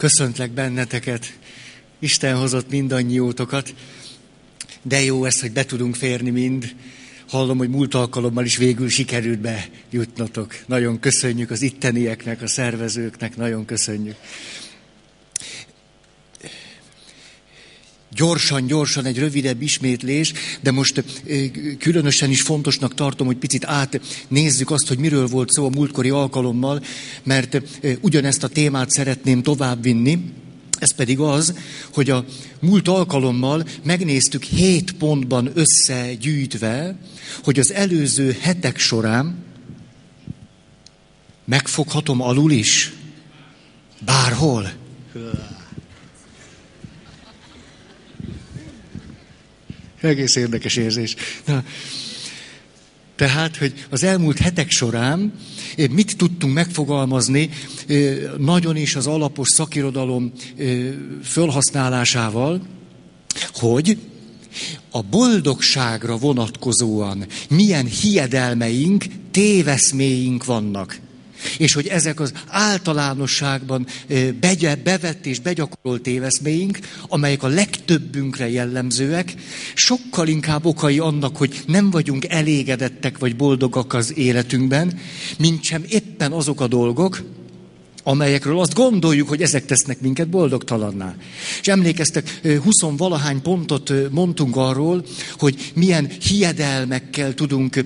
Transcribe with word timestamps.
Köszöntlek 0.00 0.50
benneteket. 0.50 1.38
Isten 1.98 2.36
hozott 2.36 2.70
mindannyiótokat. 2.70 3.74
De 4.82 5.02
jó 5.02 5.24
ez, 5.24 5.40
hogy 5.40 5.52
be 5.52 5.64
tudunk 5.64 5.94
férni 5.94 6.30
mind. 6.30 6.74
Hallom, 7.28 7.58
hogy 7.58 7.68
múlt 7.68 7.94
alkalommal 7.94 8.44
is 8.44 8.56
végül 8.56 8.88
sikerült 8.88 9.38
bejutnotok. 9.40 10.54
Nagyon 10.66 11.00
köszönjük 11.00 11.50
az 11.50 11.62
ittenieknek, 11.62 12.42
a 12.42 12.46
szervezőknek, 12.46 13.36
nagyon 13.36 13.64
köszönjük. 13.64 14.16
Gyorsan, 18.14 18.66
gyorsan 18.66 19.04
egy 19.04 19.18
rövidebb 19.18 19.62
ismétlés, 19.62 20.32
de 20.60 20.70
most 20.70 21.04
különösen 21.78 22.30
is 22.30 22.42
fontosnak 22.42 22.94
tartom, 22.94 23.26
hogy 23.26 23.36
picit 23.36 23.64
átnézzük 23.64 24.70
azt, 24.70 24.88
hogy 24.88 24.98
miről 24.98 25.26
volt 25.26 25.50
szó 25.50 25.64
a 25.64 25.70
múltkori 25.70 26.10
alkalommal, 26.10 26.82
mert 27.22 27.62
ugyanezt 28.00 28.44
a 28.44 28.48
témát 28.48 28.90
szeretném 28.90 29.42
továbbvinni. 29.42 30.32
Ez 30.78 30.94
pedig 30.94 31.18
az, 31.18 31.54
hogy 31.92 32.10
a 32.10 32.24
múlt 32.60 32.88
alkalommal 32.88 33.66
megnéztük 33.82 34.42
hét 34.42 34.92
pontban 34.92 35.50
összegyűjtve, 35.54 36.98
hogy 37.44 37.58
az 37.58 37.72
előző 37.72 38.36
hetek 38.40 38.78
során 38.78 39.44
megfoghatom 41.44 42.20
alul 42.20 42.52
is. 42.52 42.92
Bárhol. 44.04 44.70
Egész 50.00 50.36
érdekes 50.36 50.76
érzés. 50.76 51.14
Na, 51.44 51.64
tehát, 53.16 53.56
hogy 53.56 53.72
az 53.90 54.02
elmúlt 54.02 54.38
hetek 54.38 54.70
során 54.70 55.32
eh, 55.76 55.88
mit 55.88 56.16
tudtunk 56.16 56.54
megfogalmazni 56.54 57.50
eh, 57.86 58.16
nagyon 58.38 58.76
is 58.76 58.96
az 58.96 59.06
alapos 59.06 59.48
szakirodalom 59.48 60.32
eh, 60.58 60.92
fölhasználásával, 61.24 62.66
hogy 63.52 63.98
a 64.90 65.02
boldogságra 65.02 66.16
vonatkozóan 66.16 67.26
milyen 67.48 67.86
hiedelmeink, 67.86 69.04
téveszméink 69.30 70.44
vannak. 70.44 71.00
És 71.58 71.72
hogy 71.72 71.86
ezek 71.86 72.20
az 72.20 72.32
általánosságban 72.46 73.86
begye, 74.40 74.74
bevett 74.74 75.26
és 75.26 75.40
begyakorolt 75.40 76.02
téveszméink, 76.02 76.78
amelyek 77.08 77.42
a 77.42 77.48
legtöbbünkre 77.48 78.50
jellemzőek, 78.50 79.34
sokkal 79.74 80.28
inkább 80.28 80.64
okai 80.64 80.98
annak, 80.98 81.36
hogy 81.36 81.62
nem 81.66 81.90
vagyunk 81.90 82.24
elégedettek 82.28 83.18
vagy 83.18 83.36
boldogak 83.36 83.92
az 83.92 84.16
életünkben, 84.16 84.98
mint 85.38 85.62
sem 85.62 85.84
éppen 85.88 86.32
azok 86.32 86.60
a 86.60 86.66
dolgok, 86.66 87.22
amelyekről 88.02 88.60
azt 88.60 88.74
gondoljuk, 88.74 89.28
hogy 89.28 89.42
ezek 89.42 89.66
tesznek 89.66 90.00
minket 90.00 90.28
boldogtalanná. 90.28 91.14
És 91.60 91.68
emlékeztek, 91.68 92.40
huszonvalahány 92.62 93.42
pontot 93.42 93.92
mondtunk 94.10 94.56
arról, 94.56 95.04
hogy 95.38 95.72
milyen 95.74 96.10
hiedelmekkel 96.22 97.34
tudunk 97.34 97.84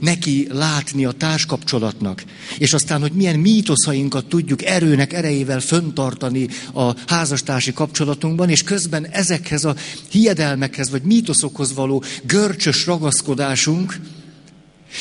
neki 0.00 0.48
látni 0.52 1.04
a 1.04 1.12
társkapcsolatnak. 1.12 2.24
És 2.58 2.72
aztán, 2.72 3.00
hogy 3.00 3.12
milyen 3.12 3.38
mítoszainkat 3.38 4.26
tudjuk 4.26 4.64
erőnek, 4.64 5.12
erejével 5.12 5.60
föntartani 5.60 6.48
a 6.74 6.94
házastársi 7.06 7.72
kapcsolatunkban, 7.72 8.50
és 8.50 8.62
közben 8.62 9.06
ezekhez 9.06 9.64
a 9.64 9.76
hiedelmekhez 10.10 10.90
vagy 10.90 11.02
mítoszokhoz 11.02 11.74
való 11.74 12.02
görcsös 12.26 12.86
ragaszkodásunk, 12.86 13.98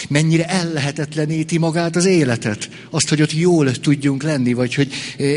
Mennyire 0.09 0.47
ellehetetleníti 0.49 1.57
magát 1.57 1.95
az 1.95 2.05
életet. 2.05 2.69
Azt, 2.89 3.09
hogy 3.09 3.21
ott 3.21 3.33
jól 3.33 3.71
tudjunk 3.71 4.23
lenni, 4.23 4.53
vagy 4.53 4.73
hogy 4.73 4.91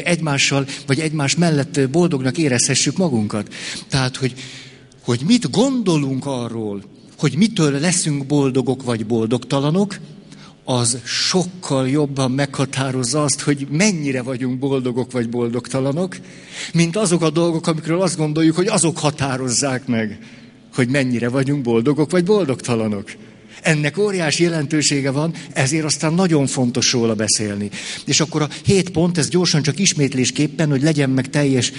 egymással, 0.05 0.67
vagy 0.87 1.01
egymás 1.01 1.37
mellett 1.37 1.91
boldognak 1.91 2.39
érezhessük 2.39 2.97
magunkat. 2.97 3.55
Tehát, 3.89 4.17
hogy, 4.17 4.35
hogy 5.05 5.21
mit 5.27 5.51
gondolunk 5.51 6.27
arról, 6.27 6.83
hogy 7.19 7.37
mitől 7.37 7.79
leszünk 7.79 8.27
boldogok 8.27 8.83
vagy 8.83 9.07
boldogtalanok, 9.07 9.99
az 10.71 10.99
sokkal 11.05 11.89
jobban 11.89 12.31
meghatározza 12.31 13.25
azt, 13.25 13.41
hogy 13.41 13.67
mennyire 13.71 14.23
vagyunk 14.23 14.59
boldogok 14.59 15.13
vagy 15.13 15.29
boldogtalanok, 15.29 16.17
mint 16.73 16.97
azok 16.97 17.23
a 17.23 17.31
dolgok, 17.31 17.67
amikről 17.67 18.03
azt 18.03 18.17
gondoljuk, 18.17 18.57
hogy 18.57 18.67
azok 18.67 18.99
határozzák 18.99 19.87
meg, 19.87 20.19
hogy 20.75 20.89
mennyire 20.89 21.29
vagyunk 21.29 21.63
boldogok 21.63 22.11
vagy 22.11 22.25
boldogtalanok. 22.25 23.11
Ennek 23.63 23.99
óriási 23.99 24.43
jelentősége 24.43 25.11
van, 25.11 25.35
ezért 25.53 25.85
aztán 25.85 26.15
nagyon 26.15 26.47
fontos 26.47 26.93
róla 26.93 27.15
beszélni. 27.15 27.71
És 28.05 28.21
akkor 28.21 28.43
a 28.43 28.49
hét 28.65 28.91
pont, 28.91 29.19
ez 29.19 29.29
gyorsan 29.29 29.63
csak 29.63 29.79
ismétlésképpen, 29.79 30.69
hogy 30.71 30.83
legyen 30.83 31.11
meg 31.11 31.31
teljes, 31.31 31.73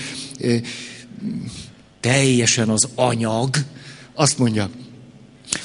teljesen 2.00 2.70
az 2.70 2.88
anyag, 2.96 3.56
azt 4.14 4.38
mondja, 4.38 4.70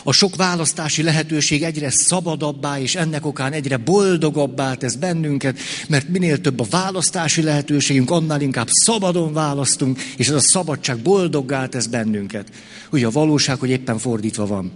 a 0.02 0.12
sok 0.12 0.36
választási 0.36 1.02
lehetőség 1.02 1.62
egyre 1.62 1.91
szabadabbá, 1.91 2.81
és 2.81 2.94
ennek 2.94 3.26
okán 3.26 3.52
egyre 3.52 3.76
boldogabbá 3.76 4.75
tesz 4.75 4.94
bennünket, 4.94 5.58
mert 5.88 6.08
minél 6.08 6.41
több 6.41 6.60
a 6.60 6.66
választási 6.70 7.42
lehetőségünk, 7.42 8.10
annál 8.10 8.41
inkább 8.41 8.69
szabadon 8.70 9.32
választunk, 9.32 10.00
és 10.16 10.28
ez 10.28 10.34
a 10.34 10.41
szabadság 10.41 10.98
boldoggá 10.98 11.66
tesz 11.66 11.86
bennünket. 11.86 12.48
Ugye 12.91 13.06
a 13.06 13.10
valóság, 13.10 13.58
hogy 13.58 13.70
éppen 13.70 13.98
fordítva 13.98 14.46
van. 14.46 14.72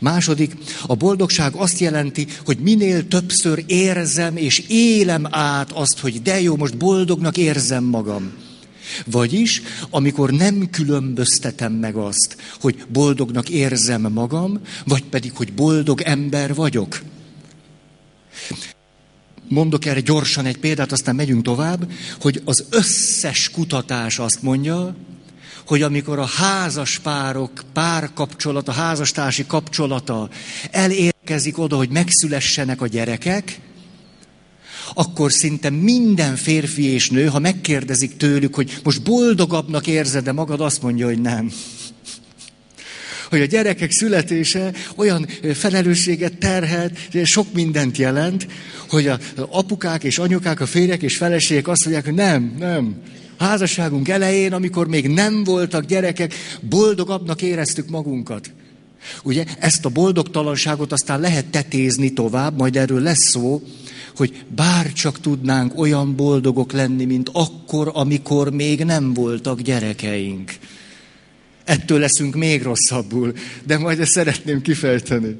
Második, 0.00 0.52
a 0.86 0.94
boldogság 0.94 1.54
azt 1.54 1.78
jelenti, 1.78 2.26
hogy 2.44 2.58
minél 2.58 3.08
többször 3.08 3.64
érzem 3.66 4.36
és 4.36 4.62
élem 4.68 5.26
át 5.30 5.72
azt, 5.72 5.98
hogy 5.98 6.22
de 6.22 6.40
jó, 6.40 6.56
most 6.56 6.76
boldognak 6.76 7.36
érzem 7.36 7.84
magam. 7.84 8.32
Vagyis, 9.06 9.62
amikor 9.90 10.30
nem 10.30 10.70
különböztetem 10.70 11.72
meg 11.72 11.96
azt, 11.96 12.36
hogy 12.60 12.84
boldognak 12.88 13.48
érzem 13.48 14.12
magam, 14.12 14.60
vagy 14.84 15.04
pedig, 15.04 15.32
hogy 15.34 15.52
boldog 15.52 16.00
ember 16.00 16.54
vagyok. 16.54 17.02
Mondok 19.48 19.84
erre 19.84 20.00
gyorsan 20.00 20.46
egy 20.46 20.58
példát, 20.58 20.92
aztán 20.92 21.14
megyünk 21.14 21.42
tovább, 21.42 21.90
hogy 22.20 22.42
az 22.44 22.64
összes 22.70 23.50
kutatás 23.50 24.18
azt 24.18 24.42
mondja, 24.42 24.96
hogy 25.66 25.82
amikor 25.82 26.18
a 26.18 26.24
házas 26.24 26.98
párok 26.98 27.50
párkapcsolata, 27.72 28.72
házastársi 28.72 29.46
kapcsolata 29.46 30.28
elérkezik 30.70 31.58
oda, 31.58 31.76
hogy 31.76 31.88
megszülessenek 31.88 32.80
a 32.80 32.86
gyerekek, 32.86 33.58
akkor 34.94 35.32
szinte 35.32 35.70
minden 35.70 36.36
férfi 36.36 36.84
és 36.84 37.10
nő, 37.10 37.26
ha 37.26 37.38
megkérdezik 37.38 38.16
tőlük, 38.16 38.54
hogy 38.54 38.80
most 38.82 39.02
boldogabbnak 39.02 39.86
érzed-e 39.86 40.32
magad, 40.32 40.60
azt 40.60 40.82
mondja, 40.82 41.06
hogy 41.06 41.20
nem. 41.20 41.52
Hogy 43.28 43.40
a 43.40 43.44
gyerekek 43.44 43.92
születése 43.92 44.72
olyan 44.96 45.28
felelősséget 45.54 46.38
terhet, 46.38 46.98
sok 47.24 47.52
mindent 47.52 47.96
jelent, 47.96 48.46
hogy 48.88 49.06
a 49.06 49.18
apukák 49.36 50.04
és 50.04 50.18
anyukák, 50.18 50.60
a 50.60 50.66
férjek 50.66 51.02
és 51.02 51.16
feleségek 51.16 51.68
azt 51.68 51.84
mondják, 51.84 52.04
hogy 52.04 52.14
nem, 52.14 52.54
nem, 52.58 52.96
házasságunk 53.38 54.08
elején, 54.08 54.52
amikor 54.52 54.88
még 54.88 55.08
nem 55.08 55.44
voltak 55.44 55.84
gyerekek, 55.84 56.34
boldogabbnak 56.60 57.42
éreztük 57.42 57.88
magunkat. 57.88 58.50
Ugye 59.22 59.44
ezt 59.58 59.84
a 59.84 59.88
boldogtalanságot 59.88 60.92
aztán 60.92 61.20
lehet 61.20 61.46
tetézni 61.46 62.12
tovább, 62.12 62.56
majd 62.56 62.76
erről 62.76 63.00
lesz 63.00 63.28
szó, 63.28 63.62
hogy 64.16 64.44
bár 64.54 64.92
csak 64.92 65.20
tudnánk 65.20 65.78
olyan 65.78 66.16
boldogok 66.16 66.72
lenni, 66.72 67.04
mint 67.04 67.30
akkor, 67.32 67.90
amikor 67.94 68.52
még 68.52 68.84
nem 68.84 69.14
voltak 69.14 69.60
gyerekeink. 69.60 70.52
Ettől 71.64 71.98
leszünk 71.98 72.34
még 72.34 72.62
rosszabbul, 72.62 73.32
de 73.64 73.78
majd 73.78 74.00
ezt 74.00 74.12
szeretném 74.12 74.62
kifejteni. 74.62 75.36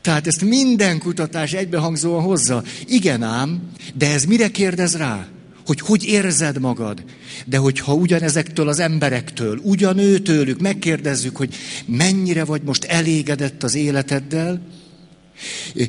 Tehát 0.00 0.26
ezt 0.26 0.44
minden 0.44 0.98
kutatás 0.98 1.52
egybehangzóan 1.52 2.22
hozza. 2.22 2.62
Igen 2.86 3.22
ám, 3.22 3.70
de 3.94 4.12
ez 4.12 4.24
mire 4.24 4.48
kérdez 4.48 4.96
rá? 4.96 5.26
Hogy 5.68 5.80
hogy 5.80 6.04
érzed 6.04 6.60
magad. 6.60 7.04
De 7.46 7.56
hogyha 7.56 7.94
ugyanezektől 7.94 8.68
az 8.68 8.78
emberektől, 8.78 9.60
ugyanőtőlük 9.62 10.60
megkérdezzük, 10.60 11.36
hogy 11.36 11.54
mennyire 11.86 12.44
vagy 12.44 12.62
most 12.62 12.84
elégedett 12.84 13.62
az 13.62 13.74
életeddel, 13.74 14.60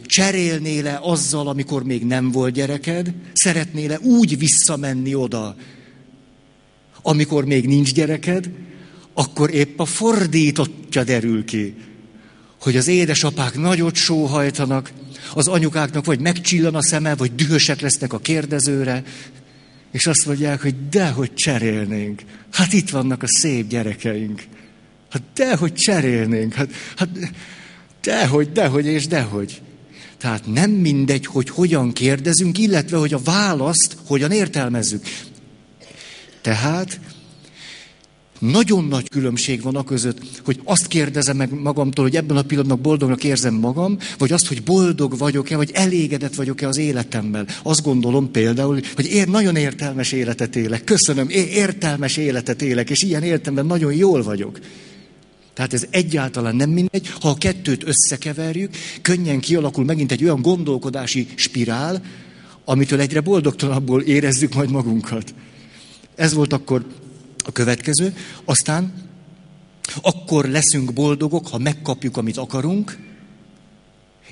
cserélnél-e 0.05 0.99
azzal, 1.01 1.47
amikor 1.47 1.83
még 1.83 2.05
nem 2.05 2.31
volt 2.31 2.53
gyereked, 2.53 3.13
szeretnél-e 3.33 3.99
úgy 3.99 4.37
visszamenni 4.37 5.15
oda, 5.15 5.55
amikor 7.01 7.45
még 7.45 7.67
nincs 7.67 7.93
gyereked, 7.93 8.49
akkor 9.13 9.53
épp 9.53 9.79
a 9.79 9.85
fordítottja 9.85 11.03
derül 11.03 11.45
ki, 11.45 11.75
hogy 12.61 12.77
az 12.77 12.87
édesapák 12.87 13.57
nagyot 13.57 13.95
sóhajtanak, 13.95 14.91
az 15.33 15.47
anyukáknak 15.47 16.05
vagy 16.05 16.19
megcsillan 16.19 16.75
a 16.75 16.83
szeme, 16.83 17.15
vagy 17.15 17.35
dühösek 17.35 17.81
lesznek 17.81 18.13
a 18.13 18.19
kérdezőre, 18.19 19.03
és 19.91 20.07
azt 20.07 20.25
mondják, 20.25 20.61
hogy 20.61 20.89
dehogy 20.89 21.33
cserélnénk. 21.33 22.21
Hát 22.51 22.73
itt 22.73 22.89
vannak 22.89 23.23
a 23.23 23.27
szép 23.27 23.67
gyerekeink. 23.67 24.43
Hát 25.09 25.21
dehogy 25.33 25.73
cserélnénk. 25.73 26.53
Hát, 26.53 26.69
hát 26.95 27.09
dehogy, 28.01 28.51
dehogy 28.51 28.85
és 28.85 29.07
dehogy. 29.07 29.61
Tehát 30.17 30.45
nem 30.45 30.71
mindegy, 30.71 31.25
hogy 31.25 31.49
hogyan 31.49 31.91
kérdezünk, 31.93 32.57
illetve 32.57 32.97
hogy 32.97 33.13
a 33.13 33.19
választ 33.23 33.97
hogyan 34.05 34.31
értelmezzük. 34.31 35.03
Tehát 36.41 36.99
nagyon 38.39 38.85
nagy 38.85 39.09
különbség 39.09 39.61
van 39.61 39.75
a 39.75 39.83
között, 39.83 40.41
hogy 40.43 40.59
azt 40.63 40.87
kérdezem 40.87 41.37
meg 41.37 41.61
magamtól, 41.61 42.05
hogy 42.05 42.15
ebben 42.15 42.37
a 42.37 42.41
pillanatban 42.41 42.81
boldognak 42.81 43.23
érzem 43.23 43.53
magam, 43.53 43.97
vagy 44.17 44.31
azt, 44.31 44.47
hogy 44.47 44.63
boldog 44.63 45.17
vagyok-e, 45.17 45.55
vagy 45.55 45.71
elégedett 45.73 46.35
vagyok-e 46.35 46.67
az 46.67 46.77
életemmel. 46.77 47.45
Azt 47.63 47.83
gondolom 47.83 48.31
például, 48.31 48.79
hogy 48.95 49.05
én 49.05 49.29
nagyon 49.29 49.55
értelmes 49.55 50.11
életet 50.11 50.55
élek. 50.55 50.83
Köszönöm, 50.83 51.29
én 51.29 51.47
értelmes 51.47 52.17
életet 52.17 52.61
élek, 52.61 52.89
és 52.89 53.01
ilyen 53.01 53.23
értemben 53.23 53.65
nagyon 53.65 53.93
jól 53.93 54.23
vagyok. 54.23 54.59
Tehát 55.53 55.73
ez 55.73 55.85
egyáltalán 55.89 56.55
nem 56.55 56.69
mindegy. 56.69 57.09
Ha 57.21 57.29
a 57.29 57.37
kettőt 57.37 57.83
összekeverjük, 57.87 58.75
könnyen 59.01 59.39
kialakul 59.39 59.85
megint 59.85 60.11
egy 60.11 60.23
olyan 60.23 60.41
gondolkodási 60.41 61.27
spirál, 61.35 62.01
amitől 62.65 62.99
egyre 62.99 63.21
boldogtalanabbul 63.21 64.01
érezzük 64.01 64.53
majd 64.53 64.71
magunkat. 64.71 65.33
Ez 66.15 66.33
volt 66.33 66.53
akkor 66.53 66.85
a 67.45 67.51
következő. 67.51 68.15
Aztán 68.45 68.93
akkor 70.01 70.45
leszünk 70.45 70.93
boldogok, 70.93 71.47
ha 71.47 71.57
megkapjuk, 71.57 72.17
amit 72.17 72.37
akarunk, 72.37 72.97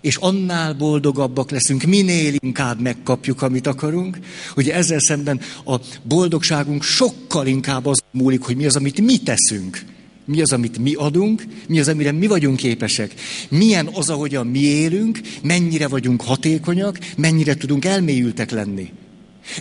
és 0.01 0.15
annál 0.15 0.73
boldogabbak 0.73 1.51
leszünk, 1.51 1.83
minél 1.83 2.33
inkább 2.39 2.81
megkapjuk, 2.81 3.41
amit 3.41 3.67
akarunk. 3.67 4.17
Ugye 4.55 4.73
ezzel 4.73 4.99
szemben 4.99 5.39
a 5.65 5.75
boldogságunk 6.03 6.83
sokkal 6.83 7.47
inkább 7.47 7.85
az 7.85 8.03
múlik, 8.11 8.41
hogy 8.41 8.55
mi 8.55 8.65
az, 8.65 8.75
amit 8.75 9.01
mi 9.01 9.17
teszünk. 9.17 9.81
Mi 10.25 10.41
az, 10.41 10.53
amit 10.53 10.77
mi 10.77 10.93
adunk, 10.93 11.43
mi 11.67 11.79
az, 11.79 11.87
amire 11.87 12.11
mi 12.11 12.27
vagyunk 12.27 12.57
képesek. 12.57 13.13
Milyen 13.49 13.89
az, 13.93 14.09
ahogyan 14.09 14.47
mi 14.47 14.59
élünk, 14.59 15.21
mennyire 15.43 15.87
vagyunk 15.87 16.21
hatékonyak, 16.21 16.99
mennyire 17.17 17.55
tudunk 17.55 17.85
elmélyültek 17.85 18.51
lenni. 18.51 18.91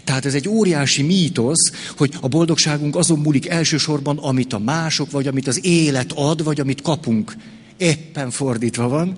Tehát 0.05 0.25
ez 0.25 0.35
egy 0.35 0.49
óriási 0.49 1.03
mítosz, 1.03 1.73
hogy 1.97 2.15
a 2.21 2.29
boldogságunk 2.29 2.97
azon 2.97 3.19
múlik 3.19 3.49
elsősorban, 3.49 4.19
amit 4.19 4.53
a 4.53 4.59
mások, 4.59 5.11
vagy 5.11 5.27
amit 5.27 5.47
az 5.47 5.65
élet 5.65 6.13
ad, 6.13 6.45
vagy 6.45 6.61
amit 6.61 6.83
kapunk. 6.83 7.37
Éppen 7.77 8.31
fordítva 8.31 8.89
van. 8.89 9.17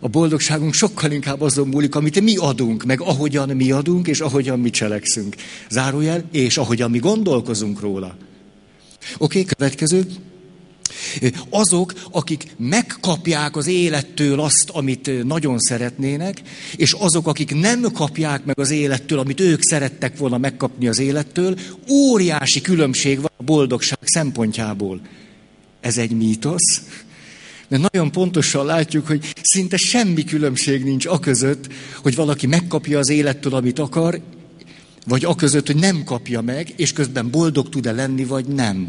A 0.00 0.08
boldogságunk 0.08 0.74
sokkal 0.74 1.10
inkább 1.10 1.40
azon 1.40 1.68
múlik, 1.68 1.94
amit 1.94 2.20
mi 2.20 2.36
adunk, 2.36 2.84
meg 2.84 3.00
ahogyan 3.00 3.48
mi 3.48 3.70
adunk, 3.70 4.06
és 4.06 4.20
ahogyan 4.20 4.60
mi 4.60 4.70
cselekszünk. 4.70 5.34
Zárójel, 5.70 6.24
és 6.32 6.58
ahogyan 6.58 6.90
mi 6.90 6.98
gondolkozunk 6.98 7.80
róla. 7.80 8.16
Oké, 9.18 9.40
okay, 9.40 9.44
következő. 9.44 10.06
Azok, 11.50 11.92
akik 12.10 12.46
megkapják 12.56 13.56
az 13.56 13.66
élettől 13.66 14.40
azt, 14.40 14.70
amit 14.70 15.24
nagyon 15.24 15.58
szeretnének, 15.58 16.42
és 16.76 16.92
azok, 16.92 17.26
akik 17.26 17.54
nem 17.54 17.82
kapják 17.92 18.44
meg 18.44 18.58
az 18.58 18.70
élettől, 18.70 19.18
amit 19.18 19.40
ők 19.40 19.62
szerettek 19.62 20.18
volna 20.18 20.38
megkapni 20.38 20.88
az 20.88 20.98
élettől, 20.98 21.58
óriási 21.88 22.60
különbség 22.60 23.20
van 23.20 23.30
a 23.36 23.42
boldogság 23.42 23.98
szempontjából. 24.02 25.00
Ez 25.80 25.98
egy 25.98 26.10
mítosz, 26.10 26.82
mert 27.68 27.92
nagyon 27.92 28.10
pontosan 28.10 28.66
látjuk, 28.66 29.06
hogy 29.06 29.32
szinte 29.42 29.76
semmi 29.76 30.24
különbség 30.24 30.84
nincs 30.84 31.06
a 31.06 31.18
között, 31.18 31.68
hogy 32.02 32.14
valaki 32.14 32.46
megkapja 32.46 32.98
az 32.98 33.08
élettől, 33.08 33.54
amit 33.54 33.78
akar, 33.78 34.20
vagy 35.06 35.24
a 35.24 35.34
között, 35.34 35.66
hogy 35.66 35.76
nem 35.76 36.04
kapja 36.04 36.40
meg, 36.40 36.72
és 36.76 36.92
közben 36.92 37.30
boldog 37.30 37.68
tud-e 37.68 37.92
lenni, 37.92 38.24
vagy 38.24 38.46
nem. 38.46 38.88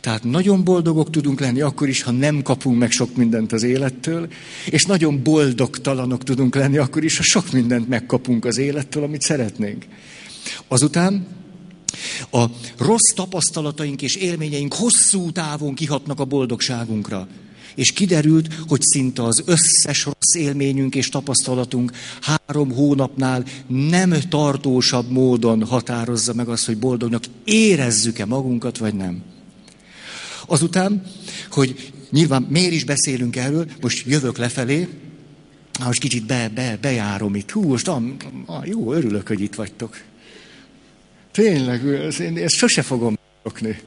Tehát 0.00 0.24
nagyon 0.24 0.64
boldogok 0.64 1.10
tudunk 1.10 1.40
lenni 1.40 1.60
akkor 1.60 1.88
is, 1.88 2.02
ha 2.02 2.10
nem 2.10 2.42
kapunk 2.42 2.78
meg 2.78 2.90
sok 2.90 3.16
mindent 3.16 3.52
az 3.52 3.62
élettől, 3.62 4.28
és 4.66 4.84
nagyon 4.84 5.22
boldogtalanok 5.22 6.24
tudunk 6.24 6.54
lenni 6.54 6.76
akkor 6.76 7.04
is, 7.04 7.16
ha 7.16 7.22
sok 7.22 7.52
mindent 7.52 7.88
megkapunk 7.88 8.44
az 8.44 8.58
élettől, 8.58 9.02
amit 9.02 9.22
szeretnénk. 9.22 9.84
Azután 10.68 11.26
a 12.30 12.44
rossz 12.78 13.12
tapasztalataink 13.14 14.02
és 14.02 14.16
élményeink 14.16 14.74
hosszú 14.74 15.30
távon 15.30 15.74
kihatnak 15.74 16.20
a 16.20 16.24
boldogságunkra. 16.24 17.28
És 17.74 17.92
kiderült, 17.92 18.54
hogy 18.68 18.80
szinte 18.82 19.22
az 19.22 19.42
összes 19.46 20.04
rossz 20.04 20.34
élményünk 20.38 20.94
és 20.94 21.08
tapasztalatunk 21.08 21.92
három 22.20 22.72
hónapnál 22.72 23.44
nem 23.66 24.14
tartósabb 24.28 25.10
módon 25.10 25.64
határozza 25.64 26.34
meg 26.34 26.48
azt, 26.48 26.66
hogy 26.66 26.78
boldognak 26.78 27.24
érezzük-e 27.44 28.24
magunkat, 28.24 28.78
vagy 28.78 28.94
nem. 28.94 29.31
Azután, 30.52 31.02
hogy 31.50 31.92
nyilván 32.10 32.42
miért 32.42 32.72
is 32.72 32.84
beszélünk 32.84 33.36
erről, 33.36 33.66
most 33.80 34.06
jövök 34.06 34.38
lefelé, 34.38 34.88
most 35.84 36.00
kicsit 36.00 36.26
be, 36.26 36.50
be, 36.54 36.78
bejárom 36.80 37.34
itt. 37.34 37.50
Hú, 37.50 37.62
most 37.62 37.88
am, 37.88 38.16
ah, 38.46 38.66
jó, 38.66 38.92
örülök, 38.92 39.28
hogy 39.28 39.40
itt 39.40 39.54
vagytok. 39.54 40.00
Tényleg, 41.30 41.82
én 42.20 42.36
ezt 42.36 42.54
sose 42.54 42.82
fogom 42.82 43.18
szokni. 43.42 43.78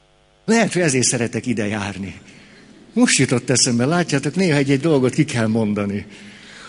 Lehet, 0.44 0.72
hogy 0.72 0.82
ezért 0.82 1.06
szeretek 1.06 1.46
ide 1.46 1.66
járni. 1.66 2.20
Most 2.92 3.18
jutott 3.18 3.50
eszembe, 3.50 3.84
látjátok, 3.84 4.34
néha 4.34 4.56
egy-egy 4.56 4.80
dolgot 4.80 5.14
ki 5.14 5.24
kell 5.24 5.46
mondani. 5.46 6.06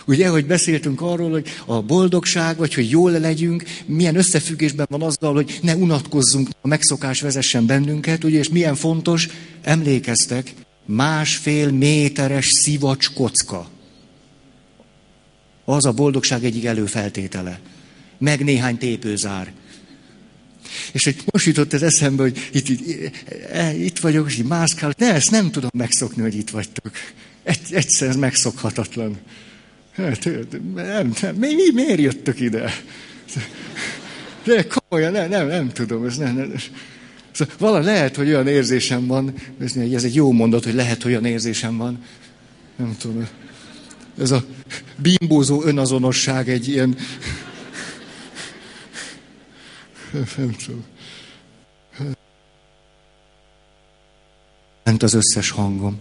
Ugye, 0.08 0.28
hogy 0.28 0.46
beszéltünk 0.46 1.00
arról, 1.00 1.30
hogy 1.30 1.48
a 1.66 1.82
boldogság, 1.82 2.56
vagy 2.56 2.74
hogy 2.74 2.90
jól 2.90 3.10
legyünk, 3.10 3.64
milyen 3.86 4.16
összefüggésben 4.16 4.86
van 4.90 5.02
azzal, 5.02 5.34
hogy 5.34 5.58
ne 5.62 5.76
unatkozzunk, 5.76 6.48
a 6.60 6.68
megszokás 6.68 7.20
vezessen 7.20 7.66
bennünket, 7.66 8.24
ugye, 8.24 8.38
és 8.38 8.48
milyen 8.48 8.74
fontos, 8.74 9.28
emlékeztek, 9.62 10.52
másfél 10.86 11.70
méteres 11.70 12.46
szivacs 12.46 13.12
kocka. 13.12 13.68
Az 15.64 15.84
a 15.84 15.92
boldogság 15.92 16.44
egyik 16.44 16.64
előfeltétele. 16.64 17.60
Meg 18.18 18.44
néhány 18.44 18.78
tépőzár. 18.78 19.52
És 20.92 21.04
hogy 21.04 21.16
most 21.30 21.46
jutott 21.46 21.72
ez 21.72 21.82
eszembe, 21.82 22.22
hogy 22.22 22.48
itt, 22.52 22.68
itt, 22.68 23.12
e, 23.52 23.74
itt 23.74 23.98
vagyok, 23.98 24.28
és 24.28 24.38
így 24.38 24.46
mászkál. 24.46 24.94
Ne, 24.98 25.14
ezt 25.14 25.30
nem 25.30 25.50
tudom 25.50 25.70
megszokni, 25.74 26.22
hogy 26.22 26.36
itt 26.36 26.50
vagytok. 26.50 26.90
Egy, 27.42 27.60
egyszer 27.70 28.08
ez 28.08 28.16
megszokhatatlan. 28.16 29.18
Hát, 29.98 30.24
nem, 30.74 31.12
nem, 31.20 31.34
mi, 31.34 31.54
mi, 31.54 31.70
miért 31.72 31.98
jöttök 31.98 32.40
ide? 32.40 32.70
De 34.44 34.66
komolyan, 34.66 35.12
nem, 35.12 35.28
nem, 35.28 35.46
nem 35.46 35.68
tudom. 35.68 36.04
Ez 36.04 36.16
nem, 36.16 36.34
nem. 36.34 36.54
Szóval 37.32 37.54
vala 37.58 37.78
lehet, 37.78 38.16
hogy 38.16 38.28
olyan 38.28 38.46
érzésem 38.46 39.06
van, 39.06 39.34
ez 39.92 40.04
egy 40.04 40.14
jó 40.14 40.32
mondat, 40.32 40.64
hogy 40.64 40.74
lehet, 40.74 41.02
hogy 41.02 41.10
olyan 41.10 41.24
érzésem 41.24 41.76
van. 41.76 42.04
Nem 42.76 42.96
tudom. 42.98 43.28
Ez 44.18 44.30
a 44.30 44.44
bimbózó 44.96 45.62
önazonosság 45.64 46.48
egy 46.48 46.68
ilyen... 46.68 46.96
Nem 50.36 50.56
tudom. 50.66 50.84
Ment 54.84 55.02
az 55.02 55.14
összes 55.14 55.50
hangom. 55.50 55.98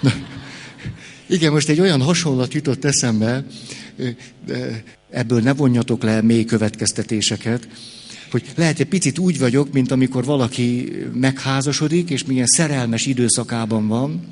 Na. 0.00 0.12
Igen, 1.26 1.52
most 1.52 1.68
egy 1.68 1.80
olyan 1.80 2.02
hasonlat 2.02 2.54
jutott 2.54 2.84
eszembe, 2.84 3.44
ebből 5.10 5.40
ne 5.40 5.54
vonjatok 5.54 6.02
le 6.02 6.22
mély 6.22 6.44
következtetéseket, 6.44 7.68
hogy 8.30 8.42
lehet 8.56 8.80
egy 8.80 8.86
picit 8.86 9.18
úgy 9.18 9.38
vagyok, 9.38 9.72
mint 9.72 9.90
amikor 9.90 10.24
valaki 10.24 10.92
megházasodik, 11.12 12.10
és 12.10 12.24
milyen 12.24 12.46
szerelmes 12.46 13.06
időszakában 13.06 13.88
van, 13.88 14.24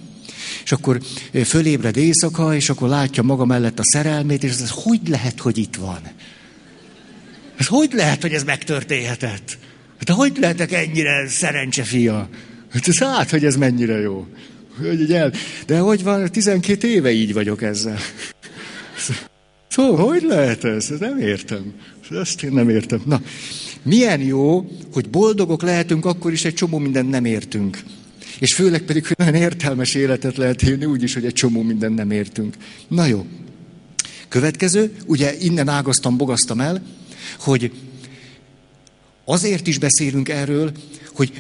és 0.64 0.72
akkor 0.72 1.00
fölébred 1.44 1.96
éjszaka, 1.96 2.54
és 2.54 2.70
akkor 2.70 2.88
látja 2.88 3.22
maga 3.22 3.44
mellett 3.44 3.78
a 3.78 3.84
szerelmét, 3.84 4.44
és 4.44 4.50
ez 4.50 4.70
hogy 4.70 5.00
lehet, 5.08 5.40
hogy 5.40 5.58
itt 5.58 5.74
van? 5.74 6.00
Ez 7.56 7.66
hogy 7.66 7.90
lehet, 7.92 8.22
hogy 8.22 8.32
ez 8.32 8.44
megtörténhetett? 8.44 9.58
Hát 9.98 10.08
hogy 10.08 10.36
lehetek 10.40 10.72
ennyire 10.72 11.28
szerencsefia? 11.28 12.28
Hát 12.70 12.88
ez 12.88 12.98
hát, 12.98 13.30
hogy 13.30 13.44
ez 13.44 13.56
mennyire 13.56 14.00
jó. 14.00 14.26
Hogy 14.80 15.12
el. 15.12 15.32
De 15.66 15.78
hogy 15.78 16.02
van, 16.02 16.30
12 16.30 16.88
éve 16.88 17.10
így 17.10 17.32
vagyok 17.32 17.62
ezzel. 17.62 17.98
Szóval, 19.68 20.08
hogy 20.08 20.22
lehet 20.22 20.64
ez? 20.64 20.88
Nem 20.98 21.18
értem. 21.18 21.74
Ezt 22.10 22.42
én 22.42 22.52
nem 22.52 22.68
értem. 22.68 23.02
Na, 23.06 23.20
milyen 23.82 24.20
jó, 24.20 24.70
hogy 24.92 25.10
boldogok 25.10 25.62
lehetünk, 25.62 26.04
akkor 26.04 26.32
is 26.32 26.44
egy 26.44 26.54
csomó 26.54 26.78
mindent 26.78 27.10
nem 27.10 27.24
értünk. 27.24 27.82
És 28.38 28.54
főleg 28.54 28.82
pedig, 28.82 29.06
hogy 29.06 29.16
nagyon 29.18 29.34
értelmes 29.34 29.94
életet 29.94 30.36
lehet 30.36 30.62
élni, 30.62 30.84
úgyis, 30.84 31.14
hogy 31.14 31.24
egy 31.24 31.32
csomó 31.32 31.62
mindent 31.62 31.94
nem 31.94 32.10
értünk. 32.10 32.54
Na 32.88 33.06
jó. 33.06 33.26
Következő, 34.28 34.92
ugye 35.06 35.34
innen 35.40 35.68
ágaztam, 35.68 36.16
bogasztam 36.16 36.60
el, 36.60 36.82
hogy 37.38 37.70
azért 39.24 39.66
is 39.66 39.78
beszélünk 39.78 40.28
erről, 40.28 40.72
hogy 41.14 41.32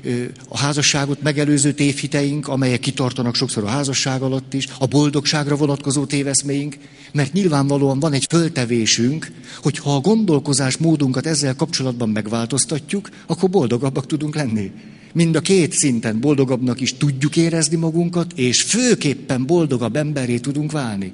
a 0.48 0.58
házasságot 0.58 1.22
megelőző 1.22 1.72
tévhiteink, 1.72 2.48
amelyek 2.48 2.80
kitartanak 2.80 3.34
sokszor 3.34 3.64
a 3.64 3.68
házasság 3.68 4.22
alatt 4.22 4.54
is, 4.54 4.68
a 4.78 4.86
boldogságra 4.86 5.56
vonatkozó 5.56 6.04
téveszméink, 6.04 6.76
mert 7.12 7.32
nyilvánvalóan 7.32 8.00
van 8.00 8.12
egy 8.12 8.26
föltevésünk, 8.28 9.32
hogy 9.62 9.78
ha 9.78 9.94
a 9.94 10.00
gondolkozás 10.00 10.76
módunkat 10.76 11.26
ezzel 11.26 11.56
kapcsolatban 11.56 12.08
megváltoztatjuk, 12.08 13.08
akkor 13.26 13.50
boldogabbak 13.50 14.06
tudunk 14.06 14.34
lenni. 14.34 14.70
Mind 15.12 15.36
a 15.36 15.40
két 15.40 15.72
szinten 15.72 16.20
boldogabbnak 16.20 16.80
is 16.80 16.96
tudjuk 16.96 17.36
érezni 17.36 17.76
magunkat, 17.76 18.32
és 18.34 18.62
főképpen 18.62 19.46
boldogabb 19.46 19.96
emberré 19.96 20.38
tudunk 20.38 20.72
válni. 20.72 21.12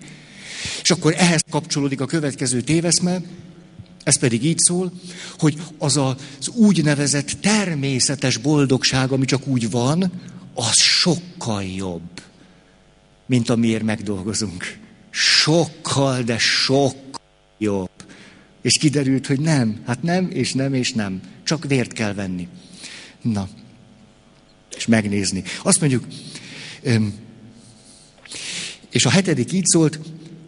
És 0.82 0.90
akkor 0.90 1.14
ehhez 1.16 1.44
kapcsolódik 1.50 2.00
a 2.00 2.06
következő 2.06 2.60
téveszme, 2.60 3.20
Ez 4.04 4.18
pedig 4.18 4.44
így 4.44 4.58
szól, 4.58 4.92
hogy 5.38 5.62
az 5.78 5.96
az 5.96 6.48
úgynevezett 6.48 7.30
természetes 7.40 8.36
boldogság, 8.36 9.12
ami 9.12 9.24
csak 9.24 9.46
úgy 9.46 9.70
van, 9.70 10.12
az 10.54 10.80
sokkal 10.80 11.64
jobb, 11.64 12.22
mint 13.26 13.50
amiért 13.50 13.82
megdolgozunk. 13.82 14.78
Sokkal, 15.10 16.22
de 16.22 16.38
sokkal 16.38 17.20
jobb. 17.58 17.90
És 18.62 18.78
kiderült, 18.78 19.26
hogy 19.26 19.40
nem. 19.40 19.80
Hát 19.86 20.02
nem, 20.02 20.30
és 20.30 20.52
nem, 20.52 20.74
és 20.74 20.92
nem. 20.92 21.20
Csak 21.44 21.64
vért 21.66 21.92
kell 21.92 22.14
venni. 22.14 22.48
Na, 23.22 23.48
és 24.76 24.86
megnézni. 24.86 25.42
Azt 25.62 25.80
mondjuk, 25.80 26.06
és 28.90 29.06
a 29.06 29.10
hetedik 29.10 29.52
így 29.52 29.66
szólt, 29.66 29.98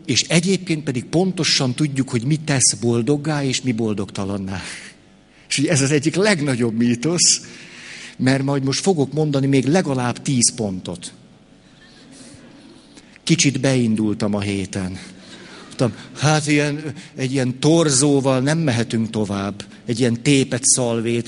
és 0.06 0.22
egyébként 0.22 0.84
pedig 0.84 1.04
pontosan 1.04 1.74
tudjuk, 1.74 2.08
hogy 2.08 2.22
mi 2.22 2.36
tesz 2.36 2.74
boldoggá, 2.80 3.44
és 3.44 3.62
mi 3.62 3.72
boldogtalanná. 3.72 4.60
És 5.48 5.58
ez 5.58 5.80
az 5.80 5.90
egyik 5.90 6.14
legnagyobb 6.14 6.76
mítosz, 6.76 7.40
mert 8.16 8.42
majd 8.42 8.64
most 8.64 8.80
fogok 8.80 9.12
mondani 9.12 9.46
még 9.46 9.66
legalább 9.66 10.22
tíz 10.22 10.54
pontot. 10.54 11.12
Kicsit 13.22 13.60
beindultam 13.60 14.34
a 14.34 14.40
héten. 14.40 14.98
Hát 16.18 16.46
ilyen, 16.46 16.94
egy 17.14 17.32
ilyen 17.32 17.58
torzóval 17.58 18.40
nem 18.40 18.58
mehetünk 18.58 19.10
tovább, 19.10 19.64
egy 19.86 20.00
ilyen 20.00 20.22
tépet 20.22 20.62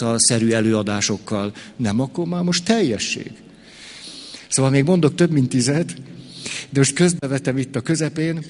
a 0.01 0.15
szerű 0.17 0.51
előadásokkal. 0.51 1.53
Nem, 1.77 2.01
akkor 2.01 2.27
már 2.27 2.43
most 2.43 2.65
teljesség. 2.65 3.31
Szóval 4.49 4.71
még 4.71 4.85
mondok 4.85 5.15
több 5.15 5.31
mint 5.31 5.49
tizet, 5.49 5.95
de 6.71 6.79
most 6.79 6.93
közbevetem 6.93 7.59
itt 7.59 7.77
a 7.77 7.81
közepén, 7.81 8.45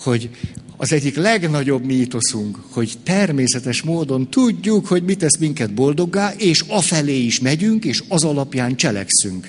hogy 0.00 0.30
az 0.76 0.92
egyik 0.92 1.16
legnagyobb 1.16 1.84
mítoszunk, 1.84 2.58
hogy 2.70 2.92
természetes 3.02 3.82
módon 3.82 4.30
tudjuk, 4.30 4.86
hogy 4.86 5.02
mit 5.02 5.18
tesz 5.18 5.38
minket 5.38 5.74
boldoggá, 5.74 6.32
és 6.36 6.64
afelé 6.68 7.18
is 7.18 7.40
megyünk, 7.40 7.84
és 7.84 8.02
az 8.08 8.24
alapján 8.24 8.76
cselekszünk. 8.76 9.48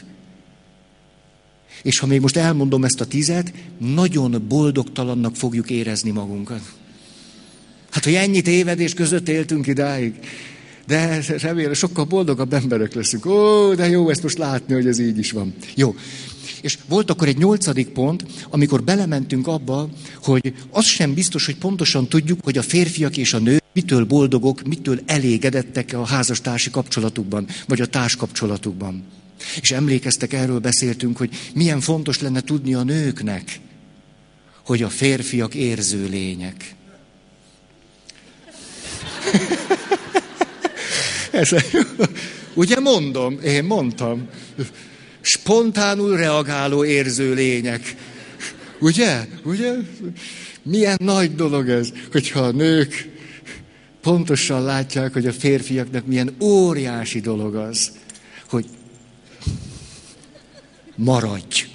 És 1.83 1.99
ha 1.99 2.05
még 2.05 2.21
most 2.21 2.37
elmondom 2.37 2.83
ezt 2.83 3.01
a 3.01 3.05
tizet, 3.05 3.53
nagyon 3.77 4.45
boldogtalannak 4.47 5.35
fogjuk 5.35 5.69
érezni 5.69 6.11
magunkat. 6.11 6.61
Hát, 7.91 8.03
hogy 8.03 8.13
ennyit 8.13 8.47
évedés 8.47 8.93
között 8.93 9.29
éltünk 9.29 9.67
idáig, 9.67 10.13
de 10.87 11.21
remélem, 11.41 11.73
sokkal 11.73 12.05
boldogabb 12.05 12.53
emberek 12.53 12.93
leszünk. 12.93 13.25
Ó, 13.25 13.73
de 13.73 13.89
jó 13.89 14.09
ezt 14.09 14.23
most 14.23 14.37
látni, 14.37 14.73
hogy 14.73 14.87
ez 14.87 14.99
így 14.99 15.17
is 15.17 15.31
van. 15.31 15.53
Jó. 15.75 15.95
És 16.61 16.77
volt 16.87 17.09
akkor 17.09 17.27
egy 17.27 17.37
nyolcadik 17.37 17.89
pont, 17.89 18.25
amikor 18.49 18.83
belementünk 18.83 19.47
abba, 19.47 19.89
hogy 20.23 20.53
az 20.69 20.85
sem 20.85 21.13
biztos, 21.13 21.45
hogy 21.45 21.55
pontosan 21.55 22.07
tudjuk, 22.07 22.39
hogy 22.43 22.57
a 22.57 22.61
férfiak 22.61 23.17
és 23.17 23.33
a 23.33 23.39
nők 23.39 23.63
mitől 23.73 24.05
boldogok, 24.05 24.63
mitől 24.63 24.99
elégedettek 25.05 25.93
a 25.93 26.05
házastársi 26.05 26.69
kapcsolatukban, 26.69 27.47
vagy 27.67 27.81
a 27.81 27.85
társkapcsolatukban. 27.85 29.03
És 29.61 29.71
emlékeztek, 29.71 30.33
erről 30.33 30.59
beszéltünk, 30.59 31.17
hogy 31.17 31.29
milyen 31.53 31.79
fontos 31.79 32.19
lenne 32.19 32.41
tudni 32.41 32.73
a 32.73 32.83
nőknek, 32.83 33.59
hogy 34.65 34.83
a 34.83 34.89
férfiak 34.89 35.55
érző 35.55 36.07
lények. 36.09 36.75
Ez, 41.31 41.49
ugye 42.53 42.79
mondom, 42.79 43.39
én 43.43 43.63
mondtam 43.63 44.27
spontánul 45.21 46.17
reagáló 46.17 46.85
érző 46.85 47.33
lények. 47.33 47.95
Ugye? 48.79 49.27
Ugye? 49.43 49.73
Milyen 50.63 50.97
nagy 51.01 51.35
dolog 51.35 51.69
ez, 51.69 51.89
hogyha 52.11 52.39
a 52.39 52.51
nők 52.51 53.09
pontosan 54.01 54.63
látják, 54.63 55.13
hogy 55.13 55.27
a 55.27 55.33
férfiaknak 55.33 56.05
milyen 56.05 56.35
óriási 56.39 57.19
dolog 57.19 57.55
az, 57.55 57.91
hogy 58.49 58.65
maradj, 60.95 61.65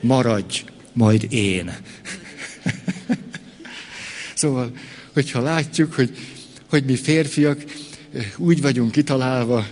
maradj, 0.00 0.64
majd 0.92 1.26
én. 1.32 1.76
szóval, 4.34 4.72
hogyha 5.12 5.40
látjuk, 5.40 5.92
hogy, 5.92 6.16
hogy 6.68 6.84
mi 6.84 6.96
férfiak 6.96 7.64
úgy 8.36 8.60
vagyunk 8.60 8.90
kitalálva, 8.90 9.66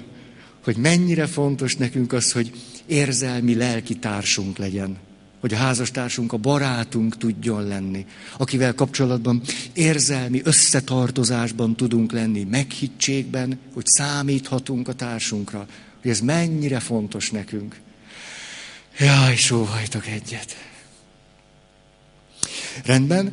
hogy 0.64 0.76
mennyire 0.76 1.26
fontos 1.26 1.76
nekünk 1.76 2.12
az, 2.12 2.32
hogy 2.32 2.50
érzelmi, 2.88 3.54
lelki 3.54 3.94
társunk 3.94 4.58
legyen. 4.58 4.96
Hogy 5.40 5.52
a 5.54 5.56
házastársunk, 5.56 6.32
a 6.32 6.36
barátunk 6.36 7.16
tudjon 7.16 7.66
lenni. 7.66 8.06
Akivel 8.36 8.74
kapcsolatban 8.74 9.42
érzelmi 9.72 10.40
összetartozásban 10.44 11.76
tudunk 11.76 12.12
lenni, 12.12 12.44
meghittségben, 12.44 13.58
hogy 13.74 13.86
számíthatunk 13.86 14.88
a 14.88 14.92
társunkra. 14.92 15.66
Hogy 16.02 16.10
ez 16.10 16.20
mennyire 16.20 16.80
fontos 16.80 17.30
nekünk. 17.30 17.80
Jaj, 18.98 19.36
sóhajtok 19.36 20.06
egyet. 20.06 20.56
Rendben? 22.84 23.32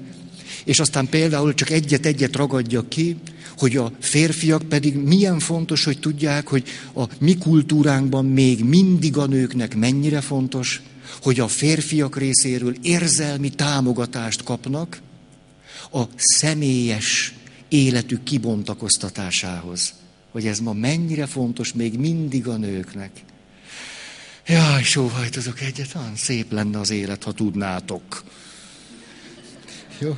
És 0.64 0.80
aztán 0.80 1.10
például 1.10 1.54
csak 1.54 1.70
egyet-egyet 1.70 2.36
ragadjak 2.36 2.90
ki, 2.90 3.18
hogy 3.58 3.78
a 3.78 3.92
férfiak 4.00 4.64
pedig 4.64 4.96
milyen 4.96 5.40
fontos, 5.40 5.84
hogy 5.84 6.00
tudják, 6.00 6.48
hogy 6.48 6.68
a 6.96 7.04
mi 7.20 7.38
kultúránkban 7.38 8.26
még 8.26 8.64
mindig 8.64 9.18
a 9.18 9.26
nőknek 9.26 9.76
mennyire 9.76 10.22
fontos, 10.22 10.82
hogy 11.22 11.40
a 11.40 11.48
férfiak 11.48 12.18
részéről 12.18 12.76
érzelmi 12.82 13.50
támogatást 13.50 14.44
kapnak 14.44 15.02
a 15.92 16.04
személyes 16.16 17.34
életük 17.70 18.24
kibontakoztatásához. 18.24 19.94
Hogy 20.32 20.48
ez 20.48 20.60
ma 20.60 20.74
mennyire 20.74 21.26
fontos 21.26 21.74
még 21.74 21.98
mindig 22.00 22.48
a 22.48 22.58
nőknek. 22.58 23.12
Jaj, 24.48 24.84
sóhajtozok 24.84 25.62
egyet, 25.62 25.96
olyan 25.96 26.16
szép 26.16 26.52
lenne 26.52 26.80
az 26.80 26.90
élet, 26.90 27.24
ha 27.24 27.32
tudnátok. 27.32 28.24
Jó? 30.00 30.18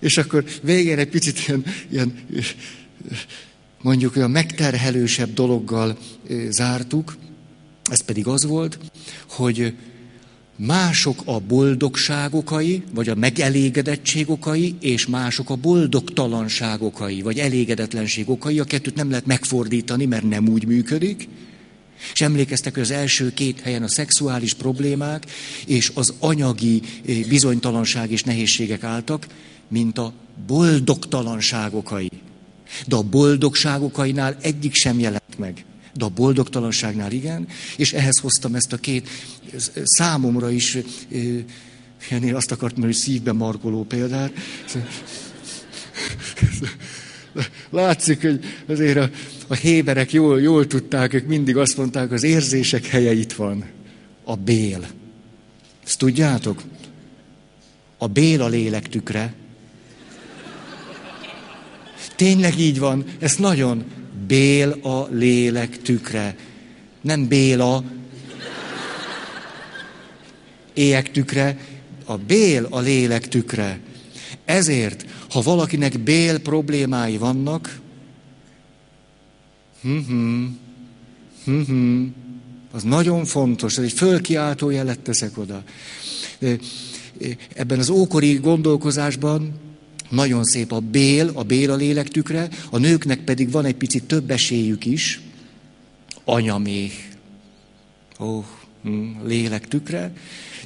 És 0.00 0.16
akkor 0.16 0.44
végén 0.62 0.98
egy 0.98 1.08
picit 1.08 1.48
ilyen, 1.48 1.64
ilyen 1.90 2.14
mondjuk 3.82 4.16
olyan 4.16 4.30
megterhelősebb 4.30 5.32
dologgal 5.34 5.98
zártuk, 6.48 7.16
ez 7.90 8.04
pedig 8.04 8.26
az 8.26 8.44
volt, 8.44 8.78
hogy 9.28 9.74
mások 10.56 11.22
a 11.24 11.38
boldogságokai, 11.40 12.82
vagy 12.94 13.08
a 13.08 13.14
megelégedettségokai, 13.14 14.74
és 14.80 15.06
mások 15.06 15.50
a 15.50 15.56
boldogtalanságokai, 15.56 17.22
vagy 17.22 17.38
elégedetlenségokai. 17.38 18.58
A 18.58 18.64
kettőt 18.64 18.94
nem 18.94 19.10
lehet 19.10 19.26
megfordítani, 19.26 20.04
mert 20.04 20.28
nem 20.28 20.48
úgy 20.48 20.66
működik. 20.66 21.28
És 22.12 22.20
emlékeztek, 22.20 22.74
hogy 22.74 22.82
az 22.82 22.90
első 22.90 23.32
két 23.34 23.60
helyen 23.60 23.82
a 23.82 23.88
szexuális 23.88 24.54
problémák 24.54 25.24
és 25.66 25.90
az 25.94 26.14
anyagi 26.18 26.82
bizonytalanság 27.28 28.10
és 28.10 28.22
nehézségek 28.22 28.82
álltak, 28.82 29.26
mint 29.68 29.98
a 29.98 30.12
boldogtalanságokai. 30.46 32.10
De 32.86 32.96
a 32.96 33.02
boldogságokainál 33.02 34.36
egyik 34.40 34.74
sem 34.74 34.98
jelent 34.98 35.38
meg. 35.38 35.64
De 35.94 36.04
a 36.04 36.08
boldogtalanságnál 36.08 37.12
igen, 37.12 37.48
és 37.76 37.92
ehhez 37.92 38.18
hoztam 38.18 38.54
ezt 38.54 38.72
a 38.72 38.76
két 38.76 39.08
számomra 39.82 40.50
is, 40.50 40.78
én 42.10 42.34
azt 42.34 42.50
akartam, 42.50 42.82
hogy 42.82 42.94
szívbe 42.94 43.32
markoló 43.32 43.84
példát. 43.84 44.32
Látszik, 47.70 48.22
hogy 48.22 48.44
azért 48.68 48.96
a, 48.96 49.10
a 49.46 49.54
héberek 49.54 50.12
jól, 50.12 50.40
jól 50.40 50.66
tudták, 50.66 51.12
ők 51.12 51.26
mindig 51.26 51.56
azt 51.56 51.76
mondták, 51.76 52.12
az 52.12 52.22
érzések 52.22 52.86
helye 52.86 53.12
itt 53.12 53.32
van. 53.32 53.64
A 54.24 54.36
bél. 54.36 54.86
Ezt 55.84 55.98
tudjátok? 55.98 56.62
A 57.98 58.06
bél 58.06 58.42
a 58.42 58.48
lélek 58.48 58.88
tükre, 58.88 59.34
Tényleg 62.18 62.58
így 62.58 62.78
van, 62.78 63.04
ez 63.18 63.36
nagyon. 63.36 63.84
Bél 64.26 64.70
a 64.70 65.08
lélek 65.10 65.82
tükre. 65.82 66.36
Nem 67.00 67.26
Béla, 67.26 67.84
éjek 70.74 71.10
tükre, 71.10 71.58
a 72.04 72.16
bél 72.16 72.66
a 72.70 72.80
lélek 72.80 73.28
tükre. 73.28 73.80
Ezért, 74.44 75.06
ha 75.30 75.40
valakinek 75.40 75.98
bél 75.98 76.38
problémái 76.38 77.16
vannak, 77.16 77.80
hm-hm, 79.82 80.44
hm-hm, 81.44 82.04
az 82.72 82.82
nagyon 82.82 83.24
fontos, 83.24 83.78
ez 83.78 83.84
egy 83.84 83.92
fölkiáltó 83.92 84.70
jelet 84.70 85.00
teszek 85.00 85.38
oda. 85.38 85.62
Ebben 87.54 87.78
az 87.78 87.88
ókori 87.88 88.34
gondolkozásban 88.34 89.66
nagyon 90.08 90.44
szép 90.44 90.72
a 90.72 90.80
bél, 90.80 91.30
a 91.34 91.42
bél 91.42 91.70
a 91.70 91.76
lélektükre, 91.76 92.48
a 92.70 92.78
nőknek 92.78 93.20
pedig 93.20 93.50
van 93.50 93.64
egy 93.64 93.74
picit 93.74 94.04
több 94.04 94.30
esélyük 94.30 94.84
is, 94.84 95.20
anyaméh, 96.24 96.92
ó, 98.18 98.44
hm, 98.82 99.26
lélektükre. 99.26 100.12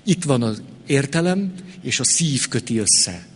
Itt 0.03 0.25
van 0.25 0.43
az 0.43 0.63
értelem, 0.87 1.53
és 1.83 2.01
a 2.01 2.05
szív 2.05 2.49
köti 2.49 2.79
össze. 2.79 3.27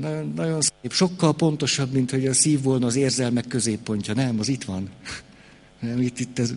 Nagyon, 0.00 0.32
nagyon 0.36 0.60
szép. 0.60 0.92
Sokkal 0.92 1.34
pontosabb, 1.34 1.92
mint 1.92 2.10
hogy 2.10 2.26
a 2.26 2.32
szív 2.32 2.62
volna 2.62 2.86
az 2.86 2.96
érzelmek 2.96 3.46
középpontja. 3.46 4.14
Nem, 4.14 4.38
az 4.38 4.48
itt 4.48 4.64
van. 4.64 4.90
Nem, 5.80 6.00
itt, 6.00 6.20
itt 6.20 6.38
ez... 6.38 6.52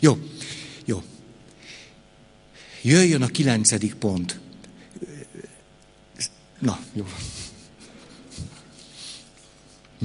Jó, 0.00 0.18
jó. 0.84 1.02
Jöjjön 2.82 3.22
a 3.22 3.26
kilencedik 3.26 3.94
pont. 3.94 4.40
Na, 6.58 6.78
jó. 6.92 7.04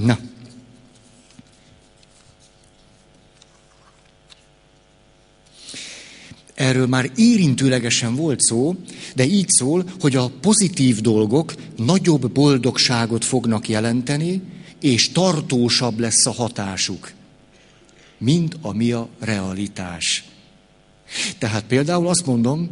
Na. 0.05 0.17
Erről 6.55 6.87
már 6.87 7.11
érintőlegesen 7.15 8.15
volt 8.15 8.41
szó, 8.41 8.75
de 9.15 9.25
így 9.25 9.49
szól, 9.49 9.85
hogy 9.99 10.15
a 10.15 10.29
pozitív 10.41 11.01
dolgok 11.01 11.53
nagyobb 11.75 12.31
boldogságot 12.31 13.25
fognak 13.25 13.69
jelenteni, 13.69 14.41
és 14.81 15.11
tartósabb 15.11 15.99
lesz 15.99 16.25
a 16.25 16.31
hatásuk, 16.31 17.11
mint 18.17 18.57
ami 18.61 18.91
a 18.91 19.09
realitás. 19.19 20.23
Tehát 21.37 21.63
például 21.63 22.07
azt 22.07 22.25
mondom, 22.25 22.69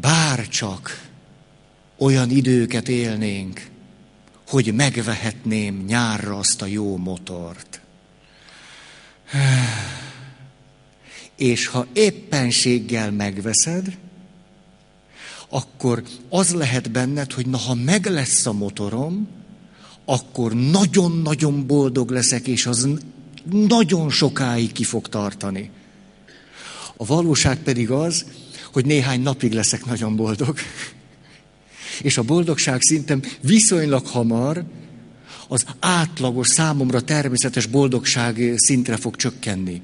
bár 0.00 0.48
csak 0.48 1.08
olyan 1.96 2.30
időket 2.30 2.88
élnénk, 2.88 3.66
hogy 4.48 4.74
megvehetném 4.74 5.84
nyárra 5.86 6.38
azt 6.38 6.62
a 6.62 6.66
jó 6.66 6.96
motort. 6.96 7.80
És 11.36 11.66
ha 11.66 11.86
éppenséggel 11.92 13.10
megveszed, 13.10 13.98
akkor 15.48 16.02
az 16.28 16.54
lehet 16.54 16.90
benned, 16.90 17.32
hogy 17.32 17.46
na, 17.46 17.56
ha 17.56 17.74
meg 17.74 18.06
lesz 18.06 18.46
a 18.46 18.52
motorom, 18.52 19.28
akkor 20.04 20.52
nagyon-nagyon 20.52 21.66
boldog 21.66 22.10
leszek, 22.10 22.46
és 22.46 22.66
az 22.66 22.88
nagyon 23.50 24.10
sokáig 24.10 24.72
ki 24.72 24.84
fog 24.84 25.08
tartani. 25.08 25.70
A 26.96 27.04
valóság 27.04 27.58
pedig 27.58 27.90
az, 27.90 28.24
hogy 28.72 28.86
néhány 28.86 29.20
napig 29.20 29.52
leszek 29.52 29.84
nagyon 29.84 30.16
boldog. 30.16 30.58
És 32.02 32.18
a 32.18 32.22
boldogság 32.22 32.78
szintem 32.80 33.22
viszonylag 33.40 34.06
hamar 34.06 34.64
az 35.48 35.64
átlagos, 35.78 36.48
számomra 36.48 37.00
természetes 37.00 37.66
boldogság 37.66 38.52
szintre 38.56 38.96
fog 38.96 39.16
csökkenni. 39.16 39.82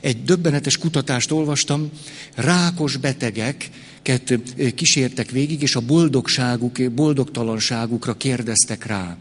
Egy 0.00 0.22
döbbenetes 0.22 0.78
kutatást 0.78 1.30
olvastam, 1.30 1.90
rákos 2.34 2.96
betegeket 2.96 4.40
kísértek 4.74 5.30
végig, 5.30 5.62
és 5.62 5.76
a 5.76 5.80
boldogságuk, 5.80 6.92
boldogtalanságukra 6.92 8.14
kérdeztek 8.14 8.86
rá. 8.86 9.16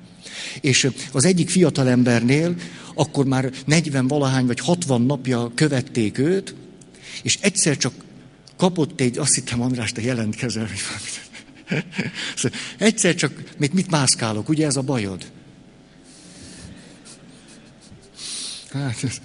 És 0.62 0.89
az 1.12 1.25
egyik 1.25 1.50
fiatalembernél 1.50 2.56
akkor 2.94 3.25
már 3.25 3.51
40 3.66 4.08
valahány 4.08 4.46
vagy 4.46 4.60
60 4.60 5.01
napja 5.01 5.51
követték 5.56 6.18
őt, 6.18 6.56
és 7.24 7.38
egyszer 7.42 7.78
csak 7.78 7.94
kapott 8.58 9.00
egy, 9.00 9.18
azt 9.18 9.36
hittem 9.36 9.62
András, 9.62 9.92
te 9.92 10.01
jelentkezel. 10.01 10.68
Szóval 12.36 12.60
egyszer 12.78 13.16
csak, 13.16 13.44
még 13.58 13.72
mit 13.74 13.90
mászkálok, 13.90 14.50
ugye 14.50 14.66
ez 14.66 14.76
a 14.76 14.82
bajod? 14.82 15.32
Hát, 18.72 19.04
ez... 19.04 19.22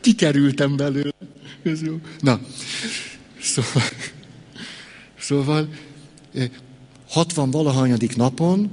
Kikerültem 0.00 0.76
belőle. 0.76 1.12
Ez 1.62 1.82
jó. 1.82 2.00
Na, 2.20 2.40
szóval, 3.40 3.82
szóval 5.18 5.68
60 7.08 7.50
valahanyadik 7.50 8.16
napon, 8.16 8.70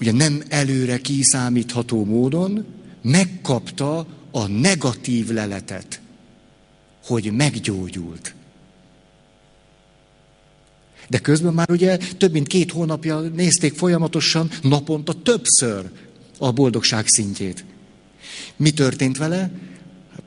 ugye 0.00 0.12
nem 0.12 0.42
előre 0.48 0.98
kiszámítható 0.98 2.04
módon, 2.04 2.66
megkapta 3.02 4.06
a 4.30 4.46
negatív 4.46 5.28
leletet, 5.28 6.00
hogy 7.08 7.32
meggyógyult. 7.32 8.34
De 11.08 11.18
közben 11.18 11.54
már 11.54 11.70
ugye 11.70 11.96
több 11.96 12.32
mint 12.32 12.46
két 12.46 12.70
hónapja 12.70 13.20
nézték 13.20 13.74
folyamatosan, 13.74 14.50
naponta 14.62 15.12
többször 15.22 15.90
a 16.38 16.52
boldogság 16.52 17.04
szintjét. 17.06 17.64
Mi 18.56 18.70
történt 18.70 19.16
vele? 19.16 19.50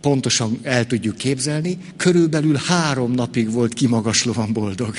Pontosan 0.01 0.59
el 0.61 0.87
tudjuk 0.87 1.17
képzelni, 1.17 1.77
körülbelül 1.97 2.55
három 2.55 3.11
napig 3.11 3.51
volt 3.51 3.73
kimagaslóan 3.73 4.53
boldog. 4.53 4.95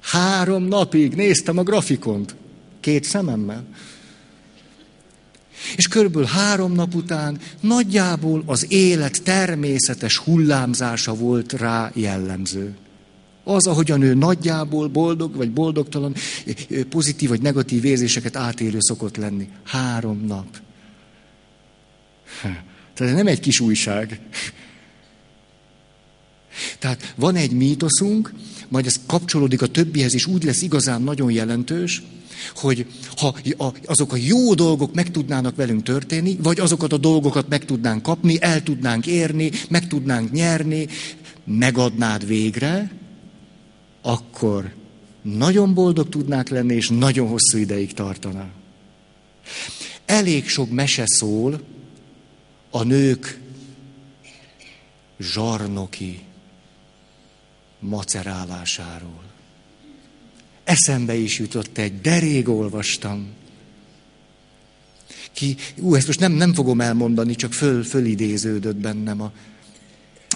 Három 0.00 0.62
napig 0.62 1.14
néztem 1.14 1.58
a 1.58 1.62
grafikont, 1.62 2.34
két 2.80 3.04
szememmel. 3.04 3.64
És 5.76 5.88
körülbelül 5.88 6.28
három 6.28 6.72
nap 6.72 6.94
után 6.94 7.38
nagyjából 7.60 8.42
az 8.46 8.66
élet 8.68 9.22
természetes 9.22 10.16
hullámzása 10.16 11.14
volt 11.14 11.52
rá 11.52 11.90
jellemző. 11.94 12.76
Az, 13.44 13.66
ahogyan 13.66 14.02
ő 14.02 14.14
nagyjából 14.14 14.88
boldog 14.88 15.36
vagy 15.36 15.50
boldogtalan, 15.50 16.14
pozitív 16.88 17.28
vagy 17.28 17.42
negatív 17.42 17.84
érzéseket 17.84 18.36
átélő 18.36 18.78
szokott 18.80 19.16
lenni. 19.16 19.48
Három 19.64 20.24
nap. 20.26 20.46
Tehát 22.94 23.14
nem 23.14 23.26
egy 23.26 23.40
kis 23.40 23.60
újság. 23.60 24.20
Tehát 26.78 27.14
van 27.16 27.36
egy 27.36 27.52
mítoszunk, 27.52 28.32
majd 28.68 28.86
ez 28.86 29.00
kapcsolódik 29.06 29.62
a 29.62 29.66
többihez, 29.66 30.14
és 30.14 30.26
úgy 30.26 30.44
lesz 30.44 30.62
igazán 30.62 31.02
nagyon 31.02 31.30
jelentős, 31.30 32.02
hogy 32.54 32.86
ha 33.16 33.34
azok 33.86 34.12
a 34.12 34.16
jó 34.16 34.54
dolgok 34.54 34.94
meg 34.94 35.10
tudnának 35.10 35.56
velünk 35.56 35.82
történni, 35.82 36.36
vagy 36.42 36.60
azokat 36.60 36.92
a 36.92 36.96
dolgokat 36.96 37.48
meg 37.48 37.64
tudnánk 37.64 38.02
kapni, 38.02 38.36
el 38.40 38.62
tudnánk 38.62 39.06
érni, 39.06 39.50
meg 39.68 39.86
tudnánk 39.86 40.32
nyerni, 40.32 40.88
megadnád 41.44 42.26
végre, 42.26 42.92
akkor 44.02 44.74
nagyon 45.22 45.74
boldog 45.74 46.08
tudnák 46.08 46.48
lenni, 46.48 46.74
és 46.74 46.88
nagyon 46.88 47.28
hosszú 47.28 47.58
ideig 47.58 47.92
tartana. 47.92 48.46
Elég 50.06 50.48
sok 50.48 50.70
mese 50.70 51.04
szól 51.06 51.60
a 52.70 52.82
nők 52.82 53.40
zsarnoki 55.18 56.22
macerálásáról. 57.78 59.27
Eszembe 60.68 61.14
is 61.14 61.38
jutott 61.38 61.78
egy, 61.78 62.00
de 62.00 62.18
rég 62.18 62.48
olvastam. 62.48 63.26
Ki, 65.32 65.56
ú, 65.76 65.94
ezt 65.94 66.06
most 66.06 66.20
nem, 66.20 66.32
nem 66.32 66.54
fogom 66.54 66.80
elmondani, 66.80 67.34
csak 67.34 67.52
föl, 67.52 67.84
fölidéződött 67.84 68.76
bennem 68.76 69.20
a, 69.20 69.32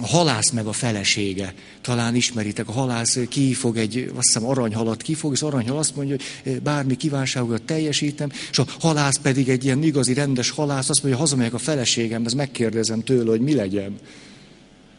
a 0.01 0.07
halász 0.07 0.51
meg 0.51 0.67
a 0.67 0.73
felesége. 0.73 1.55
Talán 1.81 2.15
ismeritek, 2.15 2.69
a 2.69 2.73
halász 2.73 3.19
kifog 3.29 3.77
egy, 3.77 4.11
azt 4.15 4.27
hiszem 4.27 4.49
aranyhalat 4.49 5.03
kifog, 5.03 5.33
és 5.33 5.43
aranyhal 5.43 5.79
azt 5.79 5.97
mondja, 5.97 6.17
hogy 6.43 6.63
bármi 6.63 6.97
kívánságokat 6.97 7.63
teljesítem, 7.63 8.31
és 8.51 8.59
a 8.59 8.67
halász 8.81 9.19
pedig 9.19 9.49
egy 9.49 9.65
ilyen 9.65 9.83
igazi 9.83 10.15
rendes 10.15 10.51
halász 10.51 10.89
azt 10.89 11.03
mondja, 11.03 11.21
hogy 11.21 11.29
hazamegyek 11.29 11.55
a 11.55 11.59
feleségemhez, 11.59 12.33
megkérdezem 12.33 13.03
tőle, 13.03 13.31
hogy 13.31 13.41
mi 13.41 13.55
legyen. 13.55 13.99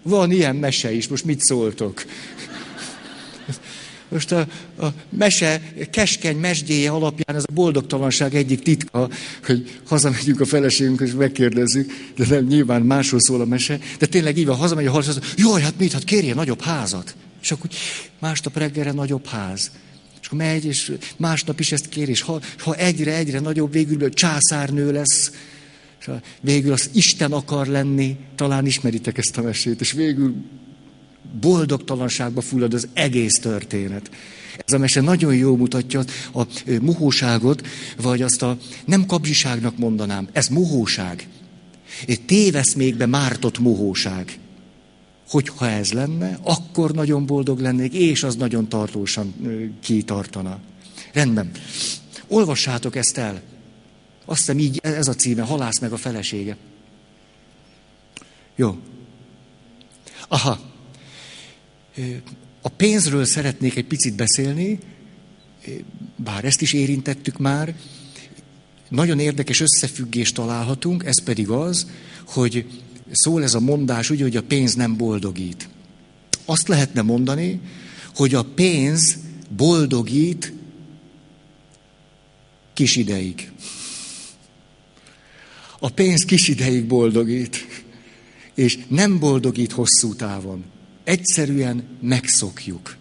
Van 0.01 0.31
ilyen 0.31 0.55
mese 0.55 0.91
is, 0.91 1.07
most 1.07 1.25
mit 1.25 1.41
szóltok? 1.41 2.05
Most 4.13 4.31
a, 4.31 4.47
a 4.79 4.87
mese, 5.09 5.61
keskeny 5.91 6.37
mesdjéje 6.37 6.89
alapján 6.89 7.37
ez 7.37 7.43
a 7.47 7.53
boldogtalanság 7.53 8.35
egyik 8.35 8.61
titka, 8.61 9.09
hogy 9.45 9.79
hazamegyünk 9.85 10.39
a 10.39 10.45
feleségünk, 10.45 11.01
és 11.01 11.11
megkérdezzük, 11.11 11.91
de 12.15 12.25
nem 12.29 12.45
nyilván 12.45 12.81
másról 12.81 13.19
szól 13.19 13.41
a 13.41 13.45
mese, 13.45 13.79
de 13.99 14.05
tényleg 14.05 14.37
így 14.37 14.45
van, 14.45 14.55
hazamegy 14.55 14.85
a 14.85 14.91
halász, 14.91 15.07
az, 15.07 15.19
jaj, 15.37 15.61
hát 15.61 15.73
mit, 15.77 15.91
hát 15.91 16.03
kérje 16.03 16.33
nagyobb 16.33 16.61
házat. 16.61 17.15
És 17.41 17.51
akkor 17.51 17.69
másnap 18.19 18.57
reggelre 18.57 18.91
nagyobb 18.91 19.25
ház. 19.25 19.71
És 20.21 20.27
akkor 20.27 20.37
megy, 20.37 20.65
és 20.65 20.91
másnap 21.17 21.59
is 21.59 21.71
ezt 21.71 21.89
kér, 21.89 22.09
és 22.09 22.21
ha, 22.21 22.41
ha 22.57 22.75
egyre, 22.75 23.15
egyre 23.15 23.39
nagyobb, 23.39 23.71
végül 23.71 24.09
császárnő 24.09 24.91
lesz, 24.91 25.31
és 25.99 26.09
végül 26.41 26.71
az 26.71 26.89
Isten 26.93 27.31
akar 27.31 27.67
lenni, 27.67 28.17
talán 28.35 28.65
ismeritek 28.65 29.17
ezt 29.17 29.37
a 29.37 29.41
mesét, 29.41 29.81
és 29.81 29.91
végül 29.91 30.35
boldogtalanságba 31.41 32.41
fullad 32.41 32.73
az 32.73 32.87
egész 32.93 33.39
történet. 33.39 34.09
Ez 34.65 34.73
a 34.73 34.77
mese 34.77 35.01
nagyon 35.01 35.35
jól 35.35 35.57
mutatja 35.57 36.03
a 36.33 36.43
muhóságot, 36.81 37.67
vagy 38.01 38.21
azt 38.21 38.41
a 38.41 38.57
nem 38.85 39.05
kapzsiságnak 39.05 39.77
mondanám, 39.77 40.27
ez 40.31 40.47
muhóság. 40.47 41.27
Egy 42.07 42.21
téveszmékbe 42.25 43.05
mártott 43.05 43.59
muhóság. 43.59 44.39
Hogyha 45.29 45.69
ez 45.69 45.91
lenne, 45.91 46.39
akkor 46.43 46.91
nagyon 46.91 47.25
boldog 47.25 47.59
lennék, 47.59 47.93
és 47.93 48.23
az 48.23 48.35
nagyon 48.35 48.69
tartósan 48.69 49.33
kitartana. 49.81 50.59
Rendben. 51.13 51.51
Olvassátok 52.27 52.95
ezt 52.95 53.17
el. 53.17 53.41
Azt 54.25 54.39
hiszem 54.39 54.59
így, 54.59 54.79
ez 54.83 55.07
a 55.07 55.13
címe, 55.13 55.41
halász 55.41 55.79
meg 55.79 55.91
a 55.91 55.97
felesége. 55.97 56.57
Jó. 58.55 58.77
Aha. 60.27 60.72
A 62.61 62.69
pénzről 62.69 63.25
szeretnék 63.25 63.75
egy 63.75 63.85
picit 63.85 64.15
beszélni, 64.15 64.79
bár 66.15 66.45
ezt 66.45 66.61
is 66.61 66.73
érintettük 66.73 67.37
már. 67.37 67.75
Nagyon 68.89 69.19
érdekes 69.19 69.59
összefüggést 69.59 70.35
találhatunk, 70.35 71.05
ez 71.05 71.23
pedig 71.23 71.49
az, 71.49 71.87
hogy 72.25 72.65
szól 73.11 73.43
ez 73.43 73.53
a 73.53 73.59
mondás 73.59 74.09
úgy, 74.09 74.21
hogy 74.21 74.37
a 74.37 74.43
pénz 74.43 74.73
nem 74.73 74.97
boldogít. 74.97 75.69
Azt 76.45 76.67
lehetne 76.67 77.01
mondani, 77.01 77.59
hogy 78.15 78.33
a 78.33 78.43
pénz 78.43 79.17
boldogít 79.49 80.53
kis 82.73 82.95
ideig. 82.95 83.51
A 85.79 85.89
pénz 85.89 86.25
kis 86.25 86.47
ideig 86.47 86.85
boldogít, 86.85 87.67
és 88.53 88.79
nem 88.87 89.19
boldogít 89.19 89.71
hosszú 89.71 90.15
távon. 90.15 90.63
Egyszerűen 91.03 91.83
megszokjuk. 92.01 92.95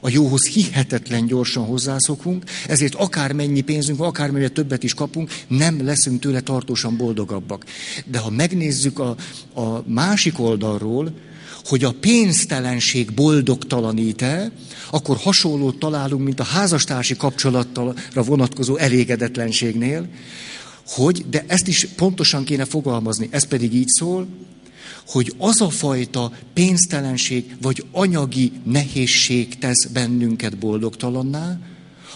A 0.00 0.08
jóhoz 0.08 0.46
hihetetlen 0.46 1.26
gyorsan 1.26 1.64
hozzászokunk, 1.64 2.44
ezért 2.68 2.94
akármennyi 2.94 3.60
pénzünk 3.60 3.98
van, 3.98 4.08
akármennyi 4.08 4.48
többet 4.48 4.82
is 4.82 4.94
kapunk, 4.94 5.30
nem 5.48 5.84
leszünk 5.84 6.20
tőle 6.20 6.40
tartósan 6.40 6.96
boldogabbak. 6.96 7.64
De 8.06 8.18
ha 8.18 8.30
megnézzük 8.30 8.98
a, 8.98 9.16
a 9.54 9.82
másik 9.86 10.38
oldalról, 10.38 11.12
hogy 11.64 11.84
a 11.84 11.94
pénztelenség 12.00 13.12
boldogtalanít-e, 13.12 14.50
akkor 14.90 15.16
hasonlót 15.16 15.78
találunk, 15.78 16.24
mint 16.24 16.40
a 16.40 16.44
házastársi 16.44 17.16
kapcsolattalra 17.16 18.22
vonatkozó 18.24 18.76
elégedetlenségnél, 18.76 20.08
hogy, 20.86 21.24
de 21.30 21.44
ezt 21.46 21.68
is 21.68 21.86
pontosan 21.96 22.44
kéne 22.44 22.64
fogalmazni, 22.64 23.28
ez 23.30 23.44
pedig 23.44 23.74
így 23.74 23.88
szól, 23.88 24.26
hogy 25.06 25.34
az 25.38 25.60
a 25.60 25.70
fajta 25.70 26.32
pénztelenség 26.52 27.56
vagy 27.60 27.84
anyagi 27.92 28.52
nehézség 28.64 29.58
tesz 29.58 29.86
bennünket 29.86 30.58
boldogtalanná, 30.58 31.58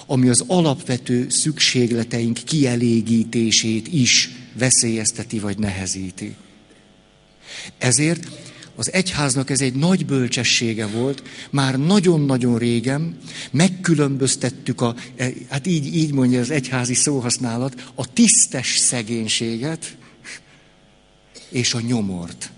ami 0.06 0.28
az 0.28 0.44
alapvető 0.46 1.26
szükségleteink 1.28 2.38
kielégítését 2.44 3.88
is 3.92 4.30
veszélyezteti 4.58 5.38
vagy 5.38 5.58
nehezíti. 5.58 6.34
Ezért 7.78 8.28
az 8.76 8.92
egyháznak 8.92 9.50
ez 9.50 9.60
egy 9.60 9.74
nagy 9.74 10.06
bölcsessége 10.06 10.86
volt, 10.86 11.22
már 11.50 11.78
nagyon-nagyon 11.78 12.58
régen 12.58 13.18
megkülönböztettük 13.50 14.80
a, 14.80 14.94
e, 15.16 15.30
hát 15.48 15.66
így, 15.66 15.96
így 15.96 16.12
mondja 16.12 16.40
az 16.40 16.50
egyházi 16.50 16.94
szóhasználat, 16.94 17.90
a 17.94 18.12
tisztes 18.12 18.76
szegénységet 18.76 19.96
és 21.48 21.74
a 21.74 21.80
nyomort. 21.80 22.50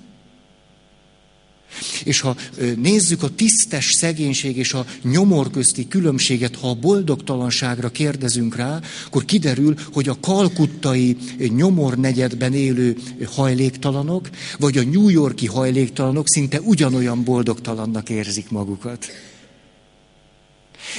És 2.04 2.20
ha 2.20 2.36
nézzük 2.76 3.22
a 3.22 3.28
tisztes 3.28 3.90
szegénység 3.90 4.56
és 4.56 4.72
a 4.72 4.86
nyomor 5.02 5.50
közti 5.50 5.88
különbséget, 5.88 6.56
ha 6.56 6.68
a 6.68 6.74
boldogtalanságra 6.74 7.88
kérdezünk 7.88 8.56
rá, 8.56 8.80
akkor 9.06 9.24
kiderül, 9.24 9.74
hogy 9.92 10.08
a 10.08 10.20
kalkuttai 10.20 11.16
nyomor 11.38 11.96
negyedben 11.96 12.54
élő 12.54 12.96
hajléktalanok, 13.24 14.28
vagy 14.58 14.78
a 14.78 14.84
New 14.84 15.08
Yorki 15.08 15.46
hajléktalanok 15.46 16.28
szinte 16.28 16.60
ugyanolyan 16.60 17.24
boldogtalannak 17.24 18.10
érzik 18.10 18.50
magukat. 18.50 19.06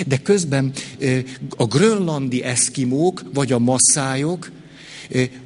De 0.07 0.17
közben 0.17 0.73
a 1.49 1.65
grönlandi 1.65 2.43
eszkimók, 2.43 3.23
vagy 3.33 3.51
a 3.51 3.59
masszájok 3.59 4.51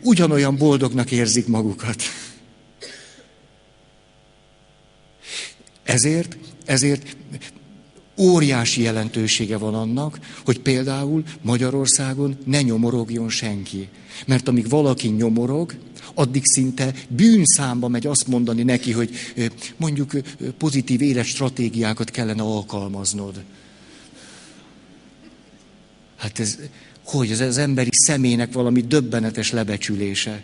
ugyanolyan 0.03 0.57
boldognak 0.57 1.11
érzik 1.11 1.47
magukat. 1.47 2.01
Ezért, 5.91 6.37
ezért 6.65 7.15
óriási 8.17 8.81
jelentősége 8.81 9.57
van 9.57 9.75
annak, 9.75 10.19
hogy 10.45 10.59
például 10.59 11.23
Magyarországon 11.41 12.37
ne 12.45 12.61
nyomorogjon 12.61 13.29
senki. 13.29 13.87
Mert 14.27 14.47
amíg 14.47 14.69
valaki 14.69 15.07
nyomorog, 15.07 15.75
addig 16.13 16.41
szinte 16.45 16.93
bűnszámba 17.07 17.87
megy 17.87 18.07
azt 18.07 18.27
mondani 18.27 18.63
neki, 18.63 18.91
hogy 18.91 19.15
mondjuk 19.77 20.11
pozitív 20.57 21.01
életstratégiákat 21.01 22.09
kellene 22.09 22.41
alkalmaznod. 22.41 23.43
Hát 26.17 26.39
ez, 26.39 26.57
hogy 27.03 27.31
ez 27.31 27.39
az 27.39 27.57
emberi 27.57 27.89
személynek 27.91 28.53
valami 28.53 28.81
döbbenetes 28.81 29.51
lebecsülése. 29.51 30.43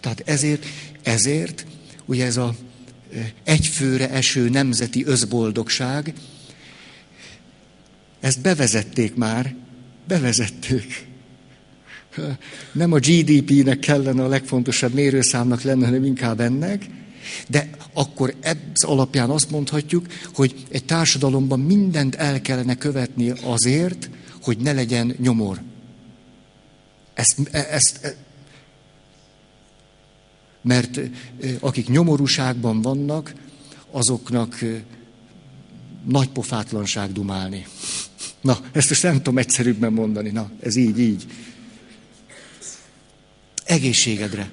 Tehát 0.00 0.22
ezért, 0.24 0.64
ezért, 1.02 1.66
ugye 2.06 2.24
ez 2.24 2.36
a 2.36 2.54
egyfőre 3.44 4.10
eső 4.10 4.48
nemzeti 4.48 5.04
özboldogság, 5.06 6.12
ezt 8.20 8.40
bevezették 8.40 9.14
már, 9.14 9.54
bevezették. 10.08 11.06
Nem 12.72 12.92
a 12.92 12.98
GDP-nek 12.98 13.78
kellene 13.78 14.22
a 14.22 14.28
legfontosabb 14.28 14.94
mérőszámnak 14.94 15.62
lenne, 15.62 15.84
hanem 15.84 16.04
inkább 16.04 16.40
ennek, 16.40 16.86
de 17.48 17.70
akkor 17.92 18.34
ez 18.40 18.56
alapján 18.74 19.30
azt 19.30 19.50
mondhatjuk, 19.50 20.06
hogy 20.34 20.54
egy 20.70 20.84
társadalomban 20.84 21.60
mindent 21.60 22.14
el 22.14 22.40
kellene 22.40 22.74
követni 22.74 23.32
azért, 23.42 24.10
hogy 24.42 24.58
ne 24.58 24.72
legyen 24.72 25.14
nyomor. 25.18 25.62
Ezt, 27.14 27.34
e, 27.50 27.66
ezt, 27.70 27.98
e, 28.02 28.14
mert 30.64 31.00
akik 31.60 31.88
nyomorúságban 31.88 32.82
vannak, 32.82 33.32
azoknak 33.90 34.64
nagy 36.04 36.28
pofátlanság 36.28 37.12
dumálni. 37.12 37.66
Na, 38.40 38.58
ezt 38.72 38.88
most 38.88 39.02
nem 39.02 39.16
tudom 39.16 39.38
egyszerűbben 39.38 39.92
mondani. 39.92 40.30
Na, 40.30 40.50
ez 40.60 40.76
így, 40.76 40.98
így. 40.98 41.26
Egészségedre. 43.64 44.50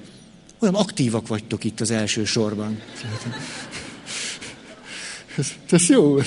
Olyan 0.58 0.74
aktívak 0.74 1.28
vagytok 1.28 1.64
itt 1.64 1.80
az 1.80 1.90
első 1.90 2.24
sorban. 2.24 2.80
Ez, 5.36 5.52
ez 5.70 5.88
jó. 5.88 6.18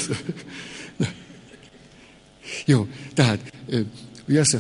Jó, 2.66 2.88
tehát 3.14 3.54
ugye 4.28 4.40
azt 4.40 4.58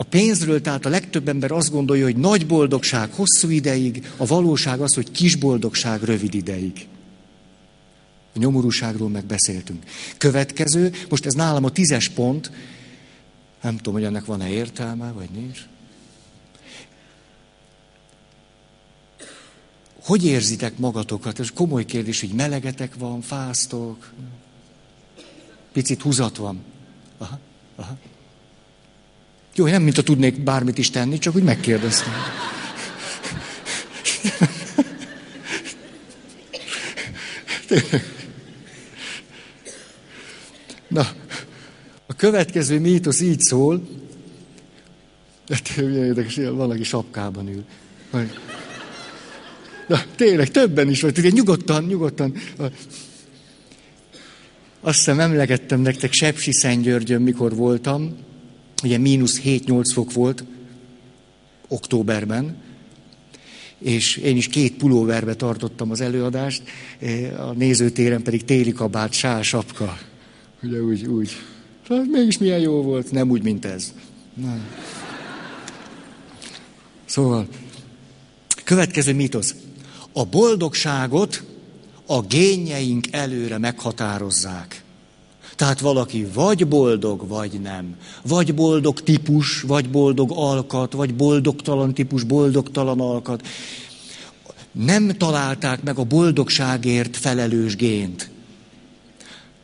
a 0.00 0.04
pénzről 0.04 0.60
tehát 0.60 0.86
a 0.86 0.88
legtöbb 0.88 1.28
ember 1.28 1.50
azt 1.52 1.70
gondolja, 1.70 2.04
hogy 2.04 2.16
nagy 2.16 2.46
boldogság 2.46 3.12
hosszú 3.12 3.48
ideig, 3.48 4.12
a 4.16 4.26
valóság 4.26 4.80
az, 4.80 4.94
hogy 4.94 5.10
kis 5.10 5.36
boldogság 5.36 6.02
rövid 6.02 6.34
ideig. 6.34 6.86
A 8.34 8.38
nyomorúságról 8.38 9.08
meg 9.08 9.24
beszéltünk. 9.24 9.84
Következő, 10.18 10.92
most 11.08 11.26
ez 11.26 11.34
nálam 11.34 11.64
a 11.64 11.70
tízes 11.70 12.08
pont, 12.08 12.50
nem 13.62 13.76
tudom, 13.76 13.92
hogy 13.94 14.04
ennek 14.04 14.24
van-e 14.24 14.48
értelme, 14.48 15.12
vagy 15.12 15.30
nincs. 15.30 15.60
Hogy 20.02 20.24
érzitek 20.24 20.78
magatokat? 20.78 21.38
Ez 21.38 21.50
komoly 21.54 21.84
kérdés, 21.84 22.20
hogy 22.20 22.32
melegetek 22.32 22.94
van, 22.94 23.20
fáztok, 23.20 24.12
picit 25.72 26.02
húzat 26.02 26.36
van. 26.36 26.60
Aha, 27.18 27.38
aha. 27.76 27.96
Jó, 29.58 29.66
nem 29.66 29.82
mint 29.82 29.98
a 29.98 30.02
tudnék 30.02 30.40
bármit 30.40 30.78
is 30.78 30.90
tenni, 30.90 31.18
csak 31.18 31.34
úgy 31.34 31.42
megkérdeztem. 31.42 32.12
Na, 40.88 41.06
a 42.06 42.14
következő 42.16 42.78
mítosz 42.80 43.20
így 43.20 43.40
szól, 43.40 43.88
hát 45.48 45.72
ugye 45.76 46.04
érdekes, 46.04 46.34
valaki 46.34 46.82
sapkában 46.82 47.48
ül. 47.48 47.64
Na, 49.86 50.02
tényleg, 50.16 50.50
többen 50.50 50.90
is 50.90 51.00
vagy. 51.00 51.18
Ugye 51.18 51.30
nyugodtan, 51.30 51.84
nyugodtan. 51.84 52.34
Azt 54.80 54.96
hiszem 54.96 55.20
emlegettem 55.20 55.80
nektek 55.80 56.12
Sepsi 56.12 56.52
Szentgyörgyön, 56.52 57.22
mikor 57.22 57.54
voltam, 57.54 58.26
ugye 58.82 58.98
mínusz 58.98 59.40
7-8 59.44 59.82
fok 59.92 60.12
volt 60.12 60.44
októberben, 61.68 62.56
és 63.78 64.16
én 64.16 64.36
is 64.36 64.48
két 64.48 64.76
pulóverbe 64.76 65.34
tartottam 65.34 65.90
az 65.90 66.00
előadást, 66.00 66.62
a 67.38 67.52
nézőtéren 67.52 68.22
pedig 68.22 68.44
téli 68.44 68.72
kabát, 68.72 69.12
sál, 69.12 69.42
sapka. 69.42 69.98
Ugye 70.62 70.82
úgy, 70.82 71.06
úgy. 71.06 71.30
Tehát 71.88 72.06
mégis 72.06 72.38
milyen 72.38 72.58
jó 72.58 72.82
volt, 72.82 73.10
nem 73.10 73.30
úgy, 73.30 73.42
mint 73.42 73.64
ez. 73.64 73.92
Na. 74.34 74.56
Szóval, 77.04 77.48
következő 78.64 79.14
mítosz. 79.14 79.54
A 80.12 80.24
boldogságot 80.24 81.42
a 82.06 82.22
génjeink 82.22 83.06
előre 83.10 83.58
meghatározzák. 83.58 84.82
Tehát 85.58 85.80
valaki 85.80 86.26
vagy 86.34 86.68
boldog, 86.68 87.28
vagy 87.28 87.60
nem. 87.60 87.96
Vagy 88.22 88.54
boldog 88.54 89.02
típus, 89.02 89.62
vagy 89.62 89.90
boldog 89.90 90.30
alkat, 90.34 90.92
vagy 90.92 91.14
boldogtalan 91.14 91.94
típus, 91.94 92.22
boldogtalan 92.22 93.00
alkat. 93.00 93.46
Nem 94.72 95.08
találták 95.08 95.82
meg 95.82 95.98
a 95.98 96.04
boldogságért 96.04 97.16
felelős 97.16 97.76
gént. 97.76 98.30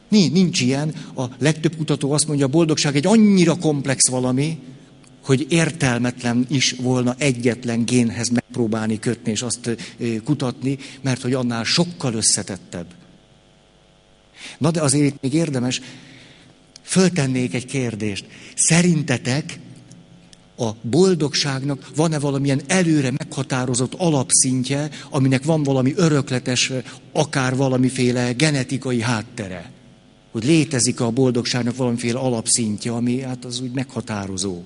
Nincs 0.09 0.61
ilyen. 0.61 0.95
A 1.17 1.25
legtöbb 1.39 1.77
kutató 1.77 2.13
azt 2.13 2.27
mondja, 2.27 2.47
a 2.47 2.49
boldogság 2.49 2.97
egy 2.97 3.07
annyira 3.07 3.59
komplex 3.59 4.09
valami, 4.09 4.59
hogy 5.25 5.47
értelmetlen 5.49 6.47
is 6.49 6.75
volna 6.81 7.15
egyetlen 7.19 7.85
génhez 7.85 8.29
megpróbálni 8.29 8.99
kötni 8.99 9.31
és 9.31 9.43
azt 9.43 9.77
kutatni, 10.25 10.79
mert 11.01 11.23
hogy 11.23 11.33
annál 11.33 11.65
sokkal 11.65 12.15
összetettebb. 12.15 12.87
Na 14.59 14.71
de 14.71 14.81
azért 14.81 15.23
még 15.23 15.35
érdemes, 15.35 15.81
föltennék 16.83 17.55
egy 17.55 17.67
kérdést. 17.67 18.25
Szerintetek 18.55 19.59
a 20.57 20.71
boldogságnak 20.83 21.91
van-e 21.97 22.19
valamilyen 22.19 22.61
előre 22.67 23.11
meghatározott 23.11 23.95
alapszintje, 23.95 24.91
aminek 25.11 25.45
van 25.45 25.63
valami 25.63 25.93
örökletes, 25.97 26.73
akár 27.13 27.57
valamiféle 27.57 28.33
genetikai 28.33 29.01
háttere? 29.01 29.73
Hogy 30.33 30.45
létezik 30.45 31.01
a 31.01 31.11
boldogságnak 31.11 31.77
valamiféle 31.77 32.19
alapszintje, 32.19 32.93
ami 32.93 33.21
hát 33.21 33.45
az 33.45 33.61
úgy 33.61 33.73
meghatározó. 33.73 34.63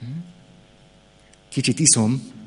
Hm? 0.00 0.06
Kicsit 1.48 1.78
iszom. 1.78 2.37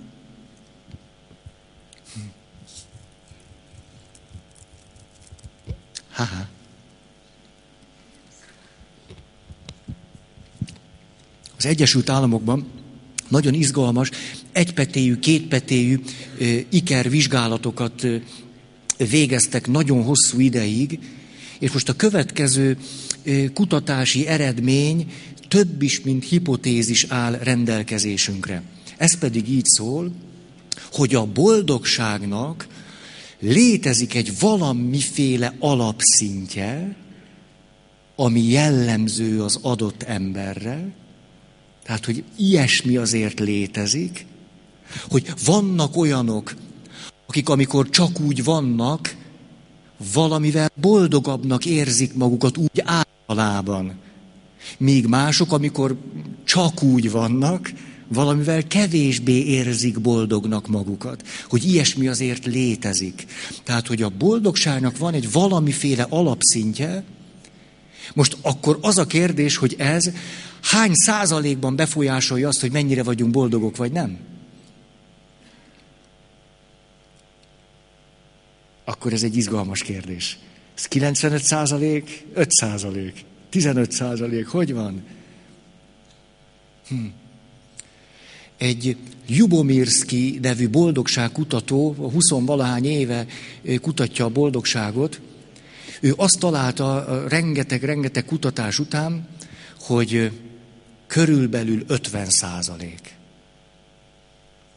Egyesült 11.71 12.09
Államokban 12.09 12.65
nagyon 13.27 13.53
izgalmas, 13.53 14.09
egypetéjű, 14.51 15.19
kétpetéjű 15.19 15.99
iker 16.69 17.09
vizsgálatokat 17.09 18.07
végeztek 18.97 19.67
nagyon 19.67 20.03
hosszú 20.03 20.39
ideig, 20.39 20.99
és 21.59 21.71
most 21.71 21.89
a 21.89 21.95
következő 21.95 22.77
kutatási 23.53 24.27
eredmény 24.27 25.11
több 25.47 25.81
is, 25.81 26.01
mint 26.01 26.27
hipotézis 26.27 27.05
áll 27.09 27.39
rendelkezésünkre. 27.43 28.63
Ez 28.97 29.17
pedig 29.17 29.49
így 29.49 29.65
szól, 29.65 30.11
hogy 30.91 31.15
a 31.15 31.25
boldogságnak 31.25 32.67
létezik 33.39 34.15
egy 34.15 34.39
valamiféle 34.39 35.55
alapszintje, 35.59 36.95
ami 38.15 38.43
jellemző 38.43 39.43
az 39.43 39.59
adott 39.61 40.03
emberre, 40.03 40.99
tehát, 41.91 42.05
hogy 42.05 42.23
ilyesmi 42.37 42.97
azért 42.97 43.39
létezik, 43.39 44.25
hogy 45.09 45.33
vannak 45.45 45.97
olyanok, 45.97 46.55
akik 47.27 47.49
amikor 47.49 47.89
csak 47.89 48.19
úgy 48.19 48.43
vannak, 48.43 49.15
valamivel 50.13 50.71
boldogabbnak 50.75 51.65
érzik 51.65 52.13
magukat 52.13 52.57
úgy 52.57 52.83
általában. 52.83 53.93
Míg 54.77 55.05
mások, 55.05 55.51
amikor 55.51 55.97
csak 56.43 56.83
úgy 56.83 57.11
vannak, 57.11 57.71
valamivel 58.07 58.67
kevésbé 58.67 59.43
érzik 59.43 59.99
boldognak 59.99 60.67
magukat. 60.67 61.27
Hogy 61.49 61.65
ilyesmi 61.65 62.07
azért 62.07 62.45
létezik. 62.45 63.25
Tehát, 63.63 63.87
hogy 63.87 64.01
a 64.01 64.09
boldogságnak 64.09 64.97
van 64.97 65.13
egy 65.13 65.31
valamiféle 65.31 66.05
alapszintje, 66.09 67.03
most 68.13 68.37
akkor 68.41 68.77
az 68.81 68.97
a 68.97 69.05
kérdés, 69.05 69.55
hogy 69.57 69.75
ez 69.77 70.11
hány 70.61 70.91
százalékban 70.93 71.75
befolyásolja 71.75 72.47
azt, 72.47 72.61
hogy 72.61 72.71
mennyire 72.71 73.03
vagyunk 73.03 73.31
boldogok, 73.31 73.77
vagy 73.77 73.91
nem? 73.91 74.19
Akkor 78.83 79.13
ez 79.13 79.23
egy 79.23 79.37
izgalmas 79.37 79.81
kérdés. 79.81 80.39
Ez 80.77 80.85
95 80.85 81.43
százalék, 81.43 82.25
5 82.33 82.51
százalék, 82.51 83.25
15 83.49 83.91
százalék, 83.91 84.47
hogy 84.47 84.73
van? 84.73 85.03
Hm. 86.87 87.05
Egy 88.57 88.97
Jubomirski 89.27 90.39
nevű 90.41 90.69
boldogságkutató, 90.69 91.93
20 91.93 92.29
valahány 92.29 92.85
éve 92.85 93.25
kutatja 93.81 94.25
a 94.25 94.29
boldogságot, 94.29 95.21
ő 96.01 96.13
azt 96.15 96.39
találta 96.39 97.23
rengeteg-rengeteg 97.27 98.25
kutatás 98.25 98.79
után, 98.79 99.27
hogy 99.79 100.31
körülbelül 101.11 101.83
50 101.87 102.29
százalék. 102.29 103.15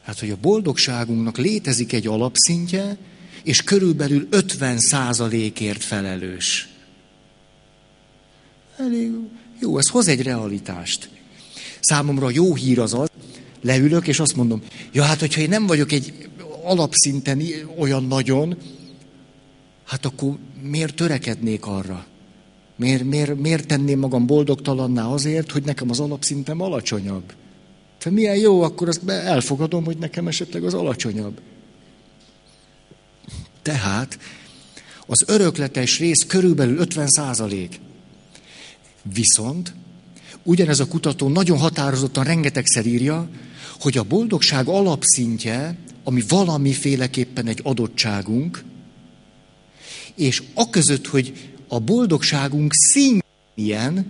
Hát, 0.03 0.19
hogy 0.19 0.31
a 0.31 0.37
boldogságunknak 0.41 1.39
létezik 1.39 1.93
egy 1.93 2.07
alapszintje, 2.07 2.97
és 3.43 3.63
körülbelül 3.63 4.27
50 4.31 4.79
százalékért 4.79 5.85
felelős. 5.85 6.69
Elég 8.77 9.13
jó, 9.61 9.79
ez 9.79 9.89
hoz 9.89 10.09
egy 10.09 10.23
realitást. 10.23 11.09
Számomra 11.81 12.31
jó 12.31 12.55
hír 12.55 12.79
az 12.79 12.95
az, 12.95 13.09
leülök, 13.63 14.07
és 14.07 14.21
azt 14.21 14.37
mondom, 14.37 14.63
ja 14.93 15.03
hát, 15.03 15.21
hogyha 15.21 15.41
én 15.41 15.49
nem 15.49 15.67
vagyok 15.67 15.93
egy 15.93 16.29
alapszinten 16.63 17.43
olyan 17.79 18.05
nagyon, 18.05 18.57
hát 19.85 20.05
akkor 20.05 20.39
miért 20.63 20.95
törekednék 20.95 21.67
arra? 21.67 22.07
Miért, 22.77 23.05
miért, 23.05 23.39
miért 23.39 23.67
tenném 23.67 23.99
magam 23.99 24.27
boldogtalanná 24.27 25.07
azért, 25.07 25.51
hogy 25.51 25.63
nekem 25.63 25.91
az 25.91 26.01
alapszintem 26.01 26.61
alacsonyabb? 26.61 27.33
Te 27.99 28.11
milyen 28.11 28.37
jó, 28.37 28.63
akkor 28.63 28.89
azt 28.89 29.09
elfogadom, 29.09 29.85
hogy 29.85 29.99
nekem 29.99 30.29
esetleg 30.29 30.65
az 30.65 30.75
alacsonyabb. 30.75 31.41
Tehát 33.63 34.19
az 35.07 35.25
örökletes 35.27 35.99
rész 35.99 36.25
körülbelül 36.27 36.79
50 36.79 37.07
százalék. 37.09 37.81
Viszont 39.15 39.75
ugyanez 40.43 40.81
a 40.81 40.89
kutató 40.89 41.29
nagyon 41.29 41.59
határozottan 41.59 42.25
rengetegszer 42.25 42.87
írja, 42.87 43.29
hogy 43.81 43.99
a 43.99 44.03
boldogság 44.03 44.69
alapszintje, 44.69 45.77
ami 46.05 46.23
valamiféleképpen 46.29 47.47
egy 47.47 47.61
adottságunk, 47.63 48.65
és 50.15 50.43
aközött, 50.55 51.07
hogy 51.07 51.54
a 51.69 51.79
boldogságunk 51.79 52.73
szintjén 52.75 54.07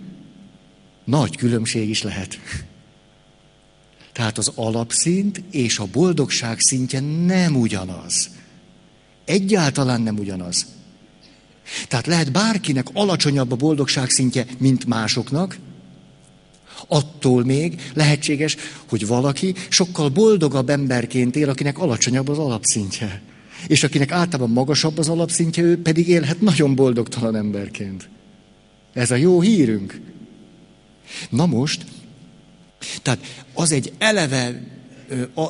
nagy 1.04 1.36
különbség 1.36 1.88
is 1.88 2.02
lehet. 2.02 2.38
Tehát 4.12 4.38
az 4.38 4.52
alapszint 4.54 5.42
és 5.50 5.78
a 5.78 5.86
boldogság 5.92 6.56
szintje 6.60 7.00
nem 7.00 7.56
ugyanaz. 7.56 8.30
Egyáltalán 9.24 10.00
nem 10.00 10.18
ugyanaz. 10.18 10.66
Tehát 11.88 12.06
lehet 12.06 12.32
bárkinek 12.32 12.86
alacsonyabb 12.92 13.52
a 13.52 13.56
boldogság 13.56 14.10
szintje, 14.10 14.46
mint 14.58 14.86
másoknak, 14.86 15.58
attól 16.88 17.44
még 17.44 17.90
lehetséges, 17.94 18.56
hogy 18.88 19.06
valaki 19.06 19.54
sokkal 19.68 20.08
boldogabb 20.08 20.68
emberként 20.68 21.36
él, 21.36 21.48
akinek 21.48 21.78
alacsonyabb 21.78 22.28
az 22.28 22.38
alapszintje. 22.38 23.22
És 23.66 23.84
akinek 23.84 24.12
általában 24.12 24.50
magasabb 24.50 24.98
az 24.98 25.08
alapszintje, 25.08 25.62
ő 25.62 25.82
pedig 25.82 26.08
élhet 26.08 26.40
nagyon 26.40 26.74
boldogtalan 26.74 27.36
emberként. 27.36 28.08
Ez 28.92 29.10
a 29.10 29.16
jó 29.16 29.40
hírünk. 29.40 30.00
Na 31.30 31.46
most, 31.46 31.84
tehát 33.02 33.46
az 33.52 33.72
egy 33.72 33.92
eleve, 33.98 34.62
a, 35.34 35.48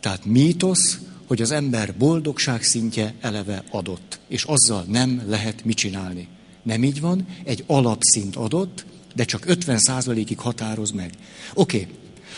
tehát 0.00 0.24
mítosz, 0.24 0.98
hogy 1.26 1.42
az 1.42 1.50
ember 1.50 1.94
boldogság 1.98 2.62
szintje 2.62 3.14
eleve 3.20 3.62
adott, 3.70 4.18
és 4.28 4.44
azzal 4.44 4.84
nem 4.88 5.22
lehet 5.26 5.64
mit 5.64 5.76
csinálni. 5.76 6.28
Nem 6.62 6.84
így 6.84 7.00
van, 7.00 7.26
egy 7.44 7.64
alapszint 7.66 8.36
adott, 8.36 8.84
de 9.14 9.24
csak 9.24 9.44
50%-ig 9.48 10.38
határoz 10.38 10.90
meg. 10.90 11.10
Oké, 11.54 11.80
okay. 11.80 11.94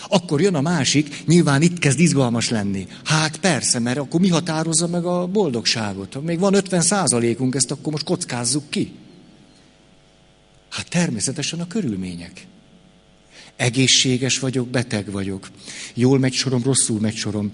Akkor 0.08 0.40
jön 0.40 0.54
a 0.54 0.60
másik, 0.60 1.26
nyilván 1.26 1.62
itt 1.62 1.78
kezd 1.78 2.00
izgalmas 2.00 2.48
lenni. 2.48 2.86
Hát 3.04 3.38
persze, 3.38 3.78
mert 3.78 3.98
akkor 3.98 4.20
mi 4.20 4.28
határozza 4.28 4.86
meg 4.86 5.04
a 5.04 5.26
boldogságot? 5.26 6.22
Még 6.22 6.38
van 6.38 6.54
50 6.54 6.80
százalékunk, 6.80 7.54
ezt 7.54 7.70
akkor 7.70 7.92
most 7.92 8.04
kockázzuk 8.04 8.70
ki. 8.70 8.92
Hát 10.70 10.88
természetesen 10.88 11.60
a 11.60 11.66
körülmények. 11.66 12.46
Egészséges 13.56 14.38
vagyok, 14.38 14.68
beteg 14.68 15.10
vagyok. 15.10 15.48
Jól 15.94 16.18
megy 16.18 16.32
sorom, 16.32 16.62
rosszul 16.62 17.00
megy 17.00 17.16
sorom. 17.16 17.50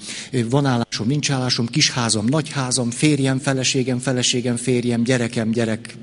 Van 0.50 0.66
állásom, 0.66 1.06
nincs 1.06 1.30
állásom, 1.30 1.66
kis 1.66 1.90
házam, 1.90 2.24
nagy 2.24 2.50
házam, 2.50 2.90
férjem, 2.90 3.38
feleségem, 3.38 3.98
feleségem, 3.98 4.56
férjem, 4.56 5.02
gyerekem, 5.02 5.50
gyerek, 5.50 5.96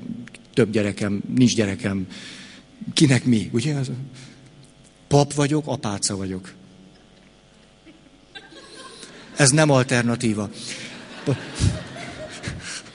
több 0.54 0.70
gyerekem, 0.70 1.22
nincs 1.34 1.54
gyerekem. 1.54 2.06
Kinek 2.94 3.24
mi, 3.24 3.50
ugye? 3.52 3.74
Pap 5.14 5.34
vagyok, 5.34 5.66
apáca 5.66 6.16
vagyok. 6.16 6.52
Ez 9.36 9.50
nem 9.50 9.70
alternatíva. 9.70 10.50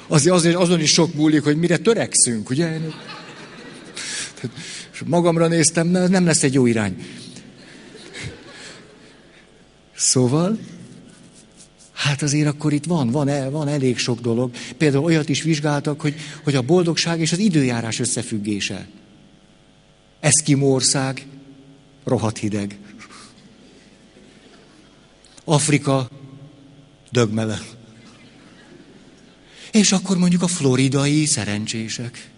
Azért, 0.07 0.35
azért 0.35 0.55
azon 0.55 0.79
is 0.79 0.91
sok 0.91 1.13
múlik, 1.13 1.43
hogy 1.43 1.57
mire 1.57 1.77
törekszünk, 1.77 2.49
ugye? 2.49 2.79
Magamra 5.05 5.47
néztem, 5.47 5.87
nem 5.87 6.25
lesz 6.25 6.43
egy 6.43 6.53
jó 6.53 6.65
irány. 6.65 7.05
Szóval, 9.95 10.59
Hát 11.93 12.21
azért 12.21 12.47
akkor 12.47 12.73
itt 12.73 12.85
van, 12.85 13.09
van, 13.09 13.51
van 13.51 13.67
elég 13.67 13.97
sok 13.97 14.19
dolog. 14.19 14.51
Például 14.77 15.03
olyat 15.03 15.29
is 15.29 15.41
vizsgáltak, 15.41 16.01
hogy, 16.01 16.15
hogy 16.43 16.55
a 16.55 16.61
boldogság 16.61 17.19
és 17.19 17.31
az 17.31 17.39
időjárás 17.39 17.99
összefüggése. 17.99 18.87
Eszkimország, 20.19 21.27
rohadt 22.09 22.37
hideg. 22.37 22.77
Afrika, 25.43 26.09
dögmele. 27.11 27.59
És 29.71 29.91
akkor 29.91 30.17
mondjuk 30.17 30.41
a 30.41 30.47
floridai 30.47 31.25
szerencsések. 31.25 32.29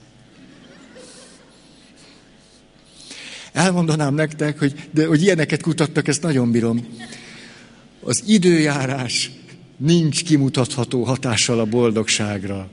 Elmondanám 3.51 4.13
nektek, 4.13 4.59
hogy, 4.59 4.87
de, 4.91 5.05
hogy 5.05 5.21
ilyeneket 5.21 5.61
kutattak, 5.61 6.07
ezt 6.07 6.21
nagyon 6.21 6.51
bírom. 6.51 6.87
Az 8.03 8.23
időjárás 8.25 9.31
nincs 9.77 10.23
kimutatható 10.23 11.03
hatással 11.03 11.59
a 11.59 11.65
boldogságra. 11.65 12.69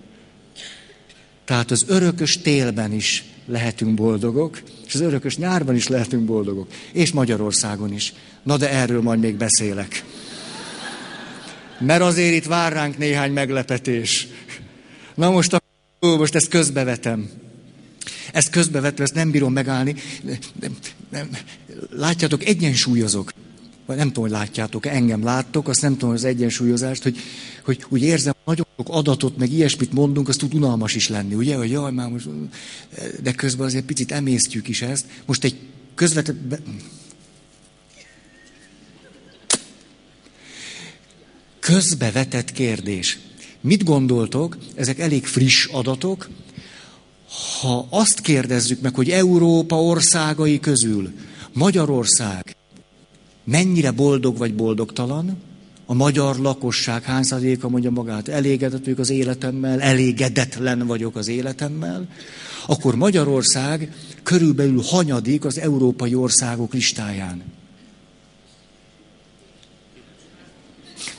Tehát 1.44 1.70
az 1.70 1.84
örökös 1.88 2.38
télben 2.38 2.92
is 2.92 3.24
lehetünk 3.48 3.94
boldogok, 3.94 4.62
és 4.86 4.94
az 4.94 5.00
örökös 5.00 5.36
nyárban 5.36 5.74
is 5.74 5.88
lehetünk 5.88 6.24
boldogok, 6.24 6.68
és 6.92 7.12
Magyarországon 7.12 7.92
is. 7.92 8.12
Na 8.42 8.56
de 8.56 8.70
erről 8.70 9.02
majd 9.02 9.20
még 9.20 9.36
beszélek. 9.36 10.04
Mert 11.78 12.02
azért 12.02 12.34
itt 12.34 12.44
vár 12.44 12.72
ránk 12.72 12.98
néhány 12.98 13.32
meglepetés. 13.32 14.26
Na 15.14 15.30
most, 15.30 15.52
a... 15.52 15.60
Ó, 16.02 16.16
most 16.16 16.34
ezt 16.34 16.48
közbevetem. 16.48 17.30
Ezt 18.32 18.50
közbevetve, 18.50 19.02
ezt 19.02 19.14
nem 19.14 19.30
bírom 19.30 19.52
megállni. 19.52 19.94
Nem, 20.60 20.76
nem, 21.10 21.28
látjátok, 21.90 22.44
egyensúlyozok 22.44 23.32
vagy 23.88 23.96
nem 23.96 24.06
tudom, 24.06 24.22
hogy 24.22 24.38
látjátok, 24.38 24.86
engem 24.86 25.22
láttok, 25.22 25.68
azt 25.68 25.80
nem 25.80 25.96
tudom 25.96 26.14
az 26.14 26.24
egyensúlyozást, 26.24 27.02
hogy, 27.02 27.16
hogy 27.64 27.84
úgy 27.88 28.02
érzem, 28.02 28.34
nagyon 28.44 28.66
sok 28.76 28.88
adatot, 28.88 29.36
meg 29.36 29.52
ilyesmit 29.52 29.92
mondunk, 29.92 30.28
az 30.28 30.36
tud 30.36 30.54
unalmas 30.54 30.94
is 30.94 31.08
lenni, 31.08 31.34
ugye, 31.34 31.56
hogy 31.56 31.70
jaj, 31.70 31.92
már 31.92 32.10
most, 32.10 32.28
de 33.22 33.32
közben 33.32 33.66
azért 33.66 33.84
picit 33.84 34.12
emésztjük 34.12 34.68
is 34.68 34.82
ezt. 34.82 35.06
Most 35.26 35.44
egy 35.44 35.56
közvetett... 35.94 36.36
Közbevetett 41.58 42.52
kérdés. 42.52 43.18
Mit 43.60 43.84
gondoltok, 43.84 44.56
ezek 44.74 44.98
elég 44.98 45.26
friss 45.26 45.66
adatok, 45.66 46.28
ha 47.60 47.86
azt 47.90 48.20
kérdezzük 48.20 48.80
meg, 48.80 48.94
hogy 48.94 49.10
Európa 49.10 49.82
országai 49.82 50.60
közül 50.60 51.12
Magyarország 51.52 52.56
mennyire 53.50 53.90
boldog 53.90 54.36
vagy 54.36 54.54
boldogtalan, 54.54 55.36
a 55.86 55.94
magyar 55.94 56.36
lakosság 56.36 57.02
hány 57.02 57.22
százaléka 57.22 57.68
mondja 57.68 57.90
magát, 57.90 58.28
elégedett 58.28 58.84
vagyok 58.84 58.98
az 58.98 59.10
életemmel, 59.10 59.80
elégedetlen 59.80 60.86
vagyok 60.86 61.16
az 61.16 61.28
életemmel, 61.28 62.08
akkor 62.66 62.94
Magyarország 62.94 63.92
körülbelül 64.22 64.82
hanyadik 64.82 65.44
az 65.44 65.58
európai 65.58 66.14
országok 66.14 66.72
listáján. 66.72 67.42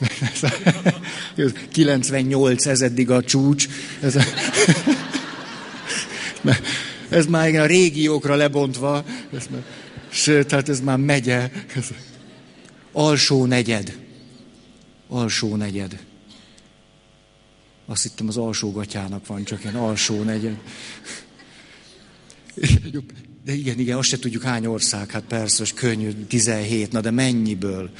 Ez 1.36 1.52
98 1.72 2.66
ez 2.66 2.80
eddig 2.80 3.10
a 3.10 3.22
csúcs. 3.22 3.68
Ez, 4.00 4.16
a... 4.16 4.22
ez 7.08 7.26
már 7.26 7.48
igen, 7.48 7.62
a 7.62 7.66
régiókra 7.66 8.34
lebontva. 8.34 9.04
Ez 9.36 9.46
már... 9.50 9.62
Sőt, 10.08 10.46
tehát 10.46 10.68
ez 10.68 10.80
már 10.80 10.96
megye. 10.96 11.50
Ez... 11.76 11.84
Alsó 13.00 13.46
negyed. 13.46 13.98
Alsó 15.08 15.56
negyed. 15.56 16.04
Azt 17.86 18.02
hittem 18.02 18.28
az 18.28 18.36
alsó 18.36 18.72
gatyának 18.72 19.26
van, 19.26 19.44
csak 19.44 19.62
ilyen 19.62 19.74
alsó 19.74 20.22
negyed. 20.22 20.58
De 23.44 23.52
igen, 23.52 23.78
igen, 23.78 23.98
azt 23.98 24.08
se 24.08 24.18
tudjuk 24.18 24.42
hány 24.42 24.66
ország, 24.66 25.10
hát 25.10 25.22
persze, 25.22 25.58
hogy 25.58 25.74
könnyű, 25.74 26.12
17, 26.12 26.92
na 26.92 27.00
de 27.00 27.10
mennyiből? 27.10 27.90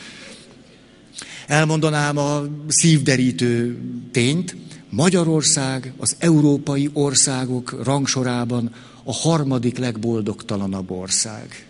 Elmondanám 1.47 2.17
a 2.17 2.43
szívderítő 2.69 3.79
tényt. 4.11 4.57
Magyarország 4.89 5.93
az 5.97 6.17
európai 6.19 6.91
országok 6.93 7.85
rangsorában 7.85 8.75
a 9.05 9.13
harmadik 9.13 9.79
legboldogtalanabb 9.79 10.91
ország. 10.91 11.70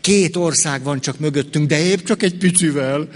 Két 0.00 0.36
ország 0.36 0.82
van 0.82 1.00
csak 1.00 1.18
mögöttünk, 1.18 1.68
de 1.68 1.78
épp 1.78 2.04
csak 2.04 2.22
egy 2.22 2.36
picivel. 2.36 3.08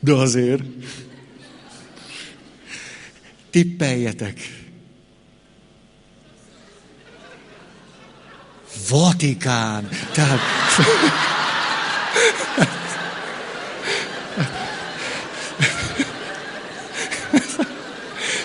De 0.00 0.12
azért. 0.12 0.62
Tippeljetek. 3.50 4.38
Vatikán. 8.88 9.88
Tehát... 10.12 10.40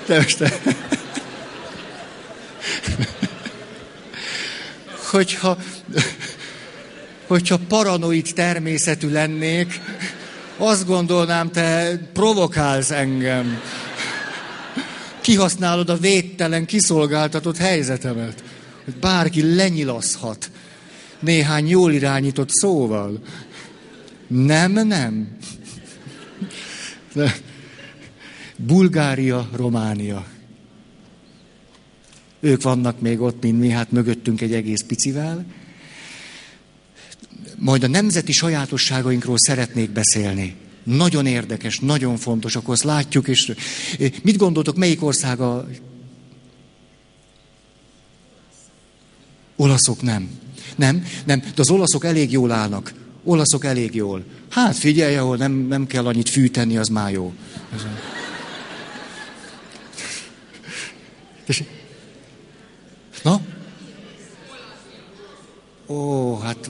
De 0.05 0.15
most 0.15 0.43
hogyha, 5.11 5.57
hogyha 7.27 7.59
paranoid 7.67 8.31
természetű 8.35 9.09
lennék, 9.09 9.79
azt 10.57 10.85
gondolnám, 10.85 11.51
te 11.51 11.97
provokálsz 12.13 12.91
engem. 12.91 13.61
Kihasználod 15.21 15.89
a 15.89 15.97
védtelen, 15.97 16.65
kiszolgáltatott 16.65 17.57
helyzetemet. 17.57 18.43
Hogy 18.85 18.95
bárki 18.95 19.55
lenyilaszhat 19.55 20.51
néhány 21.19 21.67
jól 21.67 21.91
irányított 21.91 22.49
szóval. 22.49 23.19
Nem, 24.27 24.71
nem. 24.71 25.37
De 27.13 27.35
Bulgária, 28.55 29.49
Románia. 29.55 30.25
Ők 32.43 32.61
vannak 32.61 32.99
még 32.99 33.21
ott, 33.21 33.41
mint 33.41 33.59
mi, 33.59 33.69
hát 33.69 33.91
mögöttünk 33.91 34.41
egy 34.41 34.53
egész 34.53 34.81
picivel. 34.81 35.45
Majd 37.55 37.83
a 37.83 37.87
nemzeti 37.87 38.31
sajátosságainkról 38.31 39.37
szeretnék 39.37 39.89
beszélni. 39.89 40.55
Nagyon 40.83 41.25
érdekes, 41.25 41.79
nagyon 41.79 42.17
fontos, 42.17 42.55
akkor 42.55 42.73
azt 42.73 42.83
látjuk, 42.83 43.27
és 43.27 43.53
mit 44.23 44.37
gondoltok, 44.37 44.75
melyik 44.75 45.03
ország 45.03 45.39
a... 45.39 45.67
Olaszok 49.55 50.01
nem. 50.01 50.29
Nem, 50.75 51.05
nem, 51.25 51.39
de 51.39 51.61
az 51.61 51.69
olaszok 51.69 52.05
elég 52.05 52.31
jól 52.31 52.51
állnak. 52.51 52.93
Olaszok 53.23 53.65
elég 53.65 53.95
jól. 53.95 54.23
Hát 54.49 54.75
figyelj, 54.75 55.15
ahol 55.15 55.37
nem, 55.37 55.51
nem 55.51 55.87
kell 55.87 56.05
annyit 56.05 56.29
fűteni, 56.29 56.77
az 56.77 56.87
már 56.87 57.11
jó. 57.11 57.33
Na? 63.23 63.41
Ó, 65.87 66.37
hát 66.37 66.69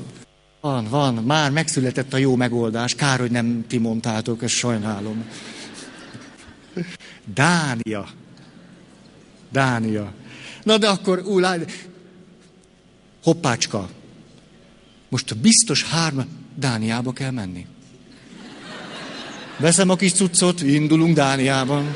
van, 0.62 0.88
van, 0.90 1.14
már 1.14 1.52
megszületett 1.52 2.14
a 2.14 2.18
jó 2.18 2.36
megoldás. 2.36 2.96
Kár, 2.96 3.20
hogy 3.20 3.32
nem 3.32 3.66
ti 3.68 3.78
mondtátok, 3.78 4.44
ezt 4.44 4.54
sajnálom. 4.54 5.26
Dánia. 7.34 8.08
Dánia. 9.52 10.14
Na 10.64 10.78
de 10.78 10.90
akkor, 10.90 11.24
ú, 11.26 11.40
hoppácska. 13.24 13.90
Most 15.10 15.38
biztos 15.38 15.84
három 15.84 16.26
Dániába 16.56 17.12
kell 17.12 17.32
menni. 17.32 17.66
Veszem 19.58 19.90
a 19.90 19.96
kis 19.96 20.12
cuccot, 20.12 20.62
indulunk 20.62 21.16
Dániában. 21.16 21.96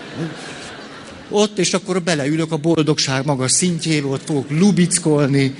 Ott, 1.30 1.58
és 1.58 1.74
akkor 1.74 2.02
beleülök 2.02 2.52
a 2.52 2.58
boldogság 2.58 3.26
magas 3.26 3.52
szintjébe, 3.52 4.08
ott 4.08 4.26
fogok 4.26 4.50
lubickolni. 4.50 5.56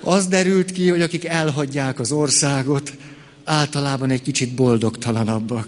Az 0.00 0.26
derült 0.26 0.72
ki, 0.72 0.88
hogy 0.88 1.02
akik 1.02 1.24
elhagyják 1.24 2.00
az 2.00 2.12
országot, 2.12 2.92
általában 3.44 4.10
egy 4.10 4.22
kicsit 4.22 4.54
boldogtalanabbak. 4.54 5.66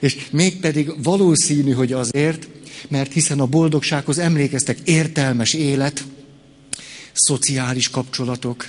És 0.00 0.26
mégpedig 0.30 1.02
valószínű, 1.02 1.72
hogy 1.72 1.92
azért, 1.92 2.48
mert 2.88 3.12
hiszen 3.12 3.40
a 3.40 3.46
boldogsághoz 3.46 4.18
emlékeztek 4.18 4.78
értelmes 4.84 5.54
élet, 5.54 6.04
szociális 7.12 7.90
kapcsolatok, 7.90 8.66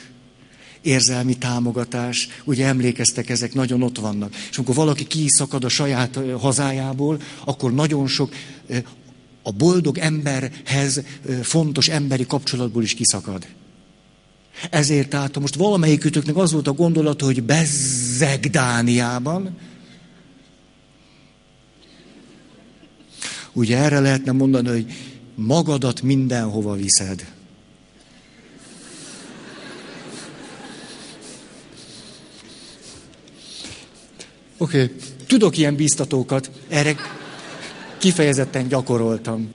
érzelmi 0.87 1.37
támogatás, 1.37 2.27
ugye 2.43 2.65
emlékeztek, 2.65 3.29
ezek 3.29 3.53
nagyon 3.53 3.81
ott 3.81 3.97
vannak. 3.97 4.35
És 4.49 4.57
amikor 4.57 4.75
valaki 4.75 5.05
kiszakad 5.07 5.63
a 5.63 5.69
saját 5.69 6.19
hazájából, 6.39 7.21
akkor 7.43 7.73
nagyon 7.73 8.07
sok 8.07 8.33
a 9.41 9.51
boldog 9.51 9.97
emberhez 9.97 11.01
fontos 11.41 11.87
emberi 11.87 12.25
kapcsolatból 12.25 12.83
is 12.83 12.93
kiszakad. 12.93 13.47
Ezért 14.69 15.09
tehát 15.09 15.39
most 15.39 15.55
valamelyikütöknek 15.55 16.35
az 16.35 16.51
volt 16.51 16.67
a 16.67 16.73
gondolata, 16.73 17.25
hogy 17.25 17.43
bezzeg 17.43 18.39
Dániában. 18.39 19.57
Ugye 23.53 23.77
erre 23.77 23.99
lehetne 23.99 24.31
mondani, 24.31 24.67
hogy 24.67 24.93
magadat 25.35 26.01
mindenhova 26.01 26.75
viszed. 26.75 27.35
Oké, 34.67 34.83
okay. 34.83 34.95
tudok 35.27 35.57
ilyen 35.57 35.75
bíztatókat, 35.75 36.51
erre 36.67 36.95
kifejezetten 37.97 38.67
gyakoroltam. 38.67 39.49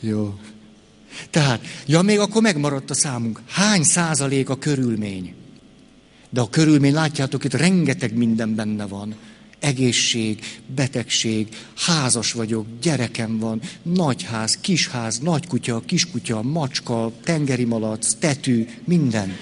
Jó. 0.00 0.34
Tehát, 1.30 1.60
ja, 1.86 2.02
még 2.02 2.18
akkor 2.18 2.42
megmaradt 2.42 2.90
a 2.90 2.94
számunk. 2.94 3.40
Hány 3.48 3.82
százalék 3.82 4.48
a 4.48 4.58
körülmény? 4.58 5.34
De 6.30 6.40
a 6.40 6.50
körülmény, 6.50 6.92
látjátok, 6.92 7.44
itt 7.44 7.54
rengeteg 7.54 8.14
minden 8.16 8.54
benne 8.54 8.86
van. 8.86 9.14
Egészség, 9.60 10.44
betegség, 10.74 11.48
házas 11.76 12.32
vagyok, 12.32 12.66
gyerekem 12.82 13.38
van, 13.38 13.60
nagyház, 13.82 14.58
kisház, 14.60 15.18
nagykutya, 15.18 15.80
kiskutya, 15.80 16.42
macska, 16.42 17.12
tengeri 17.24 17.64
malac, 17.64 18.14
tetű, 18.14 18.66
minden. 18.84 19.36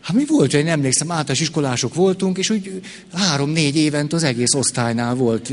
Hát 0.00 0.16
mi 0.16 0.24
volt, 0.26 0.54
én 0.54 0.68
emlékszem, 0.68 1.10
általános 1.10 1.40
iskolások 1.40 1.94
voltunk, 1.94 2.38
és 2.38 2.50
úgy 2.50 2.80
három-négy 3.12 3.76
évent 3.76 4.12
az 4.12 4.22
egész 4.22 4.54
osztálynál 4.54 5.14
volt. 5.14 5.52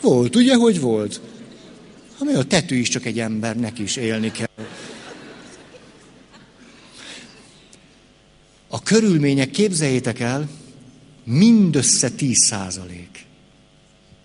Volt, 0.00 0.36
ugye, 0.36 0.54
hogy 0.54 0.80
volt? 0.80 1.20
Hát 2.18 2.28
mi 2.28 2.34
a 2.34 2.44
tetű 2.44 2.76
is 2.76 2.88
csak 2.88 3.04
egy 3.06 3.20
embernek 3.20 3.78
is 3.78 3.96
élni 3.96 4.30
kell. 4.30 4.66
A 8.68 8.82
körülmények, 8.82 9.50
képzeljétek 9.50 10.20
el, 10.20 10.48
mindössze 11.24 12.10
10 12.10 12.36
százalék. 12.44 13.26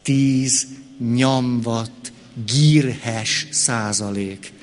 10 0.01 0.67
nyamvat, 1.13 2.11
gírhes 2.45 3.47
százalék. 3.51 4.53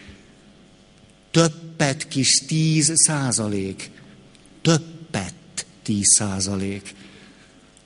Többet 1.77 2.09
kis 2.09 2.45
10 2.47 2.93
százalék. 2.95 3.91
Több 4.63 4.97
többet 5.17 5.67
10 5.83 6.07
százalék. 6.15 6.95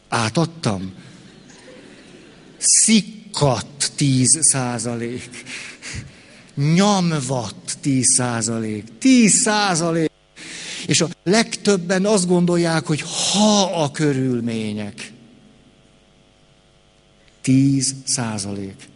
Átadtam. 0.08 0.92
Szikkat 2.58 3.92
10 3.96 4.26
százalék. 4.40 5.30
Nyamvat 6.54 7.78
10 7.80 8.04
százalék. 8.16 8.84
10 8.98 9.32
százalék. 9.32 10.10
És 10.86 11.00
a 11.00 11.08
legtöbben 11.22 12.06
azt 12.06 12.26
gondolják, 12.26 12.86
hogy 12.86 13.00
ha 13.00 13.82
a 13.82 13.90
körülmények. 13.90 15.12
10 17.40 17.94
százalék. 18.04 18.88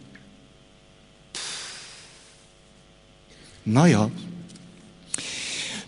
Na 3.63 3.85
ja, 3.85 4.11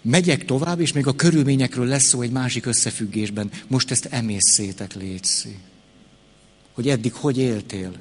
Megyek 0.10 0.45
tovább, 0.45 0.80
és 0.80 0.93
még 0.93 1.08
a 1.08 1.16
körülményekről 1.16 1.86
lesz 1.86 2.03
szó 2.03 2.22
egy 2.22 2.32
másik 2.32 2.66
összefüggésben. 2.66 3.51
Most 3.68 3.91
ezt 3.91 4.05
emészszétek, 4.05 4.93
létszi. 4.93 5.58
Hogy 6.74 6.89
eddig 6.89 7.14
hogy 7.14 7.38
éltél. 7.38 7.91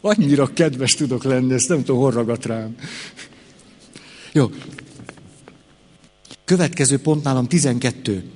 Annyira 0.00 0.52
kedves 0.52 0.92
tudok 0.92 1.24
lenni, 1.24 1.52
ezt 1.52 1.68
nem 1.68 1.78
tudom, 1.78 2.00
hol 2.00 2.10
ragadt 2.10 2.44
rám. 2.44 2.76
Jó. 4.32 4.50
Következő 6.44 6.98
pont 6.98 7.22
nálam 7.22 7.46
12. 7.46 8.30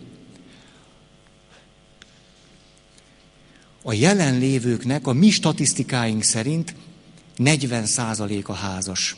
A 3.82 3.92
jelenlévőknek 3.92 5.06
a 5.06 5.12
mi 5.12 5.30
statisztikáink 5.30 6.22
szerint 6.22 6.74
40% 7.38 8.44
a 8.44 8.52
házas. 8.52 9.16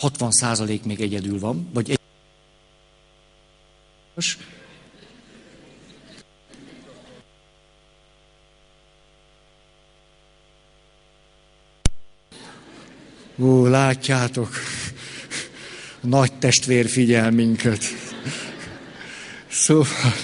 60 0.00 0.30
százalék 0.30 0.84
még 0.84 1.00
egyedül 1.00 1.38
van, 1.38 1.68
vagy 1.72 1.90
egy... 1.90 1.98
Ó, 13.38 13.66
látjátok, 13.66 14.48
nagy 16.00 16.32
testvér 16.32 16.88
figyel 16.88 17.30
minket. 17.30 17.82
Szóval, 19.48 20.14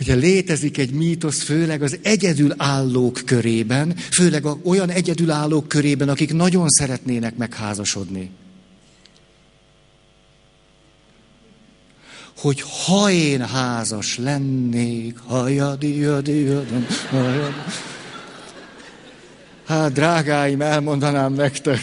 ugye 0.00 0.14
létezik 0.14 0.78
egy 0.78 0.90
mítosz, 0.90 1.42
főleg 1.42 1.82
az 1.82 1.98
egyedülállók 2.02 3.20
körében, 3.24 3.96
főleg 3.96 4.44
olyan 4.66 4.90
egyedülállók 4.90 5.68
körében, 5.68 6.08
akik 6.08 6.32
nagyon 6.32 6.68
szeretnének 6.68 7.36
megházasodni. 7.36 8.30
Hogy 12.36 12.64
ha 12.84 13.10
én 13.10 13.46
házas 13.46 14.18
lennék, 14.18 15.18
hajadi, 15.18 15.98
jadi, 15.98 16.42
jadi, 16.42 16.66
Hát, 19.66 19.92
drágáim, 19.92 20.60
elmondanám 20.60 21.32
nektek, 21.32 21.80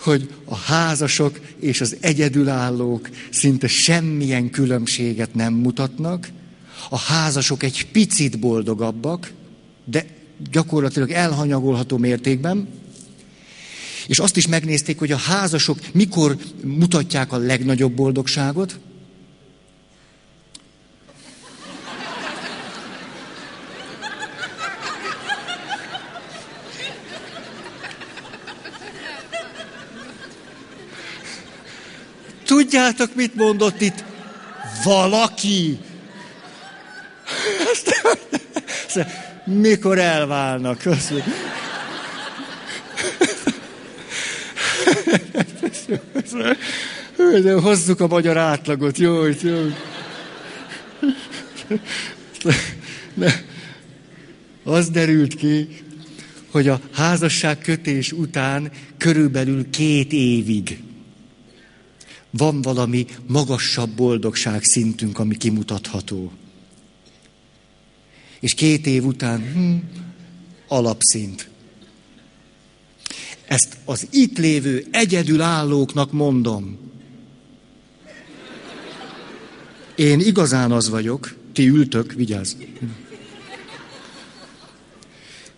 hogy 0.00 0.28
a 0.44 0.56
házasok 0.56 1.40
és 1.60 1.80
az 1.80 1.96
egyedülállók 2.00 3.08
szinte 3.30 3.66
semmilyen 3.66 4.50
különbséget 4.50 5.34
nem 5.34 5.54
mutatnak. 5.54 6.28
A 6.90 6.98
házasok 6.98 7.62
egy 7.62 7.86
picit 7.92 8.38
boldogabbak, 8.38 9.32
de 9.84 10.06
gyakorlatilag 10.50 11.10
elhanyagolható 11.10 11.96
mértékben. 11.96 12.68
És 14.06 14.18
azt 14.18 14.36
is 14.36 14.46
megnézték, 14.46 14.98
hogy 14.98 15.12
a 15.12 15.16
házasok 15.16 15.78
mikor 15.92 16.36
mutatják 16.64 17.32
a 17.32 17.36
legnagyobb 17.36 17.92
boldogságot. 17.92 18.78
Tudjátok, 32.44 33.14
mit 33.14 33.34
mondott 33.34 33.80
itt? 33.80 34.04
Valaki. 34.84 35.78
mikor 39.44 39.98
elválnak. 39.98 40.78
Köszönöm. 40.78 41.24
De 47.42 47.52
hozzuk 47.52 48.00
a 48.00 48.06
magyar 48.06 48.36
átlagot, 48.36 48.98
jó, 48.98 49.26
jó. 49.26 49.68
De 53.14 53.44
az 54.64 54.90
derült 54.90 55.34
ki, 55.34 55.68
hogy 56.50 56.68
a 56.68 56.80
házasság 56.92 57.58
kötés 57.58 58.12
után 58.12 58.70
körülbelül 58.96 59.70
két 59.70 60.12
évig 60.12 60.82
van 62.30 62.62
valami 62.62 63.06
magasabb 63.26 63.90
boldogság 63.90 64.64
szintünk, 64.64 65.18
ami 65.18 65.36
kimutatható. 65.36 66.32
És 68.40 68.54
két 68.54 68.86
év 68.86 69.04
után 69.04 69.52
hm, 69.52 69.74
alapszint. 70.68 71.50
Ezt 73.46 73.76
az 73.84 74.06
itt 74.10 74.38
lévő 74.38 74.86
egyedülállóknak 74.90 76.12
mondom. 76.12 76.78
Én 79.94 80.20
igazán 80.20 80.72
az 80.72 80.88
vagyok, 80.88 81.34
ti 81.52 81.68
ültök, 81.68 82.12
vigyázz. 82.12 82.54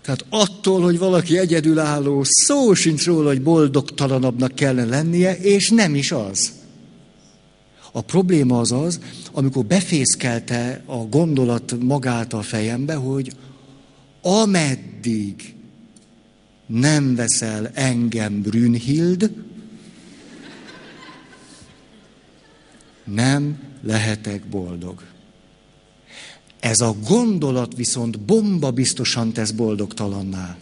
Tehát 0.03 0.25
attól, 0.29 0.83
hogy 0.83 0.99
valaki 0.99 1.39
egyedülálló, 1.39 2.23
szó 2.25 2.75
sincs 2.75 3.05
róla, 3.07 3.29
hogy 3.29 3.43
boldogtalanabbnak 3.43 4.55
kellene 4.55 4.97
lennie, 4.97 5.37
és 5.37 5.71
nem 5.71 5.95
is 5.95 6.13
az. 6.13 6.53
A 7.93 8.01
probléma 8.01 8.61
az 8.61 8.73
az, 8.73 9.01
amikor 9.33 9.65
befészkelte 9.65 10.83
a 10.87 10.97
gondolat 10.97 11.77
magát 11.81 12.33
a 12.33 12.43
fejembe, 12.43 12.95
hogy 12.95 13.33
ameddig 14.23 15.55
nem 16.67 17.15
veszel 17.15 17.71
engem 17.75 18.43
Brünnhild, 18.43 19.31
Nem 23.05 23.59
lehetek 23.83 24.45
boldog. 24.45 25.03
Ez 26.61 26.81
a 26.81 26.95
gondolat 27.07 27.77
viszont 27.77 28.21
bomba 28.21 28.71
biztosan 28.71 29.33
tesz 29.33 29.51
boldogtalanná. 29.51 30.57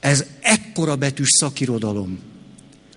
Ez 0.00 0.24
ekkora 0.40 0.96
betűs 0.96 1.28
szakirodalom. 1.30 2.18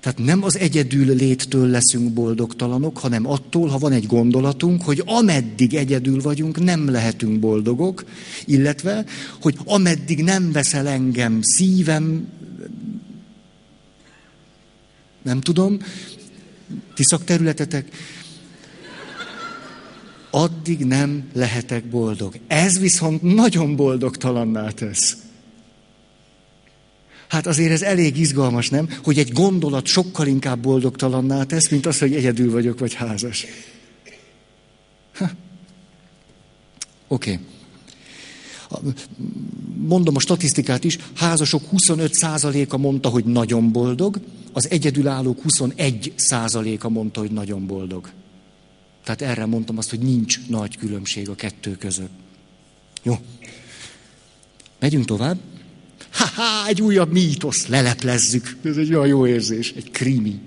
Tehát 0.01 0.17
nem 0.17 0.43
az 0.43 0.57
egyedül 0.57 1.15
léttől 1.15 1.67
leszünk 1.67 2.13
boldogtalanok, 2.13 2.97
hanem 2.97 3.27
attól, 3.27 3.67
ha 3.67 3.77
van 3.77 3.91
egy 3.91 4.05
gondolatunk, 4.05 4.81
hogy 4.81 5.03
ameddig 5.05 5.73
egyedül 5.73 6.21
vagyunk, 6.21 6.63
nem 6.63 6.89
lehetünk 6.89 7.39
boldogok, 7.39 8.05
illetve, 8.45 9.05
hogy 9.41 9.57
ameddig 9.65 10.23
nem 10.23 10.51
veszel 10.51 10.87
engem 10.87 11.39
szívem, 11.41 12.27
nem 15.21 15.41
tudom, 15.41 15.79
ti 16.95 17.03
szakterületetek, 17.03 17.89
addig 20.29 20.85
nem 20.85 21.23
lehetek 21.33 21.85
boldog. 21.85 22.39
Ez 22.47 22.79
viszont 22.79 23.21
nagyon 23.21 23.75
boldogtalanná 23.75 24.69
tesz. 24.69 25.17
Hát 27.31 27.47
azért 27.47 27.71
ez 27.71 27.81
elég 27.81 28.17
izgalmas, 28.17 28.69
nem? 28.69 28.89
Hogy 29.03 29.19
egy 29.19 29.31
gondolat 29.31 29.85
sokkal 29.85 30.27
inkább 30.27 30.59
boldogtalanná 30.59 31.43
tesz, 31.43 31.69
mint 31.69 31.85
az, 31.85 31.99
hogy 31.99 32.15
egyedül 32.15 32.51
vagyok, 32.51 32.79
vagy 32.79 32.93
házas. 32.93 33.45
Oké. 37.07 37.39
Okay. 38.67 38.85
Mondom 39.75 40.15
a 40.15 40.19
statisztikát 40.19 40.83
is, 40.83 40.97
házasok 41.15 41.63
25%-a 41.71 42.77
mondta, 42.77 43.09
hogy 43.09 43.25
nagyon 43.25 43.71
boldog, 43.71 44.19
az 44.53 44.69
egyedülállók 44.69 45.41
21%-a 45.47 46.89
mondta, 46.89 47.19
hogy 47.19 47.31
nagyon 47.31 47.65
boldog. 47.65 48.09
Tehát 49.03 49.21
erre 49.21 49.45
mondtam 49.45 49.77
azt, 49.77 49.89
hogy 49.89 49.99
nincs 49.99 50.47
nagy 50.47 50.77
különbség 50.77 51.29
a 51.29 51.35
kettő 51.35 51.75
között. 51.77 52.11
Jó. 53.03 53.17
Megyünk 54.79 55.05
tovább. 55.05 55.37
Ha-ha, 56.11 56.67
egy 56.67 56.81
újabb 56.81 57.11
mítosz, 57.11 57.67
leleplezzük. 57.67 58.57
Ez 58.63 58.77
egy 58.77 58.93
olyan 58.93 59.07
jó 59.07 59.27
érzés, 59.27 59.71
egy 59.71 59.91
krimi. 59.91 60.39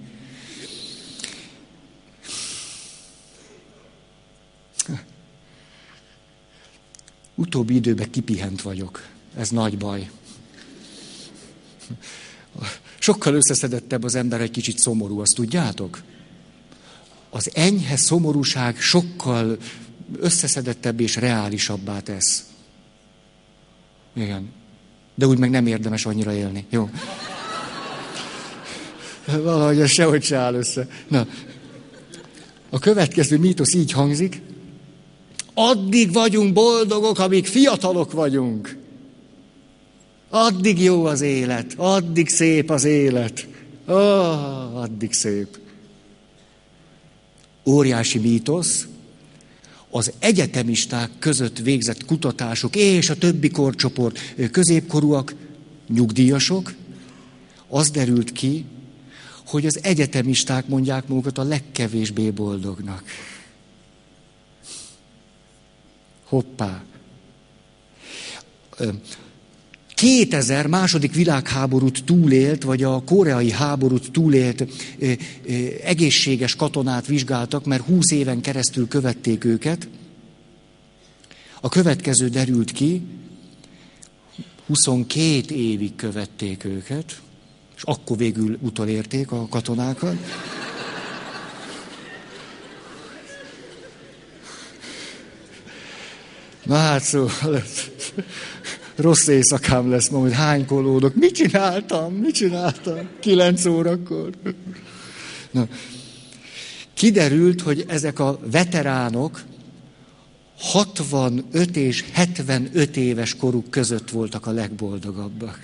Utóbbi 7.34 7.74
időben 7.74 8.10
kipihent 8.10 8.62
vagyok. 8.62 9.06
Ez 9.36 9.48
nagy 9.48 9.78
baj. 9.78 10.10
Sokkal 12.98 13.34
összeszedettebb 13.34 14.02
az 14.04 14.14
ember, 14.14 14.40
egy 14.40 14.50
kicsit 14.50 14.78
szomorú, 14.78 15.20
azt 15.20 15.34
tudjátok? 15.34 16.02
Az 17.30 17.50
enyhe 17.54 17.96
szomorúság 17.96 18.80
sokkal 18.80 19.58
összeszedettebb 20.18 21.00
és 21.00 21.16
reálisabbá 21.16 22.00
tesz. 22.00 22.44
Igen. 24.12 24.52
De 25.14 25.26
úgy 25.26 25.38
meg 25.38 25.50
nem 25.50 25.66
érdemes 25.66 26.06
annyira 26.06 26.32
élni. 26.32 26.64
Jó. 26.70 26.90
Valahogy 29.26 29.80
ez 29.80 29.90
sehogy 29.90 30.22
se 30.22 30.36
áll 30.36 30.54
össze. 30.54 30.88
Na. 31.08 31.26
A 32.70 32.78
következő 32.78 33.38
mítosz 33.38 33.74
így 33.74 33.92
hangzik. 33.92 34.40
Addig 35.54 36.12
vagyunk 36.12 36.52
boldogok, 36.52 37.18
amíg 37.18 37.46
fiatalok 37.46 38.12
vagyunk. 38.12 38.76
Addig 40.30 40.82
jó 40.82 41.04
az 41.04 41.20
élet, 41.20 41.74
addig 41.76 42.28
szép 42.28 42.70
az 42.70 42.84
élet. 42.84 43.46
Oh, 43.86 44.76
addig 44.76 45.12
szép. 45.12 45.58
Óriási 47.66 48.18
mítosz, 48.18 48.86
az 49.96 50.12
egyetemisták 50.18 51.10
között 51.18 51.58
végzett 51.58 52.04
kutatások 52.04 52.76
és 52.76 53.10
a 53.10 53.16
többi 53.16 53.50
korcsoport 53.50 54.18
középkorúak, 54.50 55.34
nyugdíjasok, 55.88 56.74
az 57.68 57.90
derült 57.90 58.32
ki, 58.32 58.64
hogy 59.46 59.66
az 59.66 59.80
egyetemisták 59.82 60.66
mondják 60.66 61.08
magukat 61.08 61.38
a 61.38 61.42
legkevésbé 61.42 62.30
boldognak. 62.30 63.02
Hoppá. 66.24 66.84
2000 69.94 70.66
második 70.66 71.14
világháborút 71.14 72.04
túlélt, 72.04 72.62
vagy 72.62 72.82
a 72.82 73.02
koreai 73.02 73.50
háborút 73.50 74.10
túlélt 74.10 74.66
egészséges 75.84 76.56
katonát 76.56 77.06
vizsgáltak, 77.06 77.64
mert 77.64 77.84
20 77.84 78.10
éven 78.10 78.40
keresztül 78.40 78.88
követték 78.88 79.44
őket. 79.44 79.88
A 81.60 81.68
következő 81.68 82.28
derült 82.28 82.72
ki, 82.72 83.02
22 84.66 85.54
évig 85.54 85.94
követték 85.96 86.64
őket, 86.64 87.20
és 87.76 87.82
akkor 87.82 88.16
végül 88.16 88.58
utolérték 88.60 89.30
a 89.30 89.48
katonákat. 89.48 90.16
Na 96.64 96.76
hát 96.76 97.02
szóval 97.02 97.62
rossz 98.96 99.26
éjszakám 99.26 99.90
lesz 99.90 100.08
ma, 100.08 100.18
hogy 100.18 100.32
hánykolódok. 100.32 101.14
Mit 101.14 101.34
csináltam? 101.34 102.14
Mit 102.14 102.34
csináltam? 102.34 103.08
Kilenc 103.20 103.64
órakor. 103.64 104.30
Na. 105.50 105.68
Kiderült, 106.94 107.60
hogy 107.60 107.84
ezek 107.88 108.18
a 108.18 108.38
veteránok 108.50 109.42
65 110.58 111.76
és 111.76 112.04
75 112.12 112.96
éves 112.96 113.36
koruk 113.36 113.70
között 113.70 114.10
voltak 114.10 114.46
a 114.46 114.50
legboldogabbak. 114.50 115.58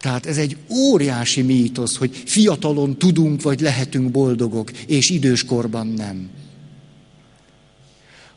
Tehát 0.00 0.26
ez 0.26 0.38
egy 0.38 0.56
óriási 0.70 1.42
mítosz, 1.42 1.96
hogy 1.96 2.22
fiatalon 2.24 2.98
tudunk 2.98 3.42
vagy 3.42 3.60
lehetünk 3.60 4.10
boldogok, 4.10 4.70
és 4.70 5.10
időskorban 5.10 5.86
nem. 5.86 6.30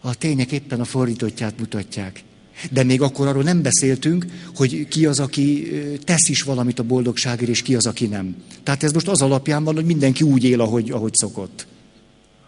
A 0.02 0.16
tények 0.16 0.52
éppen 0.52 0.80
a 0.80 0.86
fordítottját 0.86 1.60
mutatják. 1.60 2.24
De 2.72 2.84
még 2.84 3.02
akkor 3.02 3.28
arról 3.28 3.44
nem 3.44 3.62
beszéltünk, 3.62 4.26
hogy 4.56 4.88
ki 4.88 5.06
az, 5.06 5.20
aki 5.20 5.68
tesz 6.04 6.30
is 6.30 6.44
valamit 6.44 6.80
a 6.80 6.84
boldogságért, 6.84 7.50
és 7.50 7.62
ki 7.62 7.76
az, 7.76 7.86
aki 7.86 8.08
nem. 8.08 8.36
Tehát 8.64 8.84
ez 8.84 8.92
most 8.92 9.08
az 9.08 9.22
alapján 9.22 9.64
van, 9.64 9.76
hogy 9.76 9.86
mindenki 9.86 10.24
úgy 10.24 10.44
él, 10.44 10.62
ahogy, 10.62 10.92
ahogy 10.92 11.14
szokott. 11.14 11.68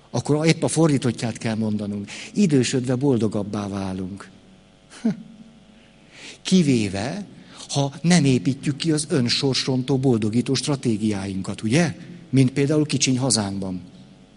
Akkor 0.09 0.45
épp 0.45 0.63
a 0.63 0.67
fordítottját 0.67 1.37
kell 1.37 1.55
mondanunk. 1.55 2.09
Idősödve 2.33 2.95
boldogabbá 2.95 3.67
válunk. 3.67 4.29
Kivéve, 6.41 7.25
ha 7.69 7.93
nem 8.01 8.25
építjük 8.25 8.75
ki 8.75 8.91
az 8.91 9.05
önsorsontó 9.09 9.97
boldogító 9.97 10.53
stratégiáinkat, 10.53 11.61
ugye? 11.61 11.95
Mint 12.29 12.51
például 12.51 12.85
kicsiny 12.85 13.17
hazánkban. 13.17 13.81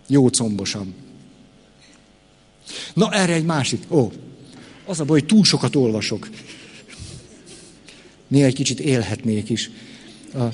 Jó 0.06 0.30
combosan. 0.30 0.94
Na, 2.94 3.12
erre 3.12 3.32
egy 3.32 3.44
másik. 3.44 3.82
Ó, 3.88 4.12
az 4.84 5.00
a 5.00 5.04
baj, 5.04 5.18
hogy 5.18 5.28
túl 5.28 5.44
sokat 5.44 5.76
olvasok. 5.76 6.28
Néha 8.28 8.46
egy 8.46 8.54
kicsit 8.54 8.80
élhetnék 8.80 9.48
is. 9.48 9.70
A 10.34 10.44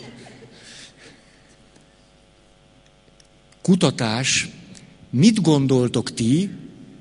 kutatás, 3.63 4.49
mit 5.11 5.41
gondoltok 5.41 6.15
ti, 6.15 6.51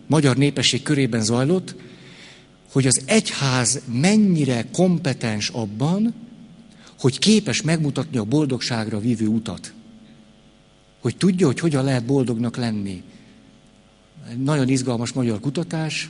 magyar 0.07 0.37
népesség 0.37 0.83
körében 0.83 1.23
zajlott, 1.23 1.75
hogy 2.71 2.87
az 2.87 3.01
egyház 3.05 3.81
mennyire 3.91 4.65
kompetens 4.71 5.49
abban, 5.49 6.13
hogy 6.99 7.19
képes 7.19 7.61
megmutatni 7.61 8.17
a 8.17 8.23
boldogságra 8.23 8.99
vívő 8.99 9.27
utat. 9.27 9.73
Hogy 11.01 11.17
tudja, 11.17 11.45
hogy 11.45 11.59
hogyan 11.59 11.83
lehet 11.83 12.05
boldognak 12.05 12.57
lenni. 12.57 13.03
Egy 14.29 14.43
nagyon 14.43 14.69
izgalmas 14.69 15.11
magyar 15.11 15.39
kutatás. 15.39 16.09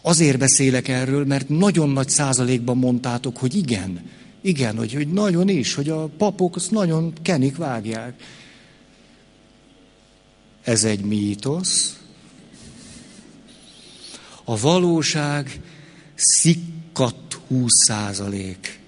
Azért 0.00 0.38
beszélek 0.38 0.88
erről, 0.88 1.24
mert 1.24 1.48
nagyon 1.48 1.90
nagy 1.90 2.08
százalékban 2.08 2.76
mondtátok, 2.76 3.36
hogy 3.36 3.54
igen. 3.54 4.10
Igen, 4.40 4.76
hogy, 4.76 4.92
hogy 4.92 5.08
nagyon 5.08 5.48
is, 5.48 5.74
hogy 5.74 5.88
a 5.88 6.06
papok 6.06 6.56
azt 6.56 6.70
nagyon 6.70 7.12
kenik, 7.22 7.56
vágják. 7.56 8.22
Ez 10.62 10.84
egy 10.84 11.04
mítosz. 11.04 12.00
A 14.44 14.58
valóság 14.58 15.60
szikkat 16.14 17.40
20 17.48 17.70
százalék. 17.86 18.80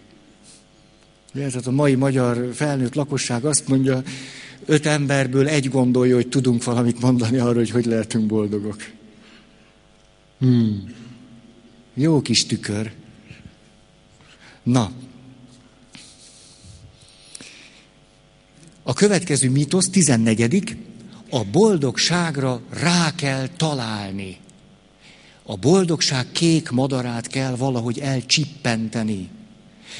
Tehát 1.32 1.66
a 1.66 1.70
mai 1.70 1.94
magyar 1.94 2.50
felnőtt 2.54 2.94
lakosság 2.94 3.44
azt 3.44 3.68
mondja, 3.68 4.02
öt 4.66 4.86
emberből 4.86 5.48
egy 5.48 5.68
gondolja, 5.68 6.14
hogy 6.14 6.28
tudunk 6.28 6.64
valamit 6.64 7.00
mondani 7.00 7.38
arról, 7.38 7.54
hogy 7.54 7.70
hogy 7.70 7.84
lehetünk 7.84 8.26
boldogok. 8.26 8.76
Hmm. 10.38 10.94
Jó 11.94 12.20
kis 12.20 12.46
tükör. 12.46 12.92
Na. 14.62 14.90
A 18.82 18.92
következő 18.92 19.50
mítosz, 19.50 19.90
14. 19.90 20.76
A 21.30 21.44
boldogságra 21.44 22.60
rá 22.70 23.14
kell 23.14 23.48
találni. 23.56 24.36
A 25.42 25.56
boldogság 25.56 26.26
kék 26.32 26.70
madarát 26.70 27.26
kell 27.26 27.56
valahogy 27.56 27.98
elcsippenteni. 27.98 29.28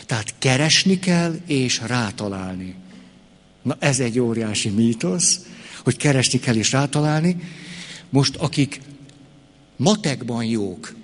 Tehát 0.06 0.34
keresni 0.38 0.98
kell 0.98 1.34
és 1.46 1.80
rátalálni. 1.86 2.74
Na 3.64 3.76
ez 3.78 4.00
egy 4.00 4.18
óriási 4.18 4.68
mítosz, 4.68 5.40
hogy 5.84 5.96
keresni 5.96 6.38
kell 6.38 6.56
és 6.56 6.72
rátalálni. 6.72 7.36
Most 8.10 8.36
akik 8.36 8.80
matekban 9.76 10.44
jók, 10.44 10.94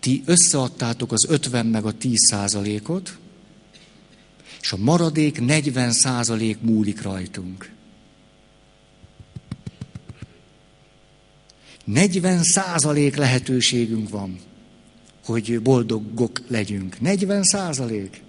ti 0.00 0.22
összeadtátok 0.26 1.12
az 1.12 1.26
50 1.28 1.66
meg 1.66 1.84
a 1.84 1.92
10 1.92 2.18
százalékot, 2.28 3.18
és 4.60 4.72
a 4.72 4.76
maradék 4.76 5.40
40 5.40 5.92
százalék 5.92 6.60
múlik 6.60 7.02
rajtunk. 7.02 7.70
40 11.84 12.42
százalék 12.42 13.16
lehetőségünk 13.16 14.08
van, 14.08 14.38
hogy 15.24 15.60
boldogok 15.60 16.40
legyünk. 16.48 17.00
40 17.00 17.42
százalék. 17.42 18.22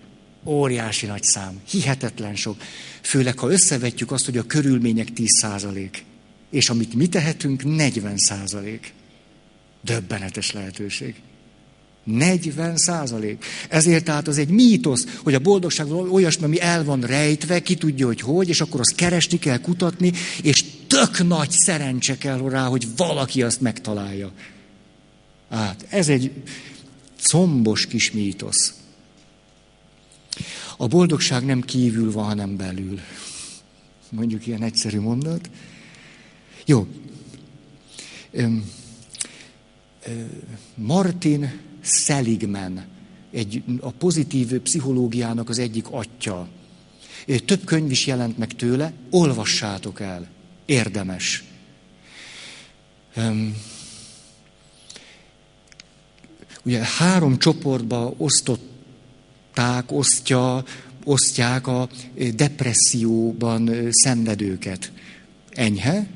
Óriási 0.45 1.05
nagy 1.05 1.23
szám. 1.23 1.59
Hihetetlen 1.69 2.35
sok. 2.35 2.57
Főleg, 3.01 3.39
ha 3.39 3.51
összevetjük 3.51 4.11
azt, 4.11 4.25
hogy 4.25 4.37
a 4.37 4.45
körülmények 4.45 5.13
10 5.13 5.27
százalék. 5.41 6.03
És 6.51 6.69
amit 6.69 6.93
mi 6.93 7.07
tehetünk, 7.07 7.63
40 7.63 8.17
százalék. 8.17 8.93
Döbbenetes 9.81 10.51
lehetőség. 10.51 11.15
40 12.03 12.77
százalék. 12.77 13.45
Ezért 13.69 14.03
tehát 14.03 14.27
az 14.27 14.37
egy 14.37 14.49
mítosz, 14.49 15.05
hogy 15.23 15.33
a 15.33 15.39
boldogság 15.39 15.91
olyasmi, 15.91 16.43
ami 16.43 16.61
el 16.61 16.83
van 16.83 17.01
rejtve, 17.01 17.59
ki 17.59 17.75
tudja, 17.75 18.05
hogy 18.05 18.21
hogy, 18.21 18.49
és 18.49 18.61
akkor 18.61 18.79
azt 18.79 18.95
keresni 18.95 19.39
kell, 19.39 19.57
kutatni, 19.57 20.11
és 20.41 20.63
tök 20.87 21.27
nagy 21.27 21.51
szerencse 21.51 22.17
kell 22.17 22.49
rá, 22.49 22.65
hogy 22.65 22.87
valaki 22.95 23.43
azt 23.43 23.61
megtalálja. 23.61 24.31
Hát, 25.49 25.85
ez 25.89 26.09
egy 26.09 26.31
combos 27.21 27.85
kis 27.85 28.11
mítosz. 28.11 28.73
A 30.77 30.87
boldogság 30.87 31.45
nem 31.45 31.61
kívül 31.61 32.11
van, 32.11 32.25
hanem 32.25 32.57
belül. 32.57 32.99
Mondjuk 34.09 34.47
ilyen 34.47 34.63
egyszerű 34.63 34.99
mondat. 34.99 35.49
Jó. 36.65 36.87
Martin 40.75 41.59
Seligman, 41.81 42.85
egy, 43.31 43.63
a 43.79 43.91
pozitív 43.91 44.59
pszichológiának 44.59 45.49
az 45.49 45.59
egyik 45.59 45.85
atya. 45.89 46.47
Több 47.45 47.63
könyv 47.63 47.91
is 47.91 48.05
jelent 48.05 48.37
meg 48.37 48.53
tőle, 48.55 48.93
olvassátok 49.09 49.99
el, 49.99 50.27
érdemes. 50.65 51.43
Ugye 56.63 56.83
három 56.97 57.37
csoportba 57.37 58.13
osztották, 59.55 59.91
osztja, 59.91 60.63
osztják 61.03 61.67
a 61.67 61.89
depresszióban 62.35 63.69
szenvedőket. 63.91 64.91
Enyhe, 65.49 66.07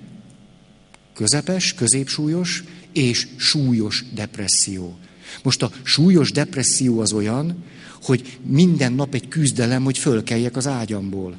közepes, 1.13 1.73
középsúlyos 1.73 2.63
és 2.93 3.27
súlyos 3.37 4.03
depresszió. 4.13 4.97
Most 5.43 5.61
a 5.61 5.71
súlyos 5.83 6.31
depresszió 6.31 6.99
az 6.99 7.13
olyan, 7.13 7.63
hogy 8.03 8.39
minden 8.45 8.93
nap 8.93 9.13
egy 9.13 9.27
küzdelem, 9.27 9.83
hogy 9.83 9.97
fölkeljek 9.97 10.55
az 10.57 10.67
ágyamból. 10.67 11.37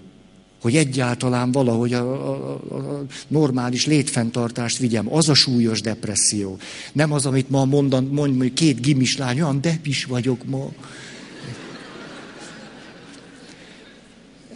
Hogy 0.60 0.76
egyáltalán 0.76 1.52
valahogy 1.52 1.92
a, 1.92 2.30
a, 2.30 2.54
a 2.54 3.04
normális 3.28 3.86
létfenntartást 3.86 4.78
vigyem. 4.78 5.14
Az 5.14 5.28
a 5.28 5.34
súlyos 5.34 5.80
depresszió. 5.80 6.58
Nem 6.92 7.12
az, 7.12 7.26
amit 7.26 7.50
ma 7.50 7.64
mondan, 7.64 8.04
mond, 8.04 8.38
hogy 8.38 8.52
két 8.52 8.80
gimis 8.80 9.16
lány, 9.16 9.40
olyan 9.40 9.60
depis 9.60 10.04
vagyok 10.04 10.44
ma. 10.44 10.70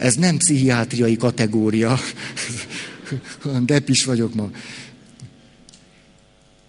Ez 0.05 0.15
nem 0.15 0.37
pszichiátriai 0.37 1.15
kategória. 1.15 1.99
Depis 3.65 4.05
vagyok 4.05 4.33
ma. 4.33 4.49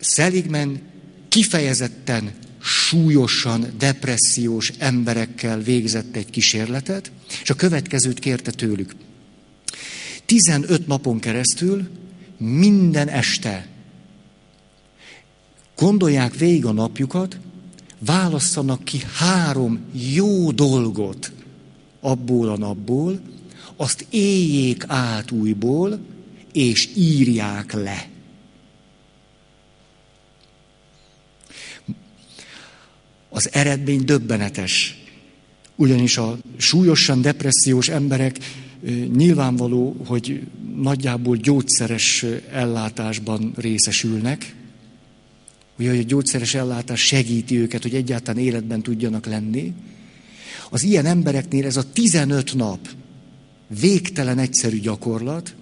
Seligman 0.01 0.81
kifejezetten 1.29 2.33
súlyosan 2.63 3.75
depressziós 3.79 4.73
emberekkel 4.79 5.59
végzett 5.61 6.17
egy 6.17 6.31
kísérletet, 6.31 7.11
és 7.43 7.51
a 7.51 7.55
következőt 7.55 8.19
kérte 8.19 8.51
tőlük. 8.51 8.95
15 10.27 10.87
napon 10.87 11.19
keresztül 11.19 11.89
minden 12.39 13.09
este 13.09 13.69
gondolják 15.77 16.35
végig 16.35 16.65
a 16.65 16.73
napjukat, 16.73 17.39
válasszanak 17.99 18.85
ki 18.85 19.03
három 19.15 19.81
jó 19.93 20.51
dolgot 20.51 21.33
abból 22.07 22.49
a 22.49 22.57
napból, 22.57 23.21
azt 23.77 24.07
éljék 24.11 24.85
át 24.87 25.31
újból, 25.31 25.99
és 26.53 26.89
írják 26.97 27.73
le. 27.73 28.09
az 33.37 33.49
eredmény 33.53 34.05
döbbenetes. 34.05 35.03
Ugyanis 35.75 36.17
a 36.17 36.39
súlyosan 36.57 37.21
depressziós 37.21 37.89
emberek 37.89 38.39
nyilvánvaló, 39.17 39.97
hogy 40.07 40.41
nagyjából 40.77 41.37
gyógyszeres 41.37 42.25
ellátásban 42.53 43.53
részesülnek. 43.57 44.55
Ugye, 45.79 45.91
hogy 45.91 45.99
a 45.99 46.03
gyógyszeres 46.03 46.55
ellátás 46.55 47.01
segíti 47.01 47.59
őket, 47.59 47.83
hogy 47.83 47.95
egyáltalán 47.95 48.43
életben 48.43 48.83
tudjanak 48.83 49.27
lenni. 49.27 49.73
Az 50.71 50.83
ilyen 50.83 51.07
embereknél 51.07 51.67
ez 51.67 51.77
a 51.77 51.93
15 51.93 52.55
nap 52.55 52.89
végtelen 53.81 54.39
egyszerű 54.39 54.81
gyakorlat, 54.81 55.55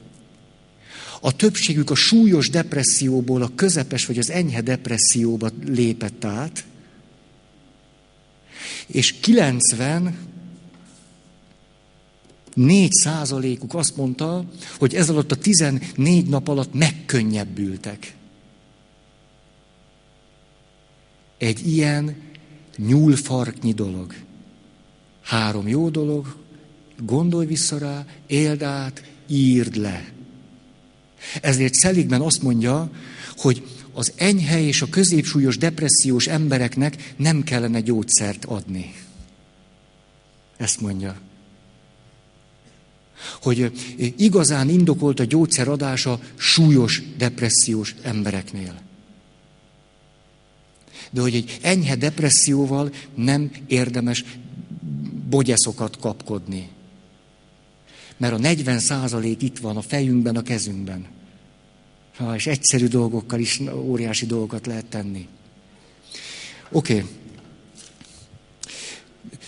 a 1.21 1.37
többségük 1.37 1.91
a 1.91 1.95
súlyos 1.95 2.51
depresszióból 2.51 3.43
a 3.43 3.51
közepes 3.55 4.07
vagy 4.07 4.19
az 4.19 4.31
enyhe 4.31 4.61
depresszióba 4.61 5.51
lépett 5.67 6.25
át, 6.25 6.65
és 8.87 9.13
90 9.13 10.33
4 12.55 12.93
százalékuk 12.93 13.75
azt 13.75 13.97
mondta, 13.97 14.45
hogy 14.79 14.95
ez 14.95 15.09
alatt 15.09 15.33
a 15.33 15.37
14 15.37 16.29
nap 16.29 16.49
alatt 16.49 16.75
megkönnyebbültek. 16.75 18.15
Egy 21.39 21.67
ilyen 21.67 22.17
nyúlfarknyi 22.77 23.73
dolog. 23.73 24.15
Három 25.25 25.69
jó 25.69 25.89
dolog, 25.89 26.37
gondolj 26.99 27.47
vissza 27.47 27.79
rá, 27.79 28.07
éld 28.27 28.63
át, 28.63 29.03
írd 29.27 29.77
le. 29.77 30.13
Ezért 31.41 31.75
Szeligben 31.75 32.21
azt 32.21 32.43
mondja, 32.43 32.91
hogy 33.37 33.67
az 33.93 34.13
enyhe 34.17 34.61
és 34.61 34.83
a 34.83 34.89
középsúlyos 34.89 35.59
depressziós 35.59 36.27
embereknek 36.27 37.15
nem 37.17 37.43
kellene 37.43 37.81
gyógyszert 37.81 38.45
adni. 38.45 38.95
Ezt 40.57 40.81
mondja. 40.81 41.21
Hogy 43.43 43.73
igazán 44.17 44.69
indokolt 44.69 45.21
a 45.21 45.25
gyógyszer 45.25 45.69
adása 45.69 46.21
súlyos 46.37 47.03
depressziós 47.17 47.95
embereknél. 48.03 48.81
De 51.11 51.21
hogy 51.21 51.35
egy 51.35 51.59
enyhe 51.63 51.97
depresszióval 51.97 52.93
nem 53.15 53.51
érdemes 53.67 54.25
bogyeszokat 55.35 55.97
kapkodni. 55.99 56.69
Mert 58.17 58.33
a 58.33 58.39
40 58.39 58.79
százalék 58.79 59.43
itt 59.43 59.59
van 59.59 59.77
a 59.77 59.83
fejünkben, 59.83 60.37
a 60.37 60.43
kezünkben. 60.43 61.07
Ha, 62.17 62.35
és 62.35 62.47
egyszerű 62.47 62.87
dolgokkal 62.87 63.41
is 63.41 63.61
óriási 63.75 64.27
dolgokat 64.27 64.67
lehet 64.67 64.87
tenni. 64.87 65.29
Oké. 66.71 66.95
Okay. 66.95 67.09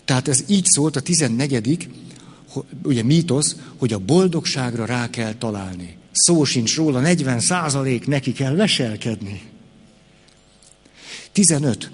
Tehát 0.05 0.29
ez 0.29 0.45
így 0.47 0.65
szólt 0.65 0.97
a 0.97 1.01
14. 1.01 1.89
ugye 2.83 3.03
mítosz, 3.03 3.57
hogy 3.77 3.93
a 3.93 3.99
boldogságra 3.99 4.85
rá 4.85 5.11
kell 5.11 5.35
találni. 5.35 5.97
Szó 6.13 6.45
sincs 6.45 6.77
róla, 6.77 7.01
40 7.01 7.41
százalék 7.41 8.07
neki 8.07 8.33
kell 8.33 8.57
leselkedni. 8.57 9.43
15. 11.33 11.91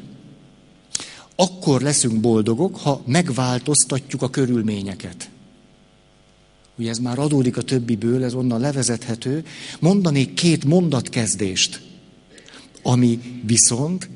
Akkor 1.42 1.80
leszünk 1.80 2.20
boldogok, 2.20 2.76
ha 2.76 3.02
megváltoztatjuk 3.06 4.22
a 4.22 4.30
körülményeket 4.30 5.30
ugye 6.78 6.90
ez 6.90 6.98
már 6.98 7.18
adódik 7.18 7.56
a 7.56 7.62
többiből, 7.62 8.24
ez 8.24 8.34
onnan 8.34 8.60
levezethető, 8.60 9.44
mondanék 9.80 10.34
két 10.34 10.64
mondatkezdést, 10.64 11.82
ami 12.82 13.20
viszont 13.46 14.08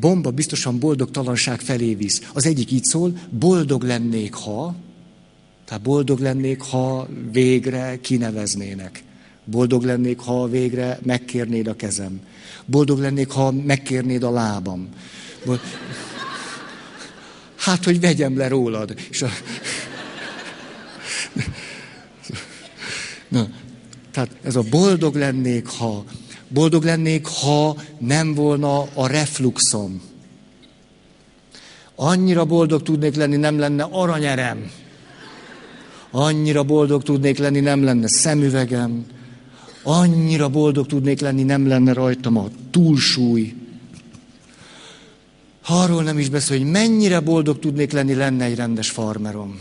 bomba 0.00 0.30
biztosan 0.30 0.78
boldogtalanság 0.78 1.60
felé 1.60 1.94
visz. 1.94 2.30
Az 2.32 2.46
egyik 2.46 2.70
így 2.70 2.84
szól, 2.84 3.12
boldog 3.30 3.82
lennék, 3.82 4.34
ha, 4.34 4.74
tehát 5.64 5.82
boldog 5.82 6.18
lennék, 6.18 6.60
ha 6.60 7.08
végre 7.32 8.00
kineveznének. 8.00 9.02
Boldog 9.44 9.82
lennék, 9.82 10.18
ha 10.18 10.48
végre 10.48 10.98
megkérnéd 11.02 11.66
a 11.66 11.76
kezem. 11.76 12.20
Boldog 12.64 12.98
lennék, 12.98 13.30
ha 13.30 13.50
megkérnéd 13.50 14.22
a 14.22 14.30
lábam. 14.30 14.88
Hát, 17.60 17.84
hogy 17.84 18.00
vegyem 18.00 18.36
le 18.36 18.48
rólad. 18.48 18.94
És 19.10 19.22
a... 19.22 19.28
Na, 23.28 23.48
tehát 24.12 24.30
ez 24.42 24.56
a 24.56 24.62
boldog 24.70 25.14
lennék, 25.14 25.66
ha 25.66 26.04
boldog 26.48 26.84
lennék, 26.84 27.26
ha 27.26 27.76
nem 27.98 28.34
volna 28.34 28.82
a 28.82 29.06
refluxom. 29.06 30.02
Annyira 31.94 32.44
boldog 32.44 32.82
tudnék 32.82 33.14
lenni, 33.14 33.36
nem 33.36 33.58
lenne 33.58 33.86
aranyerem. 33.90 34.70
Annyira 36.10 36.62
boldog 36.62 37.02
tudnék 37.02 37.38
lenni, 37.38 37.60
nem 37.60 37.84
lenne 37.84 38.08
szemüvegem. 38.08 39.04
Annyira 39.82 40.48
boldog 40.48 40.86
tudnék 40.86 41.20
lenni, 41.20 41.42
nem 41.42 41.66
lenne 41.66 41.92
rajtam 41.92 42.36
a 42.36 42.48
túlsúly. 42.70 43.54
Arról 45.72 46.02
nem 46.02 46.18
is 46.18 46.28
beszél, 46.28 46.58
hogy 46.58 46.70
mennyire 46.70 47.20
boldog 47.20 47.58
tudnék 47.58 47.92
lenni, 47.92 48.14
lenne 48.14 48.44
egy 48.44 48.54
rendes 48.54 48.90
farmerom. 48.90 49.60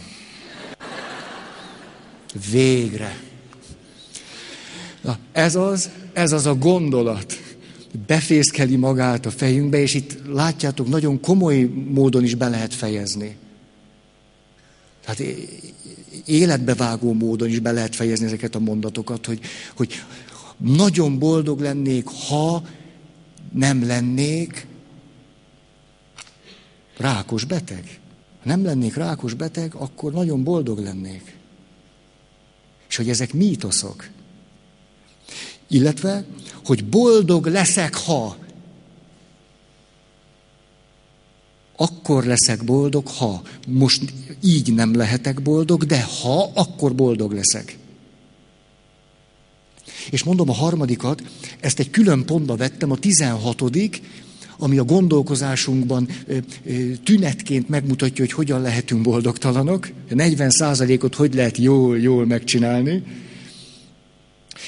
Végre. 2.52 3.20
Na, 5.02 5.18
ez 5.32 5.56
az, 5.56 5.90
ez 6.14 6.32
az 6.32 6.46
a 6.46 6.56
gondolat. 6.56 7.34
Befészkeli 8.08 8.76
magát 8.76 9.26
a 9.26 9.32
fejünkbe, 9.32 9.78
és 9.78 9.94
itt 9.94 10.18
látjátok, 10.28 10.88
nagyon 10.88 11.20
komoly 11.20 11.62
módon 11.90 12.24
is 12.24 12.36
be 12.36 12.50
lehet 12.50 12.74
fejezni. 12.74 13.36
Tehát 15.06 15.34
életbevágó 16.26 17.14
módon 17.14 17.48
is 17.48 17.60
be 17.60 17.72
lehet 17.72 17.96
fejezni 17.96 18.26
ezeket 18.26 18.56
a 18.56 18.60
mondatokat, 18.60 19.26
hogy, 19.26 19.40
hogy 19.76 20.04
nagyon 20.58 21.20
boldog 21.20 21.60
lennék, 21.60 22.06
ha 22.28 22.64
nem 23.54 23.86
lennék 23.86 24.68
rákos 27.00 27.44
beteg. 27.44 28.00
Ha 28.42 28.50
nem 28.50 28.64
lennék 28.64 28.96
rákos 28.96 29.34
beteg, 29.34 29.76
akkor 29.76 30.14
nagyon 30.14 30.44
boldog 30.44 30.80
lennék. 30.80 31.38
És 32.90 32.96
hogy 32.96 33.10
ezek 33.10 33.34
mítoszok. 33.34 34.10
Illetve, 35.68 36.26
hogy 36.66 36.86
boldog 36.86 37.46
leszek, 37.46 37.96
ha. 37.96 38.38
Akkor 41.76 42.24
leszek 42.24 42.64
boldog, 42.64 43.08
ha. 43.08 43.42
Most 43.68 44.14
így 44.44 44.74
nem 44.74 44.96
lehetek 44.96 45.42
boldog, 45.42 45.84
de 45.84 46.04
ha, 46.04 46.52
akkor 46.54 46.96
boldog 46.96 47.32
leszek. 47.32 47.78
És 50.12 50.24
mondom 50.24 50.50
a 50.50 50.54
harmadikat, 50.54 51.24
ezt 51.60 51.80
egy 51.80 51.90
külön 51.90 52.26
pontba 52.26 52.56
vettem, 52.56 52.92
a 52.92 52.98
tizenhatodik, 52.98 54.02
ami 54.60 54.78
a 54.78 54.84
gondolkozásunkban 54.84 56.08
tünetként 57.04 57.70
megmutatja, 57.70 58.24
hogy 58.24 58.34
hogyan 58.34 58.62
lehetünk 58.62 59.02
boldogtalanok. 59.02 59.90
40 60.10 60.50
százalékot 60.50 61.16
hogy 61.16 61.34
lehet 61.34 61.58
jól, 61.58 62.00
jól 62.00 62.26
megcsinálni. 62.26 63.04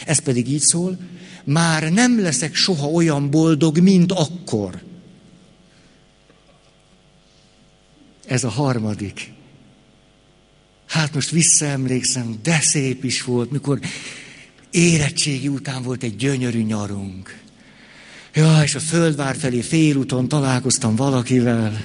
Ez 0.06 0.20
pedig 0.20 0.50
így 0.50 0.62
szól, 0.62 0.98
már 1.44 1.92
nem 1.92 2.22
leszek 2.22 2.56
soha 2.56 2.88
olyan 2.88 3.30
boldog, 3.30 3.78
mint 3.80 4.12
akkor. 4.12 4.82
Ez 8.26 8.44
a 8.44 8.50
harmadik. 8.50 9.34
Hát 10.88 11.14
most 11.14 11.30
visszaemlékszem, 11.30 12.40
de 12.44 12.60
szép 12.62 13.04
is 13.04 13.24
volt, 13.24 13.52
mikor 13.52 13.80
érettségi 14.70 15.48
után 15.48 15.84
volt 15.84 16.04
egy 16.04 16.16
gyönyörű 16.16 16.62
nyarunk. 16.62 17.40
Ja, 18.34 18.64
és 18.64 18.76
a 18.76 18.80
földvár 18.80 19.36
felé 19.36 19.62
félúton 19.62 20.28
találkoztam 20.28 20.96
valakivel, 20.96 21.82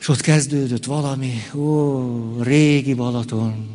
és 0.00 0.08
ott 0.08 0.20
kezdődött 0.20 0.84
valami, 0.84 1.32
ó, 1.54 2.42
régi 2.42 2.94
Balaton. 2.94 3.68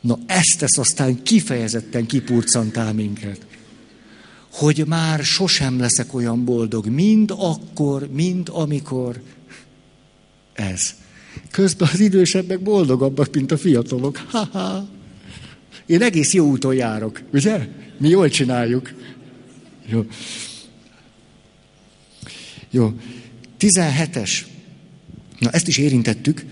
Na 0.00 0.18
ezt 0.26 0.62
ezt 0.62 0.78
aztán 0.78 1.22
kifejezetten 1.22 2.06
kipurcantál 2.06 2.92
minket. 2.92 3.46
Hogy 4.52 4.84
már 4.86 5.24
sosem 5.24 5.78
leszek 5.78 6.14
olyan 6.14 6.44
boldog, 6.44 6.86
mind 6.86 7.32
akkor, 7.36 8.08
mind 8.12 8.48
amikor. 8.52 9.22
Ez. 10.52 10.94
Közben 11.50 11.88
az 11.92 12.00
idősebbek 12.00 12.60
boldogabbak, 12.60 13.34
mint 13.34 13.52
a 13.52 13.58
fiatalok. 13.58 14.16
Ha-ha. 14.16 14.88
Én 15.86 16.02
egész 16.02 16.32
jó 16.32 16.46
úton 16.46 16.74
járok, 16.74 17.22
ugye? 17.32 17.68
Mi 18.00 18.08
jól 18.08 18.28
csináljuk. 18.28 18.92
Jó. 19.86 20.06
Jó. 22.70 22.92
17-es. 23.58 24.30
Na, 25.38 25.50
ezt 25.50 25.68
is 25.68 25.78
érintettük. 25.78 26.44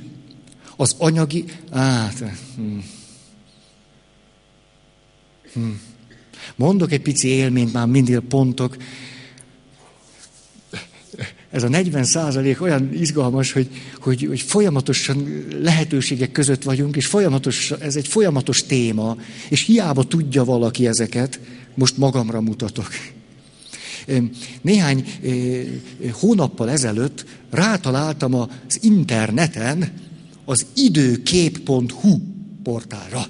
Az 0.77 0.95
anyagi... 0.99 1.45
Át, 1.71 2.19
hm. 2.57 2.79
Hm. 5.53 5.71
Mondok 6.57 6.93
egy 6.93 7.03
pici 7.03 7.29
élményt, 7.29 7.73
már 7.73 7.87
mindig 7.87 8.19
pontok. 8.19 8.77
Ez 11.59 11.65
a 11.65 11.69
40 11.69 12.05
százalék 12.05 12.63
olyan 12.63 12.95
izgalmas, 12.95 13.53
hogy, 13.53 13.69
hogy, 14.01 14.27
hogy 14.27 14.41
folyamatosan 14.41 15.47
lehetőségek 15.63 16.33
között 16.33 16.63
vagyunk, 16.63 16.97
és 16.97 17.07
folyamatos, 17.07 17.71
ez 17.71 17.97
egy 17.97 18.09
folyamatos 18.09 18.67
téma, 18.67 19.17
és 19.49 19.63
hiába 19.63 20.05
tudja 20.05 20.45
valaki 20.45 20.87
ezeket, 20.87 21.41
most 21.75 21.97
magamra 21.97 22.41
mutatok. 22.41 22.89
Néhány 24.61 25.05
hónappal 26.13 26.71
ezelőtt 26.71 27.25
rátaláltam 27.51 28.35
az 28.35 28.79
interneten 28.81 29.93
az 30.45 30.67
időkép.hu 30.75 32.19
portálra. 32.63 33.27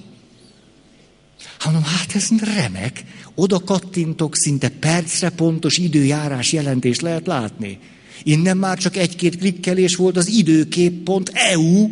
Hanem 1.58 1.82
hát 1.82 2.14
ez 2.14 2.28
remek. 2.56 3.04
Oda 3.34 3.58
kattintok, 3.58 4.36
szinte 4.36 4.68
percre 4.68 5.30
pontos 5.30 5.78
időjárás 5.78 6.52
jelentést 6.52 7.00
lehet 7.00 7.26
látni. 7.26 7.78
Innen 8.22 8.56
már 8.56 8.78
csak 8.78 8.96
egy-két 8.96 9.36
klikkelés 9.36 9.96
volt 9.96 10.16
az 10.16 10.28
időkép.eu, 10.28 11.90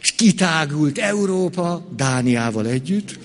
és 0.00 0.12
kitágult 0.12 0.98
Európa 0.98 1.88
Dániával 1.96 2.66
együtt, 2.66 3.18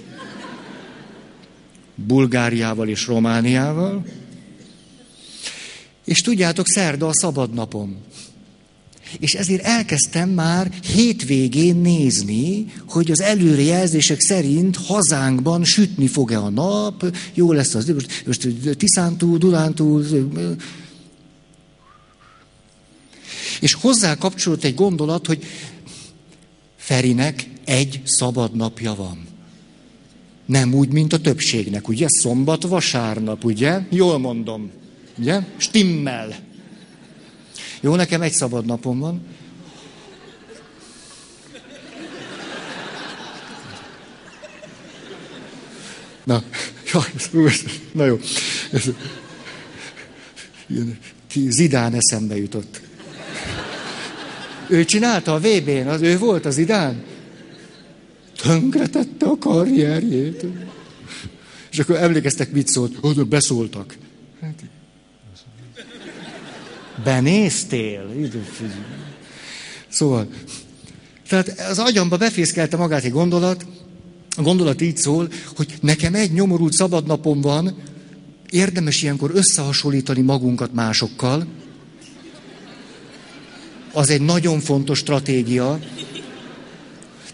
Bulgáriával 1.96 2.88
és 2.88 3.08
Romániával, 3.08 4.06
és 6.06 6.22
tudjátok, 6.22 6.68
szerda 6.68 7.08
a 7.08 7.14
szabad 7.14 7.54
napom. 7.54 7.98
És 9.20 9.34
ezért 9.34 9.64
elkezdtem 9.64 10.30
már 10.30 10.72
hétvégén 10.94 11.76
nézni, 11.76 12.66
hogy 12.88 13.12
az 13.12 13.22
előrejelzések 13.22 14.20
szerint 14.20 14.76
hazánkban 14.78 15.64
sütni 15.64 16.08
fog-e 16.08 16.40
a 16.40 16.50
nap, 16.50 17.16
jó 17.34 17.52
lesz 17.52 17.74
az, 17.74 17.88
most, 17.88 18.24
most 18.26 18.48
Tiszántúl, 18.78 19.38
Dunántúl. 19.38 20.06
És 23.60 23.74
hozzá 23.74 24.16
kapcsolódott 24.16 24.64
egy 24.64 24.76
gondolat, 24.76 25.28
hogy 25.28 25.44
Ferinek 26.76 27.50
egy 27.66 28.02
szabad 28.06 28.56
napja 28.56 28.96
van. 28.96 29.28
Nem 30.46 30.74
úgy, 30.74 30.90
mint 30.90 31.14
a 31.14 31.20
többségnek, 31.20 31.88
ugye? 31.88 32.06
Szombat, 32.10 32.64
vasárnap, 32.64 33.44
ugye? 33.44 33.80
Jól 33.90 34.18
mondom. 34.18 34.72
Ugye? 35.18 35.42
Stimmel. 35.58 36.36
Jó, 37.84 37.96
nekem 37.96 38.22
egy 38.22 38.32
szabad 38.32 38.66
napom 38.66 39.00
van. 39.00 39.22
Na, 46.24 46.44
na 47.92 48.06
jó. 48.06 48.20
Zidán 51.34 51.94
eszembe 51.94 52.38
jutott. 52.38 52.82
Ő 54.68 54.86
csinálta 54.86 55.34
a 55.34 55.40
VB-n, 55.40 55.88
az 55.88 56.02
ő 56.02 56.18
volt 56.18 56.46
az 56.46 56.54
Zidán. 56.54 57.04
Tönkretette 58.42 59.26
a 59.26 59.38
karrierjét. 59.38 60.46
És 61.72 61.80
akkor 61.80 61.96
emlékeztek, 61.96 62.52
mit 62.52 62.68
szólt? 62.68 62.98
Oda 63.02 63.24
beszóltak. 63.24 63.96
Benéztél? 67.04 68.14
Szóval, 69.88 70.28
tehát 71.28 71.60
az 71.70 71.80
agyamba 71.80 72.18
befészkelte 72.18 72.78
magát 72.78 73.04
egy 73.04 73.12
gondolat, 73.12 73.66
A 74.36 74.42
gondolat 74.42 74.82
így 74.82 74.98
szól, 74.98 75.30
hogy 75.56 75.74
nekem 75.82 76.16
egy 76.16 76.32
nyomorult 76.32 76.74
szabadnapom 76.74 77.42
van, 77.42 77.76
érdemes 78.50 79.02
ilyenkor 79.02 79.32
összehasonlítani 79.34 80.22
magunkat 80.22 80.74
másokkal. 80.74 81.46
Az 83.92 84.10
egy 84.10 84.22
nagyon 84.22 84.60
fontos 84.60 84.98
stratégia. 84.98 85.80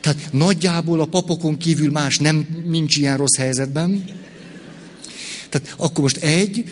Tehát 0.02 0.30
nagyjából 0.32 1.00
a 1.02 1.06
papokon 1.06 1.58
kívül 1.58 1.92
más 1.92 2.18
nem 2.18 2.48
nincs 2.66 2.98
ilyen 2.98 3.18
rossz 3.18 3.36
helyzetben. 3.36 4.04
Tehát 5.50 5.74
akkor 5.78 6.04
most 6.04 6.18
egy, 6.18 6.64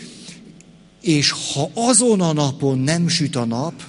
és 1.00 1.30
ha 1.30 1.70
azon 1.74 2.20
a 2.20 2.32
napon 2.32 2.78
nem 2.78 3.08
süt 3.08 3.36
a 3.36 3.44
nap, 3.44 3.82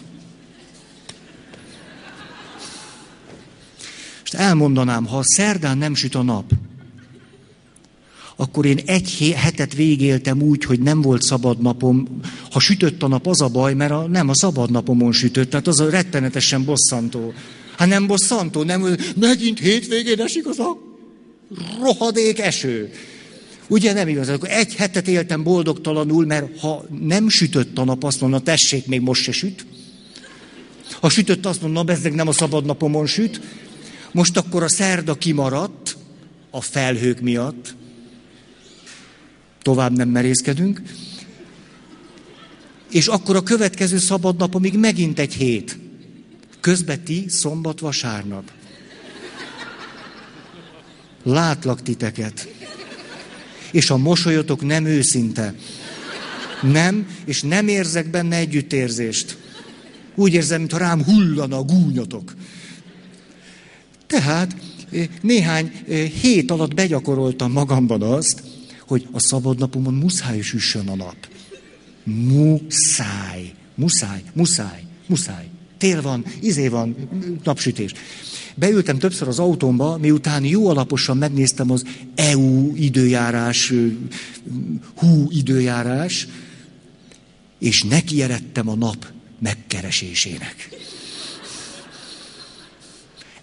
és 4.24 4.32
elmondanám, 4.32 5.06
ha 5.06 5.22
szerdán 5.24 5.78
nem 5.78 5.96
süt 5.96 6.16
a 6.16 6.22
nap, 6.22 6.52
akkor 8.36 8.66
én 8.66 8.80
egy 8.86 9.34
hetet 9.38 9.74
végéltem 9.74 10.42
úgy, 10.42 10.64
hogy 10.64 10.80
nem 10.80 11.02
volt 11.02 11.22
szabad 11.22 11.62
napom. 11.62 12.08
Ha 12.52 12.60
sütött 12.60 13.04
a 13.04 13.08
nap, 13.08 13.28
az 13.28 13.42
a 13.42 13.48
baj, 13.48 13.74
mert 13.74 13.92
a, 13.92 14.08
nem 14.08 14.30
a 14.30 14.36
szabad 14.36 14.72
napomon 14.72 15.12
sütött, 15.12 15.50
tehát 15.50 15.68
az 15.68 15.80
a 15.80 15.90
rettenetesen 15.90 16.66
bosszantó. 16.66 17.34
Hát 17.78 17.88
nem 17.88 18.08
bosszantó, 18.08 18.64
nem, 18.64 18.98
megint 19.16 19.60
hétvégén 19.60 20.20
esik 20.20 20.48
az 20.48 20.60
a 20.60 20.78
rohadék 21.82 22.40
eső. 22.40 22.92
Ugye 23.70 23.94
nem 23.94 24.08
igaz, 24.08 24.30
akkor 24.30 24.50
egy 24.50 24.76
hetet 24.76 25.08
éltem 25.08 25.44
boldogtalanul, 25.44 26.26
mert 26.26 26.60
ha 26.60 26.86
nem 27.02 27.30
sütött 27.30 27.78
a 27.78 27.84
nap, 27.84 28.04
azt 28.04 28.22
mondom, 28.22 28.44
tessék, 28.44 28.86
még 28.86 29.02
most 29.02 29.24
se 29.24 29.32
süt. 29.32 29.66
Ha 31.00 31.10
sütött, 31.10 31.46
azt 31.46 31.62
mondom, 31.62 31.86
na, 31.86 31.94
bezzeg 31.94 32.14
nem 32.14 32.28
a 32.28 32.32
szabad 32.32 32.66
napomon 32.66 33.06
süt. 33.06 33.42
Most 34.12 34.38
akkor 34.38 34.64
a 34.64 34.70
szerda 34.70 35.16
kimaradt 35.16 35.98
a 36.50 36.62
felhők 36.62 37.20
miatt. 37.20 37.76
Tovább 39.62 39.98
nem 39.98 40.10
merészkedünk. 40.10 40.82
És 42.92 43.08
akkor 43.08 43.36
a 43.36 43.44
következő 43.44 43.98
szabad 43.98 44.38
nap, 44.38 44.56
amíg 44.56 44.78
megint 44.78 45.20
egy 45.20 45.34
hét. 45.34 45.78
Közbeti 46.60 47.26
szombat, 47.28 47.80
vasárnap. 47.80 48.52
Látlak 51.24 51.82
titeket 51.82 52.59
és 53.72 53.90
a 53.90 53.98
mosolyotok 53.98 54.66
nem 54.66 54.86
őszinte. 54.86 55.54
Nem, 56.62 57.08
és 57.26 57.42
nem 57.42 57.68
érzek 57.68 58.10
benne 58.10 58.36
együttérzést. 58.36 59.38
Úgy 60.16 60.34
érzem, 60.34 60.60
mintha 60.60 60.78
rám 60.78 61.04
hullana 61.04 61.58
a 61.58 61.64
gúnyotok. 61.64 62.34
Tehát 64.08 64.56
eh, 64.92 65.08
néhány 65.22 65.72
eh, 65.88 66.06
hét 66.08 66.52
alatt 66.52 66.74
begyakoroltam 66.74 67.52
magamban 67.52 68.02
azt, 68.02 68.44
hogy 68.88 69.08
a 69.12 69.20
szabadnapomon 69.20 69.94
muszáj 69.94 70.42
süssön 70.42 70.88
a 70.88 70.96
nap. 70.96 71.28
Muszáj, 72.04 73.54
muszáj, 73.76 74.24
muszáj, 74.34 74.84
muszáj. 75.08 75.46
Tél 75.78 76.02
van, 76.02 76.26
izé 76.42 76.68
van, 76.68 76.96
napsütés. 77.44 77.94
Beültem 78.60 78.98
többször 78.98 79.28
az 79.28 79.40
autómba, 79.40 79.98
miután 79.98 80.46
jó 80.46 80.68
alaposan 80.68 81.18
megnéztem 81.18 81.72
az 81.72 81.84
EU 82.16 82.76
időjárás, 82.76 83.74
hú 84.96 85.28
időjárás, 85.30 86.28
és 87.60 87.84
nekieredtem 87.84 88.70
a 88.70 88.76
nap 88.76 89.06
megkeresésének. 89.40 90.70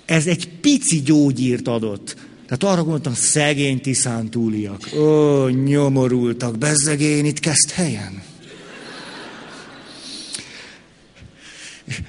Ez 0.05 0.27
egy 0.27 0.49
pici 0.61 1.01
gyógyírt 1.01 1.69
adott. 1.69 2.17
Tehát 2.47 2.75
arra 2.75 2.83
gondoltam, 2.83 3.15
szegény 3.15 3.81
tiszántúliak. 3.81 4.89
Ó, 4.99 5.49
nyomorultak, 5.49 6.59
bezzegén 6.59 7.25
itt 7.25 7.41
kezd 7.41 7.71
helyen. 7.71 8.23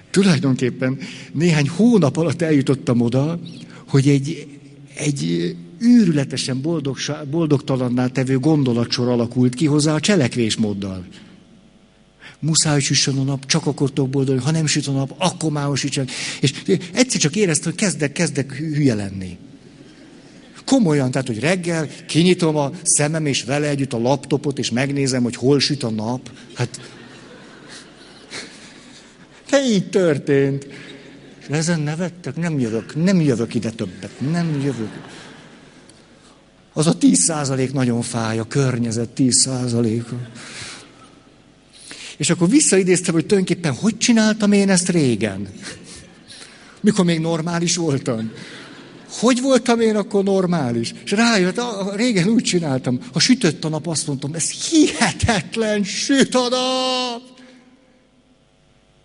Tulajdonképpen 0.10 0.98
néhány 1.34 1.70
hónap 1.70 2.18
alatt 2.18 2.42
eljutottam 2.42 3.02
oda, 3.02 3.40
hogy 3.88 4.08
egy, 4.10 4.48
egy 4.96 5.56
űrületesen 5.84 6.62
boldog, 6.62 6.98
boldogtalanná 7.30 8.08
tevő 8.08 8.40
gondolatsor 8.40 9.08
alakult 9.08 9.56
ki 9.56 9.66
hozzá 9.66 9.94
a 9.94 10.00
cselekvésmóddal. 10.00 11.06
Muszáj 12.40 12.80
süssön 12.80 13.18
a 13.18 13.24
nap, 13.24 13.46
csak 13.46 13.66
akkor 13.66 13.90
tudok 13.92 14.10
boldog, 14.10 14.40
ha 14.40 14.52
nem 14.52 14.66
süt 14.66 14.88
a 14.88 14.92
nap, 14.92 15.16
akkor 15.18 15.52
már 15.52 15.78
sütsön. 15.78 16.08
És 16.42 16.54
egyszer 16.94 17.22
csak 17.22 17.36
éreztem, 17.36 17.72
hogy 17.72 17.82
kezdek, 17.82 18.12
kezdek 18.12 18.54
hülye 18.54 18.94
lenni. 18.94 19.38
Komolyan, 20.66 21.12
tehát, 21.12 21.28
hogy 21.28 21.40
reggel 21.40 21.88
kinyitom 22.08 22.56
a 22.56 22.72
szemem, 22.84 23.26
és 23.26 23.44
vele 23.44 23.68
együtt 23.68 23.94
a 23.94 24.00
laptopot, 24.00 24.60
és 24.60 24.72
megnézem, 24.72 25.24
hogy 25.24 25.36
hol 25.36 25.60
süt 25.60 25.84
a 25.84 25.90
nap. 25.90 26.32
Hát 26.54 26.97
így 29.66 29.90
történt. 29.90 30.68
És 31.40 31.48
ezen 31.56 31.80
nevettek, 31.80 32.36
nem 32.36 32.60
jövök, 32.60 33.04
nem 33.04 33.22
jövök 33.22 33.54
ide 33.54 33.70
többet, 33.70 34.12
nem 34.32 34.62
jövök. 34.64 34.92
Az 36.74 36.88
a 36.88 36.98
tíz 36.98 37.20
százalék 37.20 37.74
nagyon 37.74 38.02
fáj, 38.02 38.40
a 38.40 38.48
környezet 38.48 39.10
tíz 39.10 39.42
százaléka. 39.42 40.16
És 42.18 42.30
akkor 42.30 42.50
visszaidéztem, 42.50 43.14
hogy 43.14 43.26
tulajdonképpen 43.26 43.74
hogy 43.74 43.98
csináltam 43.98 44.52
én 44.52 44.70
ezt 44.70 44.90
régen? 44.90 45.48
Mikor 46.82 47.06
még 47.06 47.20
normális 47.20 47.76
voltam. 47.76 48.32
Hogy 49.10 49.42
voltam 49.42 49.80
én 49.80 49.96
akkor 49.96 50.24
normális? 50.24 50.94
És 51.04 51.12
rájött, 51.12 51.58
a, 51.58 51.92
régen 51.96 52.28
úgy 52.28 52.44
csináltam, 52.44 53.00
ha 53.14 53.20
sütött 53.20 53.66
a 53.66 53.70
nap, 53.70 53.88
azt 53.88 54.08
mondtam, 54.08 54.34
ez 54.34 54.50
hihetetlen, 54.50 55.84
süt 55.84 56.36
a 56.36 56.48
nap! 56.50 57.37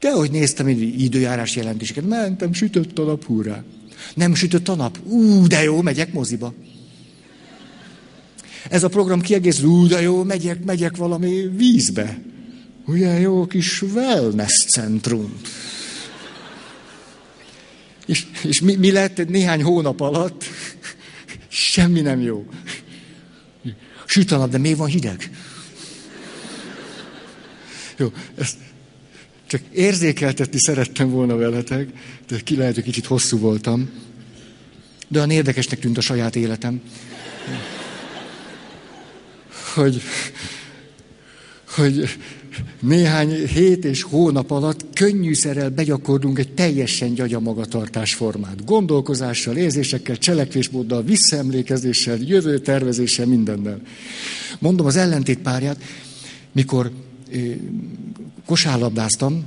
De 0.02 0.12
hogy 0.12 0.30
néztem 0.30 0.68
időjárás 0.68 1.56
jelentéseket, 1.56 2.08
mentem, 2.08 2.52
sütött 2.52 2.98
a 2.98 3.02
nap, 3.02 3.24
hurrá. 3.24 3.64
Nem 4.14 4.34
sütött 4.34 4.68
a 4.68 4.74
nap? 4.74 4.98
Ú, 5.04 5.46
de 5.46 5.62
jó, 5.62 5.82
megyek 5.82 6.12
moziba. 6.12 6.54
Ez 8.68 8.82
a 8.82 8.88
program 8.88 9.20
kiegészül, 9.20 9.68
ú, 9.68 9.86
de 9.86 10.00
jó, 10.00 10.22
megyek, 10.22 10.64
megyek 10.64 10.96
valami 10.96 11.50
vízbe. 11.56 12.22
Ugye 12.86 13.18
jó 13.18 13.46
kis 13.46 13.82
wellness 13.82 14.64
centrum. 14.64 15.40
És, 18.06 18.26
és 18.42 18.60
mi, 18.60 18.74
mi 18.74 18.90
lett 18.90 19.28
néhány 19.28 19.62
hónap 19.62 20.00
alatt? 20.00 20.44
Semmi 21.48 22.00
nem 22.00 22.20
jó. 22.20 22.46
Süt 24.06 24.30
a 24.30 24.36
nap, 24.36 24.50
de 24.50 24.58
még 24.58 24.76
van 24.76 24.88
hideg? 24.88 25.30
Jó, 27.96 28.12
ezt 28.34 28.56
csak 29.52 29.62
érzékeltetni 29.72 30.58
szerettem 30.58 31.10
volna 31.10 31.36
veletek, 31.36 31.88
de 32.28 32.40
ki 32.44 32.56
lehet, 32.56 32.74
hogy 32.74 32.82
kicsit 32.82 33.06
hosszú 33.06 33.38
voltam. 33.38 33.90
De 35.08 35.18
olyan 35.18 35.30
érdekesnek 35.30 35.78
tűnt 35.78 35.98
a 35.98 36.00
saját 36.00 36.36
életem. 36.36 36.80
Hogy, 39.74 40.02
hogy 41.68 42.18
néhány 42.80 43.46
hét 43.46 43.84
és 43.84 44.02
hónap 44.02 44.50
alatt 44.50 44.84
könnyűszerrel 44.94 45.70
begyakorlunk 45.70 46.38
egy 46.38 46.52
teljesen 46.52 47.14
gyagya 47.14 47.40
magatartás 47.40 48.14
formát. 48.14 48.64
Gondolkozással, 48.64 49.56
érzésekkel, 49.56 50.18
cselekvésmóddal, 50.18 51.02
visszaemlékezéssel, 51.02 52.16
jövő 52.16 52.58
tervezéssel, 52.58 53.26
mindennel. 53.26 53.80
Mondom 54.58 54.86
az 54.86 54.96
ellentét 54.96 55.38
párját, 55.38 55.82
mikor 56.52 56.90
kosárlabdáztam, 58.52 59.44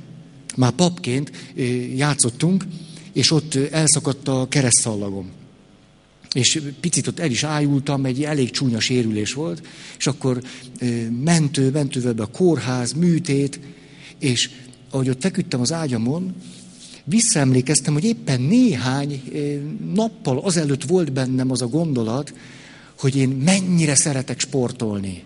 már 0.56 0.72
papként 0.72 1.32
játszottunk, 1.96 2.66
és 3.14 3.32
ott 3.32 3.56
elszakadt 3.56 4.28
a 4.28 4.46
keresztszallagom. 4.50 5.30
És 6.34 6.62
picit 6.80 7.08
ott 7.08 7.20
el 7.20 7.32
is 7.32 7.44
ájultam, 7.44 8.06
egy 8.06 8.24
elég 8.24 8.50
csúnya 8.50 8.80
sérülés 8.80 9.34
volt, 9.34 9.68
és 9.98 10.08
akkor 10.08 10.44
mentő, 11.24 11.70
mentővel 11.72 12.14
be 12.14 12.24
a 12.24 12.32
kórház, 12.32 12.94
műtét, 12.94 13.60
és 14.20 14.50
ahogy 14.90 15.10
ott 15.10 15.22
feküdtem 15.22 15.62
az 15.62 15.72
ágyamon, 15.72 16.34
visszaemlékeztem, 17.04 17.94
hogy 17.94 18.04
éppen 18.04 18.42
néhány 18.42 19.22
nappal 19.94 20.38
azelőtt 20.38 20.84
volt 20.84 21.12
bennem 21.12 21.52
az 21.52 21.62
a 21.62 21.68
gondolat, 21.68 22.34
hogy 23.00 23.16
én 23.16 23.30
mennyire 23.30 23.96
szeretek 23.96 24.40
sportolni. 24.40 25.24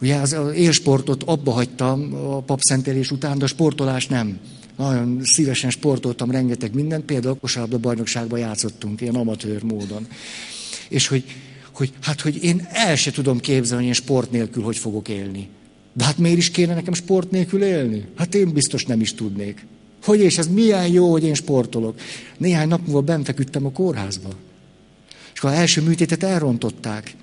Ugye 0.00 0.16
az 0.16 0.36
élsportot 0.54 1.22
abba 1.22 1.52
hagytam 1.52 2.14
a 2.14 2.40
papszentelés 2.40 3.10
után, 3.10 3.38
de 3.38 3.44
a 3.44 3.48
sportolás 3.48 4.06
nem. 4.06 4.38
Nagyon 4.76 5.20
szívesen 5.22 5.70
sportoltam 5.70 6.30
rengeteg 6.30 6.74
mindent, 6.74 7.04
például 7.04 7.34
a 7.34 7.38
kosárlabda 7.38 7.78
bajnokságban 7.78 8.38
játszottunk, 8.38 9.00
ilyen 9.00 9.14
amatőr 9.14 9.62
módon. 9.62 10.06
És 10.88 11.06
hogy, 11.06 11.24
hogy, 11.72 11.92
hát, 12.00 12.20
hogy 12.20 12.44
én 12.44 12.66
el 12.72 12.96
se 12.96 13.10
tudom 13.10 13.40
képzelni, 13.40 13.84
hogy 13.84 13.94
én 13.94 14.02
sport 14.02 14.30
nélkül 14.30 14.62
hogy 14.62 14.76
fogok 14.76 15.08
élni. 15.08 15.48
De 15.92 16.04
hát 16.04 16.18
miért 16.18 16.38
is 16.38 16.50
kéne 16.50 16.74
nekem 16.74 16.94
sport 16.94 17.30
nélkül 17.30 17.62
élni? 17.62 18.04
Hát 18.16 18.34
én 18.34 18.52
biztos 18.52 18.84
nem 18.84 19.00
is 19.00 19.14
tudnék. 19.14 19.66
Hogy 20.04 20.20
és 20.20 20.38
ez 20.38 20.48
milyen 20.48 20.86
jó, 20.86 21.10
hogy 21.10 21.24
én 21.24 21.34
sportolok. 21.34 22.00
Néhány 22.36 22.68
nap 22.68 22.80
múlva 22.84 23.00
benfeküdtem 23.00 23.66
a 23.66 23.72
kórházba. 23.72 24.28
És 25.34 25.40
az 25.40 25.52
első 25.52 25.82
műtétet 25.82 26.22
elrontották. 26.22 27.14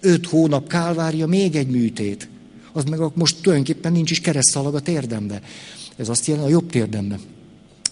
Öt 0.00 0.26
hónap 0.26 0.68
kálvária, 0.68 1.26
még 1.26 1.56
egy 1.56 1.68
műtét. 1.68 2.28
Az 2.72 2.84
meg 2.84 3.00
most 3.14 3.36
tulajdonképpen 3.42 3.92
nincs 3.92 4.10
is 4.10 4.20
keresztszalag 4.20 4.74
a 4.74 4.80
térdembe. 4.80 5.42
Ez 5.96 6.08
azt 6.08 6.26
jelenti, 6.26 6.48
a 6.48 6.52
jobb 6.52 6.70
térdembe. 6.70 7.18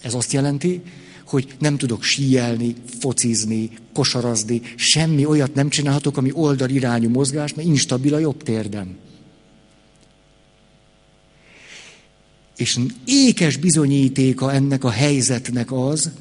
Ez 0.01 0.13
azt 0.13 0.33
jelenti, 0.33 0.81
hogy 1.25 1.55
nem 1.59 1.77
tudok 1.77 2.03
síelni, 2.03 2.75
focizni, 2.99 3.69
kosarazni, 3.93 4.61
semmi 4.75 5.25
olyat 5.25 5.53
nem 5.53 5.69
csinálhatok, 5.69 6.17
ami 6.17 6.31
oldalirányú 6.33 7.09
mozgás, 7.09 7.53
mert 7.53 7.67
instabil 7.67 8.13
a 8.13 8.19
jobb 8.19 8.43
térdem. 8.43 8.97
És 12.57 12.79
ékes 13.05 13.57
bizonyítéka 13.57 14.53
ennek 14.53 14.83
a 14.83 14.89
helyzetnek 14.89 15.71
az, 15.71 16.11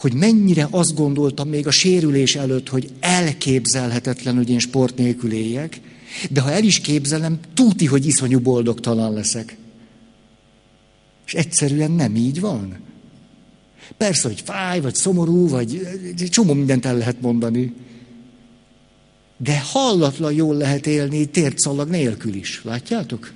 hogy 0.00 0.14
mennyire 0.14 0.68
azt 0.70 0.94
gondoltam 0.94 1.48
még 1.48 1.66
a 1.66 1.70
sérülés 1.70 2.36
előtt, 2.36 2.68
hogy 2.68 2.90
elképzelhetetlen, 3.00 4.36
hogy 4.36 4.50
én 4.50 4.58
sport 4.58 4.96
nélkül 4.96 5.32
éljek, 5.32 5.80
de 6.30 6.40
ha 6.40 6.50
el 6.50 6.64
is 6.64 6.80
képzelem, 6.80 7.38
tuti, 7.54 7.86
hogy 7.86 8.06
iszonyú 8.06 8.40
boldogtalan 8.40 9.12
leszek. 9.12 9.56
És 11.26 11.34
egyszerűen 11.34 11.90
nem 11.90 12.16
így 12.16 12.40
van. 12.40 12.78
Persze, 13.96 14.28
hogy 14.28 14.40
fáj, 14.44 14.80
vagy 14.80 14.94
szomorú, 14.94 15.48
vagy 15.48 15.80
csomó 16.30 16.52
mindent 16.52 16.86
el 16.86 16.96
lehet 16.96 17.20
mondani. 17.20 17.74
De 19.36 19.60
hallatlan 19.60 20.32
jól 20.32 20.56
lehet 20.56 20.86
élni 20.86 21.26
térdszalag 21.26 21.88
nélkül 21.88 22.34
is. 22.34 22.60
Látjátok? 22.64 23.32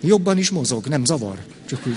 Jobban 0.00 0.38
is 0.38 0.50
mozog, 0.50 0.86
nem 0.86 1.04
zavar. 1.04 1.38
Csak 1.66 1.86
úgy. 1.86 1.96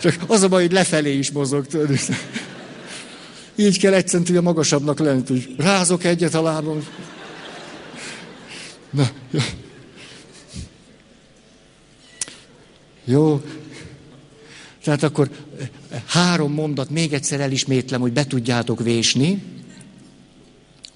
Csak 0.00 0.14
az 0.26 0.42
a 0.42 0.48
baj, 0.48 0.62
hogy 0.62 0.72
lefelé 0.72 1.18
is 1.18 1.30
mozog. 1.30 1.66
Így 3.56 3.78
kell 3.78 3.94
egy 3.94 4.08
centire 4.08 4.40
magasabbnak 4.40 4.98
lenni, 4.98 5.22
hogy 5.26 5.54
rázok 5.58 6.04
egyet 6.04 6.34
a 6.34 6.42
lábam. 6.42 6.86
Na, 8.90 9.10
jó. 9.30 9.40
Jó. 13.04 13.42
Tehát 14.84 15.02
akkor 15.02 15.30
három 16.06 16.52
mondat 16.52 16.90
még 16.90 17.12
egyszer 17.12 17.40
elismétlem, 17.40 18.00
hogy 18.00 18.12
be 18.12 18.26
tudjátok 18.26 18.82
vésni. 18.82 19.42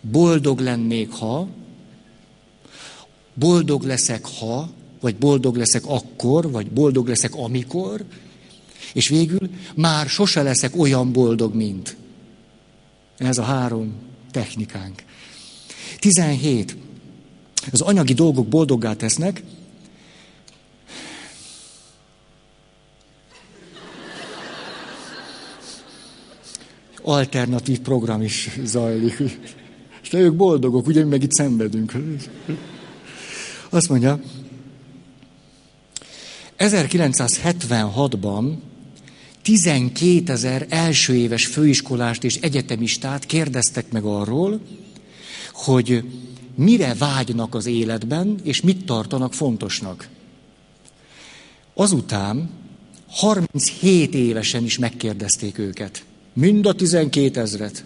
Boldog 0.00 0.58
lennék, 0.58 1.10
ha. 1.10 1.48
Boldog 3.34 3.82
leszek, 3.82 4.26
ha. 4.38 4.70
Vagy 5.00 5.16
boldog 5.16 5.56
leszek 5.56 5.82
akkor, 5.86 6.50
vagy 6.50 6.70
boldog 6.70 7.08
leszek 7.08 7.34
amikor. 7.34 8.04
És 8.94 9.08
végül 9.08 9.50
már 9.74 10.08
sose 10.08 10.42
leszek 10.42 10.76
olyan 10.76 11.12
boldog, 11.12 11.54
mint. 11.54 11.96
Ez 13.16 13.38
a 13.38 13.42
három 13.42 13.94
technikánk. 14.30 15.02
17. 15.98 16.76
Az 17.72 17.80
anyagi 17.80 18.12
dolgok 18.12 18.48
boldoggá 18.48 18.94
tesznek, 18.94 19.42
alternatív 27.02 27.80
program 27.80 28.22
is 28.22 28.50
zajlik. 28.64 29.22
És 30.02 30.12
ők 30.12 30.34
boldogok, 30.34 30.86
ugye 30.86 31.02
mi 31.02 31.08
meg 31.08 31.22
itt 31.22 31.32
szenvedünk. 31.32 31.92
Azt 33.70 33.88
mondja, 33.88 34.20
1976-ban 36.58 38.54
12 39.44 40.32
ezer 40.32 40.66
első 40.68 41.14
éves 41.14 41.46
főiskolást 41.46 42.24
és 42.24 42.36
egyetemistát 42.36 43.26
kérdeztek 43.26 43.92
meg 43.92 44.04
arról, 44.04 44.60
hogy 45.52 46.04
mire 46.54 46.94
vágynak 46.94 47.54
az 47.54 47.66
életben, 47.66 48.38
és 48.42 48.60
mit 48.60 48.84
tartanak 48.84 49.34
fontosnak. 49.34 50.08
Azután 51.74 52.50
37 53.08 54.14
évesen 54.14 54.64
is 54.64 54.78
megkérdezték 54.78 55.58
őket. 55.58 56.04
Mind 56.32 56.66
a 56.66 56.72
12 56.72 57.40
ezret. 57.40 57.84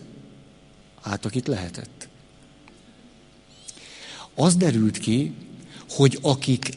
Hát, 1.03 1.25
akit 1.25 1.47
lehetett. 1.47 2.09
Az 4.35 4.57
derült 4.57 4.99
ki, 4.99 5.33
hogy 5.91 6.19
akik 6.23 6.71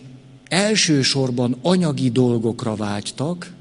elsősorban 0.47 1.57
anyagi 1.61 2.09
dolgokra 2.09 2.75
vágytak, 2.75 3.53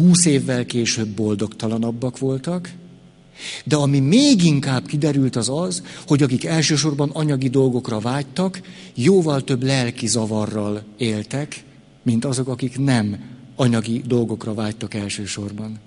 húsz 0.00 0.24
évvel 0.24 0.66
később 0.66 1.08
boldogtalanabbak 1.08 2.18
voltak, 2.18 2.72
de 3.64 3.76
ami 3.76 3.98
még 3.98 4.44
inkább 4.44 4.86
kiderült 4.86 5.36
az 5.36 5.48
az, 5.48 5.82
hogy 6.06 6.22
akik 6.22 6.44
elsősorban 6.44 7.10
anyagi 7.10 7.48
dolgokra 7.48 7.98
vágytak, 7.98 8.60
jóval 8.94 9.44
több 9.44 9.62
lelki 9.62 10.06
zavarral 10.06 10.84
éltek, 10.96 11.64
mint 12.02 12.24
azok, 12.24 12.48
akik 12.48 12.78
nem 12.78 13.20
anyagi 13.56 14.02
dolgokra 14.06 14.54
vágytak 14.54 14.94
elsősorban. 14.94 15.78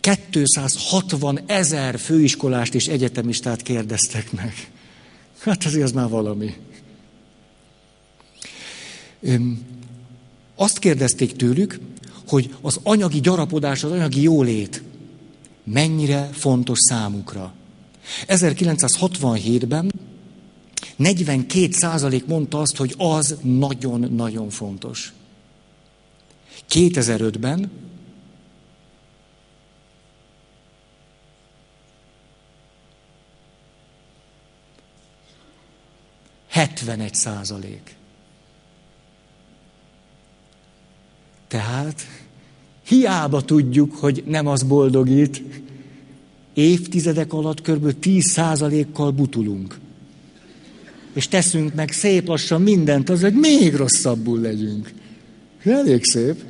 260 0.00 1.40
ezer 1.46 1.98
főiskolást 1.98 2.74
és 2.74 2.86
egyetemistát 2.86 3.62
kérdeztek 3.62 4.32
meg. 4.32 4.70
Hát 5.38 5.64
azért 5.64 5.84
az 5.84 5.92
már 5.92 6.08
valami. 6.08 6.54
Öm, 9.20 9.62
azt 10.54 10.78
kérdezték 10.78 11.36
tőlük, 11.36 11.80
hogy 12.28 12.54
az 12.60 12.80
anyagi 12.82 13.20
gyarapodás, 13.20 13.84
az 13.84 13.90
anyagi 13.90 14.22
jólét 14.22 14.82
mennyire 15.64 16.28
fontos 16.32 16.78
számukra. 16.78 17.52
1967-ben 18.26 19.92
42 20.96 21.68
százalék 21.70 22.26
mondta 22.26 22.60
azt, 22.60 22.76
hogy 22.76 22.94
az 22.98 23.36
nagyon-nagyon 23.42 24.50
fontos. 24.50 25.12
2005-ben 26.70 27.70
Hetvenegy 36.50 37.14
százalék. 37.14 37.94
Tehát 41.48 42.06
hiába 42.86 43.42
tudjuk, 43.42 43.94
hogy 43.94 44.22
nem 44.26 44.46
az 44.46 44.62
boldogít, 44.62 45.42
évtizedek 46.54 47.32
alatt 47.32 47.60
kb. 47.60 47.98
10 47.98 48.24
százalékkal 48.24 49.10
butulunk 49.10 49.78
és 51.12 51.28
teszünk 51.28 51.74
meg 51.74 51.92
szép 51.92 52.28
lassan 52.28 52.62
mindent 52.62 53.08
az, 53.08 53.20
hogy 53.20 53.34
még 53.34 53.74
rosszabbul 53.74 54.40
legyünk. 54.40 54.92
Elég 55.64 56.04
szép. 56.04 56.42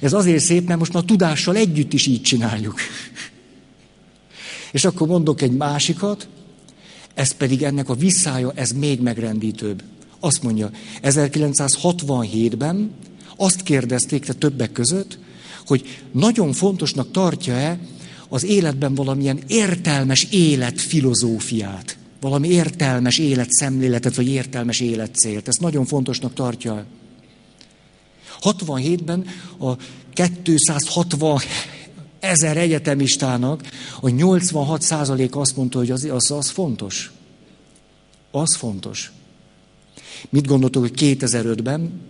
Ez 0.00 0.12
azért 0.12 0.44
szép, 0.44 0.66
mert 0.66 0.78
most 0.78 0.92
már 0.92 1.02
tudással 1.02 1.56
együtt 1.56 1.92
is 1.92 2.06
így 2.06 2.22
csináljuk. 2.22 2.74
És 4.72 4.84
akkor 4.84 5.08
mondok 5.08 5.42
egy 5.42 5.52
másikat, 5.52 6.28
ez 7.20 7.32
pedig 7.32 7.62
ennek 7.62 7.88
a 7.88 7.94
visszája, 7.94 8.52
ez 8.54 8.72
még 8.72 9.00
megrendítőbb. 9.00 9.82
Azt 10.20 10.42
mondja, 10.42 10.70
1967-ben 11.02 12.90
azt 13.36 13.62
kérdezték 13.62 14.24
te 14.24 14.32
többek 14.32 14.72
között, 14.72 15.18
hogy 15.66 15.98
nagyon 16.12 16.52
fontosnak 16.52 17.10
tartja-e 17.10 17.78
az 18.28 18.44
életben 18.44 18.94
valamilyen 18.94 19.40
értelmes 19.46 20.26
életfilozófiát 20.30 21.98
valami 22.20 22.48
értelmes 22.48 23.18
életszemléletet, 23.18 24.14
vagy 24.14 24.28
értelmes 24.28 24.80
életcélt. 24.80 25.48
Ezt 25.48 25.60
nagyon 25.60 25.84
fontosnak 25.84 26.34
tartja. 26.34 26.84
67-ben 28.40 29.26
a 29.58 29.72
260 30.34 31.40
ezer 32.20 32.56
egyetemistának 32.56 33.62
a 34.00 34.08
86 34.08 34.82
százalék 34.82 35.36
azt 35.36 35.56
mondta, 35.56 35.78
hogy 35.78 35.90
az, 35.90 36.04
az, 36.04 36.30
az 36.30 36.50
fontos. 36.50 37.12
Az 38.30 38.56
fontos. 38.56 39.12
Mit 40.28 40.46
gondoltok, 40.46 40.82
hogy 40.82 40.92
2005-ben 40.96 42.08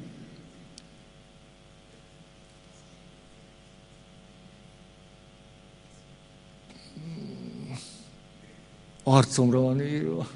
arcomra 9.03 9.61
van 9.61 9.81
írva. 9.81 10.31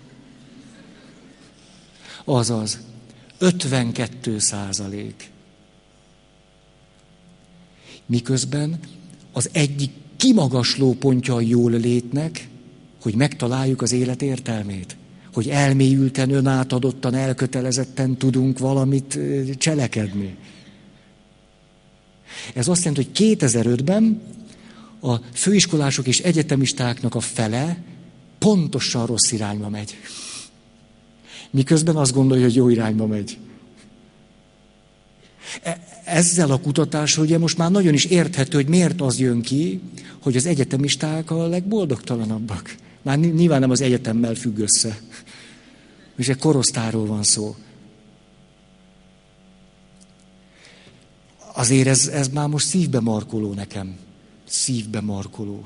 Azaz, 2.24 2.78
52 3.38 4.38
százalék. 4.38 5.30
Miközben 8.06 8.80
az 9.34 9.48
egyik 9.52 9.90
kimagasló 10.16 10.92
pontja 10.92 11.34
a 11.34 11.40
jól 11.40 11.70
létnek, 11.70 12.48
hogy 13.02 13.14
megtaláljuk 13.14 13.82
az 13.82 13.92
élet 13.92 14.22
értelmét. 14.22 14.96
Hogy 15.32 15.48
elmélyülten, 15.48 16.30
önátadottan, 16.30 17.14
elkötelezetten 17.14 18.16
tudunk 18.16 18.58
valamit 18.58 19.18
cselekedni. 19.58 20.36
Ez 22.54 22.68
azt 22.68 22.84
jelenti, 22.84 23.08
hogy 23.12 23.36
2005-ben 23.38 24.22
a 25.00 25.16
főiskolások 25.16 26.06
és 26.06 26.20
egyetemistáknak 26.20 27.14
a 27.14 27.20
fele 27.20 27.82
pontosan 28.38 29.06
rossz 29.06 29.32
irányba 29.32 29.68
megy. 29.68 29.96
Miközben 31.50 31.96
azt 31.96 32.12
gondolja, 32.12 32.44
hogy 32.44 32.54
jó 32.54 32.68
irányba 32.68 33.06
megy. 33.06 33.38
E, 35.62 35.80
ezzel 36.04 36.50
a 36.50 36.60
kutatással 36.60 37.24
ugye 37.24 37.38
most 37.38 37.58
már 37.58 37.70
nagyon 37.70 37.94
is 37.94 38.04
érthető, 38.04 38.56
hogy 38.56 38.68
miért 38.68 39.00
az 39.00 39.18
jön 39.18 39.42
ki, 39.42 39.80
hogy 40.22 40.36
az 40.36 40.46
egyetemisták 40.46 41.30
a 41.30 41.46
legboldogtalanabbak. 41.46 42.76
Már 43.02 43.18
nyilván 43.18 43.60
nem 43.60 43.70
az 43.70 43.80
egyetemmel 43.80 44.34
függ 44.34 44.58
össze. 44.58 45.00
És 46.16 46.28
egy 46.28 46.38
korosztáról 46.38 47.06
van 47.06 47.22
szó. 47.22 47.56
Azért 51.54 51.86
ez, 51.86 52.06
ez 52.06 52.28
már 52.28 52.48
most 52.48 52.66
szívbe 52.66 53.00
markoló 53.00 53.52
nekem. 53.52 53.96
Szívbe 54.44 55.00
markoló. 55.00 55.64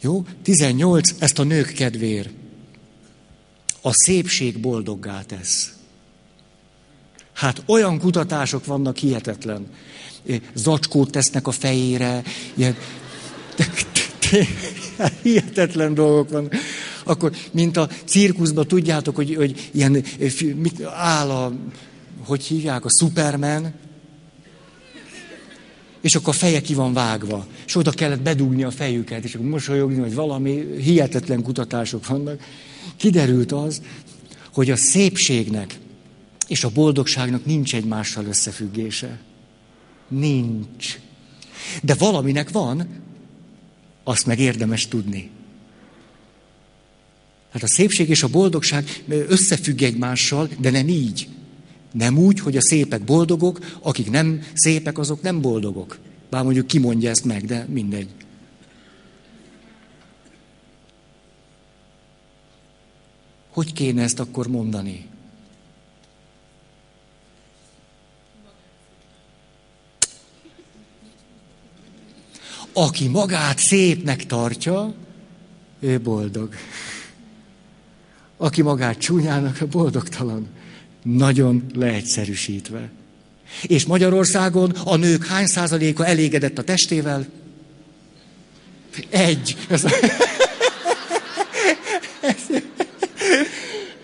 Jó? 0.00 0.24
18, 0.42 1.14
ezt 1.18 1.38
a 1.38 1.42
nők 1.42 1.72
kedvér. 1.72 2.30
A 3.82 3.90
szépség 3.92 4.58
boldoggá 4.58 5.22
tesz. 5.22 5.72
Hát 7.32 7.62
olyan 7.66 7.98
kutatások 7.98 8.64
vannak 8.64 8.96
hihetetlen. 8.96 9.66
Zacskót 10.54 11.10
tesznek 11.10 11.46
a 11.46 11.50
fejére, 11.50 12.22
ilyen 12.54 12.76
hihetetlen 15.22 15.94
dolgok 15.94 16.30
vannak. 16.30 16.54
Akkor, 17.04 17.32
mint 17.50 17.76
a 17.76 17.88
cirkuszban, 18.04 18.66
tudjátok, 18.66 19.16
hogy, 19.16 19.34
hogy 19.34 19.70
ilyen 19.72 20.04
mit, 20.56 20.82
áll 20.84 21.30
a, 21.30 21.52
hogy 22.24 22.42
hívják, 22.42 22.84
a 22.84 22.88
Superman, 23.00 23.74
és 26.00 26.14
akkor 26.14 26.34
a 26.34 26.36
feje 26.36 26.60
ki 26.60 26.74
van 26.74 26.92
vágva, 26.92 27.46
és 27.66 27.76
oda 27.76 27.90
kellett 27.90 28.20
bedugni 28.20 28.62
a 28.62 28.70
fejüket, 28.70 29.24
és 29.24 29.34
akkor 29.34 29.46
mosolyogni, 29.46 30.00
vagy 30.00 30.14
valami 30.14 30.66
hihetetlen 30.80 31.42
kutatások 31.42 32.06
vannak. 32.06 32.40
Kiderült 33.02 33.52
az, 33.52 33.82
hogy 34.52 34.70
a 34.70 34.76
szépségnek 34.76 35.78
és 36.48 36.64
a 36.64 36.70
boldogságnak 36.70 37.44
nincs 37.44 37.74
egymással 37.74 38.24
összefüggése. 38.24 39.20
Nincs. 40.08 40.98
De 41.82 41.94
valaminek 41.94 42.50
van, 42.50 42.88
azt 44.04 44.26
meg 44.26 44.38
érdemes 44.38 44.88
tudni. 44.88 45.30
Hát 47.52 47.62
a 47.62 47.68
szépség 47.68 48.08
és 48.08 48.22
a 48.22 48.28
boldogság 48.28 49.04
összefügg 49.08 49.82
egymással, 49.82 50.48
de 50.58 50.70
nem 50.70 50.88
így. 50.88 51.28
Nem 51.92 52.18
úgy, 52.18 52.40
hogy 52.40 52.56
a 52.56 52.62
szépek 52.62 53.04
boldogok, 53.04 53.78
akik 53.80 54.10
nem 54.10 54.42
szépek, 54.54 54.98
azok 54.98 55.22
nem 55.22 55.40
boldogok. 55.40 55.98
Bár 56.30 56.44
mondjuk 56.44 56.66
kimondja 56.66 57.10
ezt 57.10 57.24
meg, 57.24 57.44
de 57.44 57.66
mindegy. 57.68 58.08
Hogy 63.52 63.72
kéne 63.72 64.02
ezt 64.02 64.20
akkor 64.20 64.46
mondani? 64.46 65.06
Aki 72.72 73.08
magát 73.08 73.58
szépnek 73.58 74.26
tartja, 74.26 74.94
ő 75.80 76.00
boldog. 76.00 76.54
Aki 78.36 78.62
magát 78.62 78.98
csúnyának, 78.98 79.60
a 79.60 79.66
boldogtalan. 79.66 80.46
Nagyon 81.02 81.66
leegyszerűsítve. 81.74 82.90
És 83.62 83.84
Magyarországon 83.84 84.70
a 84.70 84.96
nők 84.96 85.26
hány 85.26 85.46
százaléka 85.46 86.06
elégedett 86.06 86.58
a 86.58 86.64
testével? 86.64 87.26
Egy. 89.10 89.56
Ez, 89.68 89.84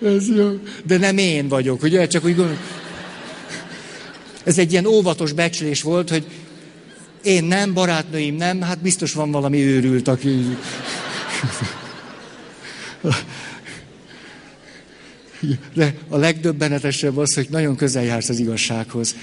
ez 0.03 0.28
jó. 0.28 0.59
De 0.84 0.99
nem 0.99 1.18
én 1.18 1.49
vagyok, 1.49 1.82
ugye? 1.82 2.07
Csak 2.07 2.24
úgy 2.24 2.34
gondolom. 2.34 2.61
Ez 4.44 4.59
egy 4.59 4.72
ilyen 4.72 4.86
óvatos 4.86 5.32
becslés 5.32 5.82
volt, 5.82 6.11
hogy 6.11 6.26
én 7.22 7.44
nem, 7.44 7.74
barátnőim 7.74 8.34
nem, 8.34 8.61
hát 8.61 8.78
biztos 8.82 9.12
van 9.12 9.30
valami 9.30 9.62
őrült, 9.62 10.09
aki... 10.09 10.57
De 15.74 15.94
a 16.09 16.16
legdöbbenetesebb 16.16 17.16
az, 17.16 17.34
hogy 17.34 17.46
nagyon 17.51 17.76
közel 17.76 18.05
jársz 18.05 18.28
az 18.28 18.38
igazsághoz. 18.38 19.14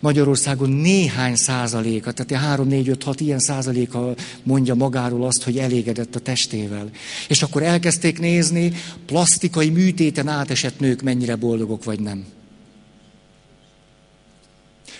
Magyarországon 0.00 0.70
néhány 0.70 1.36
százaléka, 1.36 2.12
tehát 2.12 2.44
3, 2.44 2.68
4, 2.68 2.88
5, 2.88 3.02
6 3.02 3.20
ilyen 3.20 3.38
százaléka 3.38 4.14
mondja 4.42 4.74
magáról 4.74 5.26
azt, 5.26 5.42
hogy 5.42 5.58
elégedett 5.58 6.14
a 6.14 6.20
testével. 6.20 6.90
És 7.28 7.42
akkor 7.42 7.62
elkezdték 7.62 8.18
nézni, 8.18 8.72
plastikai 9.06 9.70
műtéten 9.70 10.28
átesett 10.28 10.78
nők 10.78 11.02
mennyire 11.02 11.36
boldogok 11.36 11.84
vagy 11.84 12.00
nem. 12.00 12.24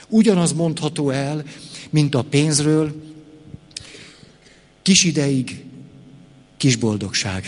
Ugyanaz 0.09 0.53
mondható 0.53 1.11
el, 1.11 1.45
mint 1.91 2.15
a 2.15 2.23
pénzről, 2.23 3.03
kis 4.83 5.05
ideig 5.05 5.65
kis 6.57 6.77
boldogság 6.77 7.47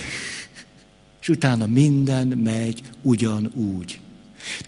és 1.21 1.29
utána 1.29 1.67
minden 1.67 2.27
megy 2.27 2.83
ugyanúgy. 3.03 4.01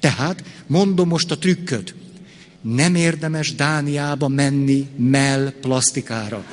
Tehát 0.01 0.45
mondom 0.67 1.09
most 1.09 1.31
a 1.31 1.39
trükköt. 1.39 1.95
Nem 2.65 2.95
érdemes 2.95 3.55
Dániába 3.55 4.29
menni 4.29 4.87
mell 4.97 5.53
plastikára. 5.61 6.45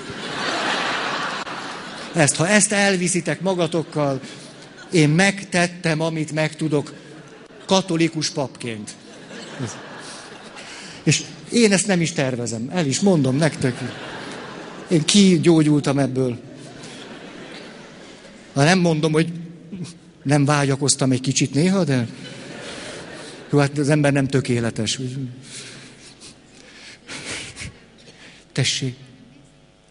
Ezt, 2.14 2.36
ha 2.36 2.48
ezt 2.48 2.72
elviszitek 2.72 3.42
magatokkal, 3.42 4.20
én 4.92 5.10
megtettem, 5.10 6.02
amit 6.02 6.32
meg 6.32 6.56
tudok, 6.56 6.94
katolikus 7.66 8.30
papként. 8.30 8.96
És 11.04 11.24
én 11.52 11.72
ezt 11.72 11.88
nem 11.88 12.02
is 12.02 12.12
tervezem, 12.12 12.70
el 12.74 12.86
is 12.86 13.00
mondom 13.00 13.36
nektek. 13.36 13.82
Én 14.88 15.06
kigyógyultam 15.06 16.00
ebből. 16.00 16.40
Ha 18.54 18.64
nem 18.64 18.80
mondom, 18.80 19.12
hogy 19.12 19.32
nem 20.24 20.46
vágyakoztam 20.46 21.12
egy 21.12 21.22
kicsit 21.22 21.54
néha, 21.54 21.84
de 21.84 22.08
jó, 23.52 23.60
hát 23.60 23.78
az 23.78 23.90
ember 23.90 24.14
nem 24.14 24.28
tökéletes. 24.28 25.00
Tessék, 28.52 28.96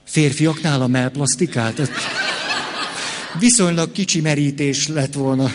férfiaknál 0.05 0.83
a 0.83 0.87
melplasztikát? 0.87 1.91
Viszonylag 3.39 3.93
kicsi 3.93 4.21
merítés 4.21 4.89
lett 4.89 5.15
volna. 5.15 5.53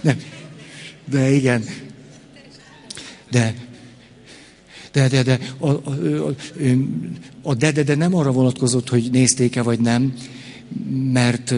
Nem. 0.00 0.22
De 1.04 1.30
igen. 1.30 1.64
De, 3.30 3.54
de, 4.92 5.08
de, 5.08 5.22
de, 5.22 5.38
a, 5.58 5.68
a, 5.68 5.90
a, 5.90 6.34
a 7.42 7.54
de, 7.54 7.72
de, 7.72 7.82
de 7.82 7.94
nem 7.94 8.14
arra 8.14 8.32
vonatkozott, 8.32 8.88
hogy 8.88 9.10
nézték-e 9.10 9.62
vagy 9.62 9.80
nem, 9.80 10.14
mert 11.12 11.54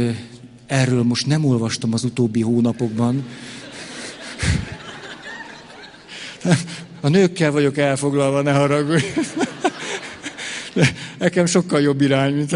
Erről 0.72 1.02
most 1.02 1.26
nem 1.26 1.44
olvastam 1.44 1.92
az 1.92 2.04
utóbbi 2.04 2.40
hónapokban. 2.40 3.26
A 7.00 7.08
nőkkel 7.08 7.50
vagyok 7.50 7.76
elfoglalva, 7.76 8.42
ne 8.42 8.52
haragudj. 8.52 9.04
Nekem 11.18 11.46
sokkal 11.46 11.80
jobb 11.80 12.00
irány, 12.00 12.34
mint... 12.34 12.50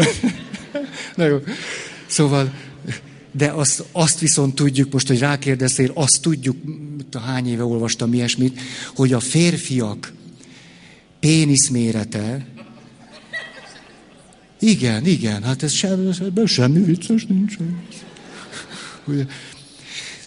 Na 1.15 1.25
jó. 1.25 1.37
Szóval, 2.05 2.53
de 3.31 3.51
azt, 3.51 3.83
azt 3.91 4.19
viszont 4.19 4.55
tudjuk, 4.55 4.91
most, 4.91 5.07
hogy 5.07 5.19
rákérdeztél, 5.19 5.91
azt 5.93 6.21
tudjuk, 6.21 6.57
hány 7.25 7.49
éve 7.49 7.63
olvastam 7.63 8.13
ilyesmit, 8.13 8.59
hogy 8.95 9.13
a 9.13 9.19
férfiak 9.19 10.13
péniszmérete, 11.19 12.45
igen, 14.59 15.05
igen, 15.05 15.43
hát 15.43 15.63
ez 15.63 15.71
sem, 15.71 16.09
ebben 16.21 16.45
semmi 16.45 16.79
vicces 16.79 17.25
nincs. 17.25 17.55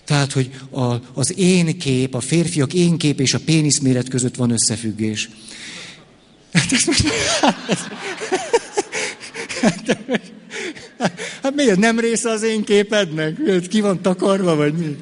Tehát, 0.05 0.33
hogy 0.33 0.51
a, 0.71 0.95
az 1.12 1.39
én 1.39 1.79
kép, 1.79 2.15
a 2.15 2.21
férfiak 2.21 2.75
én 2.75 2.97
kép 2.97 3.21
és 3.21 3.35
a 3.35 3.39
péniszméret 3.45 4.09
között 4.09 4.35
van 4.35 4.51
összefüggés. 4.51 5.31
Hát, 6.52 6.72
ez 6.72 6.85
most, 6.85 7.05
hát, 9.60 9.98
hát 11.43 11.55
miért 11.55 11.78
nem 11.78 12.01
része 12.01 12.31
az 12.31 12.43
én 12.43 12.64
képednek? 12.64 13.36
Ki 13.68 13.81
van 13.81 14.02
takarva, 14.02 14.56
vagy 14.56 14.74
mi? 14.74 14.97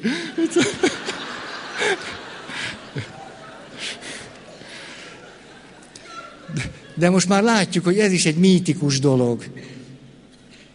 De 6.95 7.09
most 7.09 7.27
már 7.27 7.43
látjuk, 7.43 7.83
hogy 7.83 7.99
ez 7.99 8.11
is 8.11 8.25
egy 8.25 8.37
mítikus 8.37 8.99
dolog. 8.99 9.43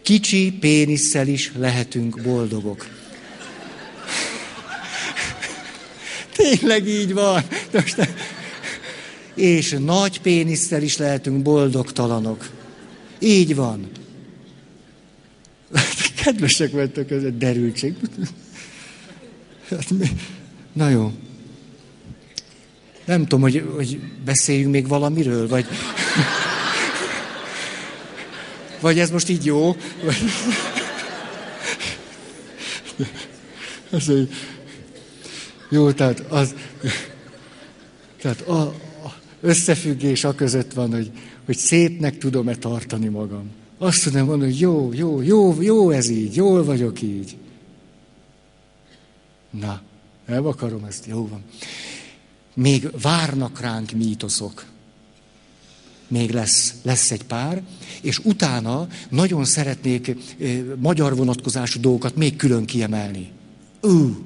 Kicsi 0.02 0.52
pénisszel 0.60 1.28
is 1.28 1.52
lehetünk 1.56 2.22
boldogok. 2.22 2.86
Tényleg 6.36 6.88
így 6.88 7.12
van. 7.12 7.42
Most, 7.72 7.96
és 9.34 9.76
nagy 9.84 10.20
pénisszel 10.20 10.82
is 10.82 10.96
lehetünk 10.96 11.42
boldogtalanok. 11.42 12.50
Így 13.18 13.54
van. 13.54 13.90
Kedvesek 16.24 16.72
vagytok, 16.72 17.10
ez 17.10 17.22
egy 17.22 17.38
derültség. 17.38 17.94
Na 20.72 20.88
jó. 20.88 21.12
Nem 23.04 23.22
tudom, 23.22 23.40
hogy, 23.40 23.64
hogy 23.74 24.00
beszéljünk 24.24 24.72
még 24.72 24.88
valamiről, 24.88 25.48
vagy... 25.48 25.66
Vagy 28.80 28.98
ez 28.98 29.10
most 29.10 29.28
így 29.28 29.44
jó? 29.44 29.76
Vagy... 30.04 30.16
Az, 33.90 34.12
jó, 35.70 35.92
tehát 35.92 36.20
az... 36.20 36.54
Tehát 38.20 38.40
a 38.40 38.74
összefüggés 39.44 40.24
a 40.24 40.34
között 40.34 40.72
van, 40.72 40.92
hogy, 40.92 41.10
hogy 41.44 41.56
szépnek 41.56 42.18
tudom-e 42.18 42.56
tartani 42.56 43.08
magam. 43.08 43.50
Azt 43.78 44.02
tudom 44.02 44.26
mondani, 44.26 44.50
hogy 44.50 44.60
jó, 44.60 44.90
jó, 44.92 45.22
jó, 45.22 45.62
jó 45.62 45.90
ez 45.90 46.08
így, 46.08 46.36
jól 46.36 46.64
vagyok 46.64 47.02
így. 47.02 47.36
Na, 49.50 49.82
nem 50.26 50.46
akarom 50.46 50.84
ezt, 50.84 51.06
jó 51.06 51.28
van. 51.28 51.42
Még 52.54 52.88
várnak 53.02 53.60
ránk 53.60 53.90
mítoszok. 53.90 54.64
Még 56.08 56.30
lesz, 56.30 56.74
lesz 56.82 57.10
egy 57.10 57.24
pár, 57.24 57.62
és 58.02 58.18
utána 58.18 58.88
nagyon 59.08 59.44
szeretnék 59.44 60.08
eh, 60.08 60.62
magyar 60.76 61.16
vonatkozású 61.16 61.80
dolgokat 61.80 62.16
még 62.16 62.36
külön 62.36 62.64
kiemelni. 62.64 63.30
Ú, 63.80 64.16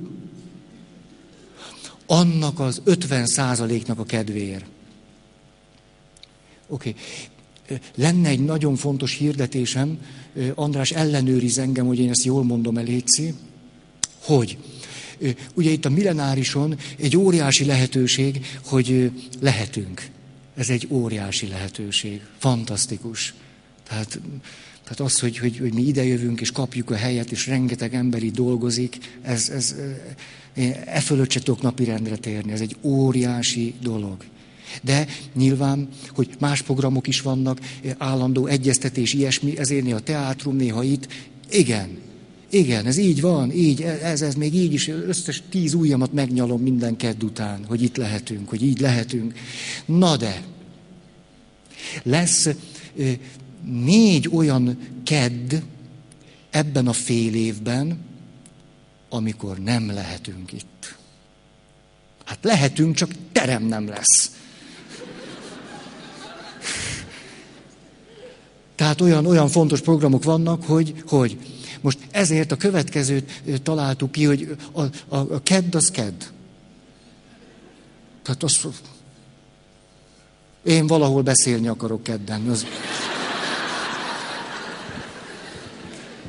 annak 2.07 2.61
az 2.61 2.81
50 2.85 3.27
százaléknak 3.27 3.99
a 3.99 4.05
kedvéért. 4.05 4.65
Oké. 6.69 6.89
Okay. 6.89 7.81
Lenne 7.95 8.29
egy 8.29 8.45
nagyon 8.45 8.77
fontos 8.77 9.15
hirdetésem, 9.15 9.99
András 10.55 10.91
ellenőriz 10.91 11.59
engem, 11.59 11.87
hogy 11.87 11.99
én 11.99 12.11
ezt 12.11 12.25
jól 12.25 12.45
mondom 12.45 12.77
el, 12.77 12.85
Léci, 12.85 13.35
hogy 14.23 14.59
ugye 15.55 15.71
itt 15.71 15.85
a 15.85 15.91
millenárison 15.91 16.79
egy 16.97 17.17
óriási 17.17 17.65
lehetőség, 17.65 18.47
hogy 18.65 19.11
lehetünk. 19.41 20.07
Ez 20.57 20.71
egy 20.71 20.87
óriási 20.91 21.47
lehetőség. 21.47 22.21
Fantasztikus. 22.39 23.35
Tehát, 23.89 24.21
tehát 24.83 25.01
az, 25.01 25.19
hogy, 25.19 25.39
hogy, 25.39 25.59
hogy 25.59 25.75
mi 25.75 25.83
idejövünk 25.83 26.41
és 26.41 26.51
kapjuk 26.51 26.91
a 26.91 26.97
helyet, 26.97 27.31
és 27.31 27.47
rengeteg 27.47 27.95
emberi 27.95 28.31
dolgozik, 28.31 28.99
ez, 29.23 29.49
ez, 29.49 29.75
én 30.57 30.73
e 30.85 31.01
fölött 31.01 31.31
se 31.31 31.41
tudok 31.41 31.63
napirendre 31.63 32.17
térni. 32.17 32.53
Ez 32.53 32.61
egy 32.61 32.77
óriási 32.83 33.75
dolog. 33.83 34.25
De 34.83 35.07
nyilván, 35.35 35.89
hogy 36.09 36.29
más 36.39 36.63
programok 36.63 37.07
is 37.07 37.21
vannak, 37.21 37.61
állandó 37.99 38.47
egyeztetés, 38.47 39.13
ilyesmi, 39.13 39.59
ezért 39.59 39.85
néha 39.85 40.01
teátrum, 40.01 40.57
néha 40.57 40.83
itt. 40.83 41.09
Igen, 41.51 41.99
igen, 42.51 42.87
ez 42.87 42.97
így 42.97 43.21
van, 43.21 43.53
így, 43.53 43.83
ez, 43.83 44.23
ez 44.23 44.35
még 44.35 44.55
így 44.55 44.73
is, 44.73 44.89
összes 44.89 45.43
tíz 45.51 45.75
ujjamat 45.75 46.13
megnyalom 46.13 46.63
minden 46.63 46.97
kedd 46.97 47.25
után, 47.25 47.65
hogy 47.65 47.83
itt 47.83 47.97
lehetünk, 47.97 48.49
hogy 48.49 48.63
így 48.63 48.81
lehetünk. 48.81 49.35
Na 49.85 50.17
de, 50.17 50.43
lesz 52.03 52.49
négy 53.65 54.29
olyan 54.33 54.79
kedd 55.05 55.55
ebben 56.51 56.87
a 56.87 56.93
fél 56.93 57.35
évben, 57.35 57.99
amikor 59.09 59.59
nem 59.59 59.91
lehetünk 59.91 60.53
itt. 60.53 60.97
Hát 62.25 62.39
lehetünk, 62.43 62.95
csak 62.95 63.11
terem 63.33 63.65
nem 63.65 63.89
lesz. 63.89 64.31
Tehát 68.79 69.01
olyan, 69.01 69.27
olyan 69.27 69.49
fontos 69.49 69.81
programok 69.81 70.25
vannak, 70.25 70.65
hogy, 70.65 70.95
hogy 71.07 71.39
most 71.81 71.99
ezért 72.11 72.53
a 72.53 72.57
következőt 72.57 73.31
találtuk 73.63 74.13
ki, 74.13 74.25
hogy 74.25 74.57
a, 74.73 74.83
a, 74.83 75.17
a 75.17 75.43
kedd 75.43 75.77
az 75.77 75.91
kedd. 75.91 76.23
Tehát 78.23 78.43
az, 78.43 78.67
én 80.65 80.87
valahol 80.87 81.23
beszélni 81.23 81.69
akarok 81.69 82.03
kedden. 82.03 82.49
Az... 82.49 82.67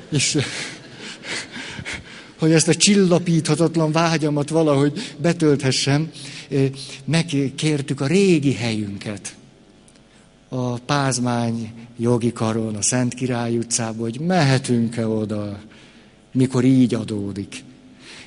És 0.10 0.38
hogy 2.40 2.52
ezt 2.52 2.68
a 2.68 2.76
csillapíthatatlan 2.76 3.92
vágyamat 3.92 4.50
valahogy 4.50 5.16
betölthessem, 5.18 6.12
megkértük 7.06 8.02
a 8.02 8.08
régi 8.08 8.54
helyünket. 8.54 9.38
A 10.50 10.78
Pázmány 10.78 11.74
jogi 11.98 12.32
karon, 12.32 12.76
a 12.76 12.82
Szent 12.82 13.14
Király 13.14 13.58
utcába, 13.58 14.02
hogy 14.02 14.20
mehetünk-e 14.20 15.08
oda, 15.08 15.60
mikor 16.32 16.64
így 16.64 16.94
adódik. 16.94 17.64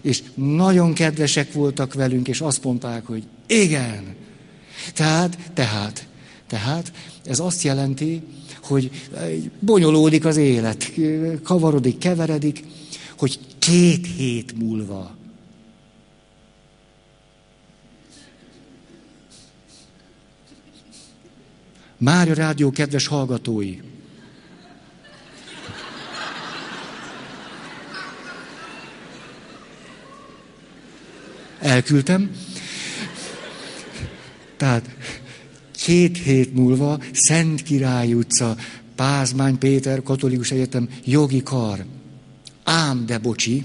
És 0.01 0.23
nagyon 0.35 0.93
kedvesek 0.93 1.53
voltak 1.53 1.95
velünk, 1.95 2.29
és 2.29 2.41
azt 2.41 2.65
mondták, 2.65 3.07
hogy 3.07 3.23
igen. 3.47 4.15
Tehát, 4.95 5.39
tehát, 5.55 6.07
tehát 6.47 6.93
ez 7.25 7.39
azt 7.39 7.63
jelenti, 7.63 8.23
hogy 8.63 8.91
bonyolódik 9.59 10.25
az 10.25 10.37
élet, 10.37 10.93
kavarodik, 11.43 11.99
keveredik, 11.99 12.65
hogy 13.19 13.39
két 13.59 14.07
hét 14.17 14.59
múlva 14.59 15.17
Mária 22.03 22.35
Rádió 22.35 22.71
kedves 22.71 23.07
hallgatói, 23.07 23.79
elküldtem. 31.59 32.31
Tehát 34.57 34.91
két 35.71 36.19
hét 36.19 36.55
múlva 36.55 37.01
Szent 37.13 37.63
Király 37.63 38.15
utca, 38.15 38.57
Pázmány 38.95 39.59
Péter 39.59 40.03
Katolikus 40.03 40.51
Egyetem 40.51 40.89
jogi 41.05 41.43
kar. 41.43 41.85
Ám 42.65 43.07
de 43.07 43.19
bocsi, 43.19 43.65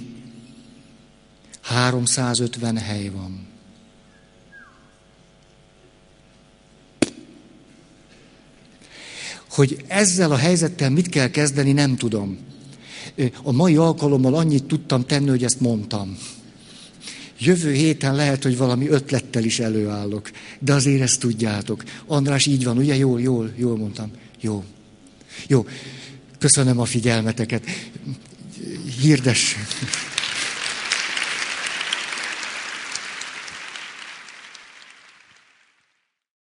350 1.61 2.77
hely 2.77 3.09
van. 3.09 3.46
Hogy 9.57 9.84
ezzel 9.88 10.31
a 10.31 10.35
helyzettel 10.35 10.89
mit 10.89 11.09
kell 11.09 11.29
kezdeni, 11.29 11.71
nem 11.71 11.95
tudom. 11.95 12.38
A 13.43 13.51
mai 13.51 13.75
alkalommal 13.75 14.35
annyit 14.35 14.63
tudtam 14.63 15.05
tenni, 15.05 15.29
hogy 15.29 15.43
ezt 15.43 15.59
mondtam. 15.59 16.17
Jövő 17.39 17.73
héten 17.73 18.15
lehet, 18.15 18.43
hogy 18.43 18.57
valami 18.57 18.88
ötlettel 18.88 19.43
is 19.43 19.59
előállok. 19.59 20.31
De 20.59 20.73
azért 20.73 21.01
ezt 21.01 21.19
tudjátok. 21.19 21.84
András, 22.05 22.45
így 22.45 22.63
van, 22.63 22.77
ugye? 22.77 22.95
Jól, 22.95 23.21
jól, 23.21 23.53
jól 23.55 23.77
mondtam. 23.77 24.11
Jó. 24.41 24.63
Jó. 25.47 25.65
Köszönöm 26.39 26.79
a 26.79 26.85
figyelmeteket. 26.85 27.63
Hirdess. 29.01 29.55